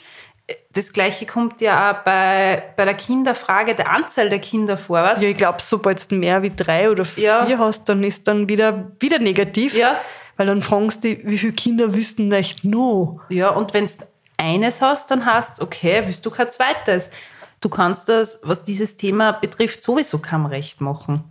Das 0.74 0.92
Gleiche 0.94 1.26
kommt 1.26 1.62
ja 1.62 1.92
auch 1.92 2.04
bei, 2.04 2.64
bei 2.76 2.86
der 2.86 2.96
Kinderfrage, 2.96 3.76
der 3.76 3.90
Anzahl 3.90 4.30
der 4.30 4.40
Kinder 4.40 4.78
vor, 4.78 5.02
was? 5.04 5.22
ja, 5.22 5.30
ich 5.30 5.38
glaube, 5.38 5.60
sobald 5.62 6.12
du 6.12 6.16
mehr 6.16 6.42
wie 6.42 6.52
drei 6.56 6.90
oder 6.90 7.06
vier 7.06 7.46
Ja. 7.48 7.58
hast, 7.60 7.88
dann 7.88 8.04
ist 8.04 8.28
dann 8.28 8.50
wieder, 8.50 8.92
wieder 9.00 9.20
negativ. 9.20 9.78
Ja. 9.78 10.00
Weil 10.38 10.48
dann 10.48 10.62
fragst 10.62 11.04
du, 11.04 11.10
wie 11.24 11.38
viele 11.38 11.54
Kinder 11.54 11.94
wüssten 11.94 12.30
nicht 12.30 12.64
no? 12.64 13.20
Ja, 13.30 13.50
und 13.50 13.74
wenn 13.74 13.86
du 13.86 13.92
eines 14.38 14.82
hast, 14.82 15.12
dann 15.12 15.26
hast 15.26 15.62
okay, 15.62 16.02
willst 16.06 16.26
du 16.26 16.32
kein 16.32 16.50
zweites. 16.50 17.12
Du 17.62 17.70
kannst 17.70 18.10
das, 18.10 18.40
was 18.44 18.64
dieses 18.64 18.96
Thema 18.98 19.34
betrifft, 19.34 19.84
sowieso 19.84 20.20
keinem 20.20 20.46
recht 20.46 20.82
machen. 20.82 21.24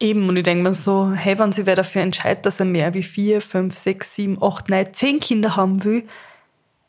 Eben, 0.00 0.28
und 0.28 0.36
ich 0.36 0.42
denke 0.42 0.64
mir 0.64 0.74
so, 0.74 1.12
hey, 1.12 1.38
wenn 1.38 1.52
sich 1.52 1.66
wer 1.66 1.76
dafür 1.76 2.02
entscheidet, 2.02 2.46
dass 2.46 2.58
er 2.58 2.66
mehr 2.66 2.94
wie 2.94 3.02
vier, 3.02 3.40
fünf, 3.40 3.76
sechs, 3.76 4.14
sieben, 4.14 4.42
acht, 4.42 4.68
neun, 4.68 4.92
zehn 4.92 5.20
Kinder 5.20 5.56
haben 5.56 5.84
will, 5.84 6.08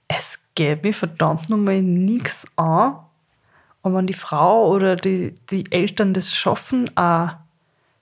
es 0.08 0.40
geht 0.56 0.84
mir 0.84 0.94
verdammt 0.94 1.50
nochmal 1.50 1.82
nichts 1.82 2.46
an. 2.56 2.98
Und 3.82 3.94
wenn 3.94 4.08
die 4.08 4.14
Frau 4.14 4.70
oder 4.70 4.96
die, 4.96 5.36
die 5.52 5.72
Eltern 5.72 6.14
das 6.14 6.34
schaffen, 6.34 6.90
auch, 6.98 7.30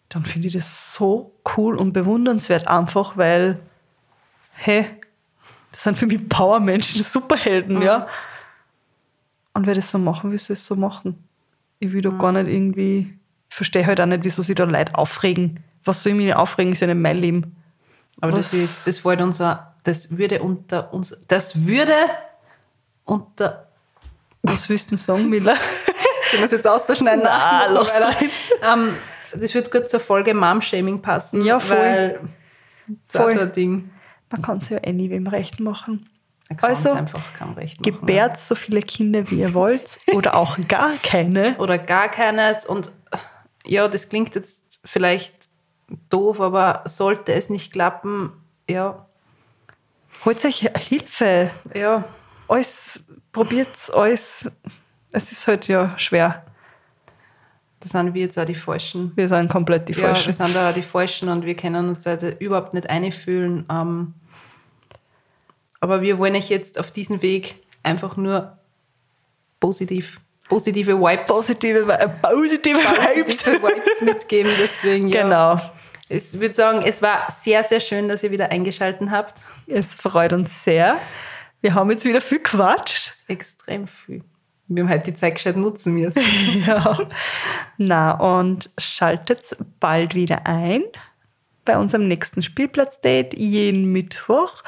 dann 0.10 0.26
finde 0.26 0.48
ich 0.48 0.54
das 0.54 0.94
so 0.94 1.34
cool 1.58 1.76
und 1.76 1.92
bewundernswert 1.92 2.68
einfach, 2.68 3.18
weil, 3.18 3.60
hey, 4.54 4.86
das 5.72 5.84
sind 5.84 5.98
für 5.98 6.06
mich 6.06 6.30
Powermenschen, 6.30 7.04
Superhelden, 7.04 7.82
ja. 7.82 8.08
Und 9.54 9.68
wer 9.68 9.76
das 9.76 9.92
so 9.92 9.98
machen 10.00 10.32
will, 10.32 10.40
soll 10.40 10.54
es 10.56 10.66
so 10.66 10.76
machen. 10.76 11.24
Ich 11.80 11.92
will 11.92 12.02
da 12.02 12.10
gar 12.10 12.32
nicht 12.32 12.48
irgendwie, 12.48 13.18
ich 13.50 13.56
verstehe 13.56 13.86
halt 13.86 14.00
auch 14.02 14.06
nicht, 14.06 14.24
wieso 14.24 14.42
sich 14.42 14.56
da 14.56 14.64
Leute 14.64 14.96
aufregen. 14.96 15.60
Was 15.84 16.02
soll 16.02 16.14
ich 16.14 16.18
mich 16.18 16.34
aufregen, 16.36 16.72
ist 16.74 16.80
ja 16.80 16.88
nicht 16.88 16.98
mein 17.00 17.18
Leben. 17.18 17.56
Aber 18.22 18.32
Was- 18.34 18.52
das 18.52 18.54
ist, 18.54 18.88
das 18.88 19.06
wollte 19.06 19.24
unser, 19.24 19.76
das 19.84 20.18
würde 20.18 20.42
unter 20.42 20.94
uns, 20.94 21.16
das 21.28 21.66
würde 21.68 21.96
unter, 23.06 23.68
Was 24.42 24.70
willst 24.70 24.88
du 24.88 24.90
denn 24.92 24.98
sagen, 24.98 25.30
Miller? 25.30 25.56
ich 26.34 26.40
muss 26.42 26.52
jetzt 26.52 26.68
ausschneiden. 26.68 27.22
Na, 27.24 27.68
nachmachen, 27.70 28.02
lass 28.02 28.22
ähm, 28.62 28.94
das 29.36 29.54
wird 29.54 29.72
gut 29.72 29.90
zur 29.90 30.00
Folge 30.00 30.34
Mom-Shaming 30.34 31.02
passen. 31.02 31.44
Ja, 31.44 31.60
voll. 31.60 31.78
Weil 31.78 32.20
das 32.88 32.98
ist 33.08 33.22
Voll. 33.22 33.34
so 33.34 33.40
ein 33.42 33.54
Ding. 33.54 33.90
Man 34.30 34.42
kann 34.42 34.58
es 34.58 34.70
ja 34.70 34.78
eh 34.84 34.94
nie 34.94 35.10
wem 35.10 35.28
recht 35.28 35.60
machen. 35.60 36.10
Also, 36.62 36.92
einfach 36.92 37.34
kaum 37.34 37.54
recht 37.54 37.80
machen. 37.80 38.00
Gebärt 38.00 38.38
so 38.40 38.56
viele 38.56 38.82
Kinder, 38.82 39.30
wie 39.32 39.40
ihr 39.42 39.54
wollt, 39.54 40.00
oder 40.14 40.36
auch 40.36 40.58
gar 40.68 40.92
keine. 41.04 41.56
Oder 41.60 41.78
gar 41.78 42.10
keines. 42.10 42.66
Und 42.66 42.92
ja, 43.66 43.88
das 43.88 44.10
klingt 44.10 44.36
jetzt 44.36 44.82
vielleicht 44.86 45.48
doof, 46.10 46.40
aber 46.42 46.82
sollte 46.86 47.34
es 47.34 47.50
nicht 47.50 47.72
klappen, 47.74 48.32
ja, 48.70 49.06
Holt 50.26 50.44
euch 50.46 50.70
Hilfe. 50.78 51.52
ja, 51.76 52.06
Alles, 52.48 53.08
probiert 53.34 53.70
alles. 53.94 54.50
Es 55.12 55.32
ist 55.34 55.48
halt 55.48 55.68
ja 55.68 55.94
schwer. 55.98 56.46
da 57.82 57.90
sind 57.90 58.14
wir 58.14 58.22
jetzt 58.22 58.40
auch 58.40 58.46
die 58.46 58.56
Falschen. 58.56 59.12
Wir 59.16 59.28
sind 59.28 59.52
komplett 59.52 59.90
die 59.90 59.94
Ja, 59.94 60.00
Falschen. 60.06 60.28
wir 60.28 60.34
sind 60.34 60.56
da 60.56 60.70
auch 60.70 60.74
die 60.74 60.82
Falschen 60.82 61.28
und 61.28 61.46
wir 61.46 61.56
können 61.58 61.90
uns 61.90 62.04
da 62.04 62.16
überhaupt 62.40 62.74
nicht 62.74 62.90
einfühlen. 62.90 63.66
Ähm, 63.70 64.14
aber 65.84 66.02
wir 66.02 66.18
wollen 66.18 66.36
euch 66.36 66.50
jetzt 66.50 66.80
auf 66.80 66.92
diesem 66.92 67.22
Weg 67.22 67.56
einfach 67.84 68.16
nur 68.18 68.58
positiv, 69.60 70.20
positive 70.50 70.98
Vibes, 71.00 71.26
positive, 71.28 71.86
Vi- 71.88 72.08
positive 72.22 72.80
Vibes. 72.80 73.38
positive 73.44 73.62
Vibes 73.62 74.02
mitgeben. 74.02 74.52
Deswegen, 74.62 75.08
ja. 75.10 75.24
Genau. 75.24 75.62
Ich 76.10 76.34
würde 76.40 76.54
sagen, 76.54 76.82
es 76.86 77.02
war 77.02 77.32
sehr, 77.32 77.64
sehr 77.64 77.80
schön, 77.80 78.08
dass 78.08 78.24
ihr 78.24 78.32
wieder 78.32 78.52
eingeschaltet 78.52 79.10
habt. 79.10 79.42
Es 79.68 79.96
freut 79.96 80.34
uns 80.34 80.64
sehr. 80.64 80.98
Wir 81.62 81.74
haben 81.74 81.90
jetzt 81.92 82.06
wieder 82.06 82.22
viel 82.22 82.40
quatscht. 82.40 83.14
Extrem 83.28 83.88
viel. 83.88 84.24
Wir 84.68 84.84
haben 84.84 84.90
halt 84.90 85.08
die 85.08 85.14
Zeit 85.14 85.36
gescheit 85.36 85.56
nutzen 85.58 85.94
müssen. 85.94 86.24
Ja. 86.68 87.00
Na, 87.78 88.12
und 88.12 88.70
schaltet 88.78 89.58
bald 89.80 90.14
wieder 90.16 90.46
ein 90.46 90.84
bei 91.66 91.78
unserem 91.78 92.08
nächsten 92.08 92.42
Spielplatz-Date 92.44 93.34
jeden 93.36 93.86
Mittwoch. 93.92 94.62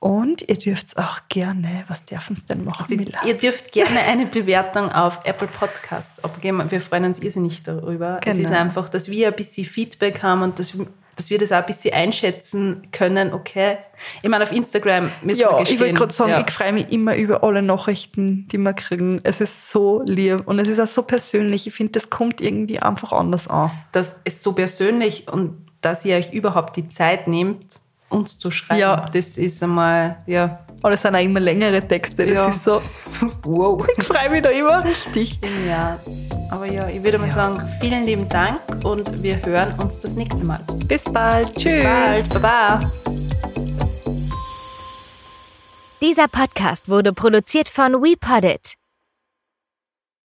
Und 0.00 0.48
ihr 0.48 0.56
dürft 0.56 0.96
auch 0.96 1.22
gerne, 1.28 1.84
was 1.88 2.04
dürfen 2.04 2.34
es 2.36 2.44
denn 2.44 2.64
machen, 2.64 2.96
Mila? 2.96 3.18
Ihr 3.26 3.34
dürft 3.34 3.72
gerne 3.72 3.98
eine 4.08 4.26
Bewertung 4.26 4.92
auf 4.92 5.18
Apple 5.24 5.48
Podcasts 5.48 6.22
abgeben. 6.22 6.62
Wir 6.70 6.80
freuen 6.80 7.04
uns 7.06 7.18
irrsinnig 7.18 7.62
darüber. 7.64 8.20
Es 8.24 8.36
Genau. 8.36 8.48
ist 8.48 8.54
einfach, 8.54 8.88
dass 8.88 9.10
wir 9.10 9.26
ein 9.28 9.34
bisschen 9.34 9.64
Feedback 9.66 10.22
haben 10.22 10.42
und 10.42 10.60
dass, 10.60 10.72
dass 11.16 11.30
wir 11.30 11.38
das 11.38 11.50
auch 11.50 11.56
ein 11.56 11.66
bisschen 11.66 11.94
einschätzen 11.94 12.86
können. 12.92 13.32
Okay. 13.32 13.78
Ich 14.22 14.28
meine, 14.28 14.44
auf 14.44 14.52
Instagram 14.52 15.10
müssen 15.22 15.40
wir 15.40 15.50
Ja, 15.50 15.58
gestehen. 15.58 15.74
ich 15.74 15.80
wollte 15.80 15.94
gerade 15.94 16.12
sagen, 16.12 16.30
ja. 16.30 16.44
ich 16.46 16.52
freue 16.54 16.72
mich 16.74 16.92
immer 16.92 17.16
über 17.16 17.42
alle 17.42 17.62
Nachrichten, 17.62 18.46
die 18.52 18.58
wir 18.58 18.74
kriegen. 18.74 19.18
Es 19.24 19.40
ist 19.40 19.68
so 19.68 20.02
lieb 20.06 20.46
und 20.46 20.60
es 20.60 20.68
ist 20.68 20.78
auch 20.78 20.86
so 20.86 21.02
persönlich. 21.02 21.66
Ich 21.66 21.74
finde, 21.74 21.90
das 21.94 22.08
kommt 22.08 22.40
irgendwie 22.40 22.78
einfach 22.78 23.10
anders 23.12 23.48
an. 23.48 23.72
das 23.90 24.14
ist 24.22 24.44
so 24.44 24.52
persönlich 24.52 25.26
und 25.26 25.66
dass 25.80 26.04
ihr 26.04 26.14
euch 26.16 26.32
überhaupt 26.32 26.76
die 26.76 26.88
Zeit 26.88 27.26
nehmt, 27.26 27.64
uns 28.08 28.38
zu 28.38 28.50
schreiben. 28.50 28.80
Ja. 28.80 29.06
Das 29.12 29.36
ist 29.38 29.62
einmal, 29.62 30.16
ja, 30.26 30.60
Aber 30.82 30.92
es 30.94 31.02
sind 31.02 31.14
auch 31.14 31.20
immer 31.20 31.40
längere 31.40 31.86
Texte. 31.86 32.24
Das 32.26 32.34
Ja. 32.34 32.48
ist 32.48 32.64
so, 32.64 32.80
wow. 33.42 33.84
ich 33.98 34.04
freue 34.04 34.30
mich 34.30 34.42
da 34.42 34.50
immer 34.50 34.82
richtig. 34.84 35.38
Ja, 35.66 35.98
aber 36.50 36.66
ja, 36.66 36.88
ich 36.88 37.02
würde 37.02 37.18
mal 37.18 37.30
sagen, 37.32 37.60
vielen 37.80 38.04
lieben 38.04 38.28
Dank 38.28 38.60
und 38.84 39.22
wir 39.22 39.44
hören 39.44 39.74
uns 39.78 40.00
das 40.00 40.12
nächste 40.14 40.44
Mal. 40.44 40.60
Bis 40.86 41.04
bald. 41.04 41.54
Tschüss. 41.56 41.76
Bis 41.76 42.28
bald. 42.28 42.42
Baba. 42.42 42.92
Dieser 46.00 46.28
Podcast 46.28 46.88
wurde 46.88 47.12
produziert 47.12 47.68
von 47.68 47.94
WePoddit. 47.94 48.77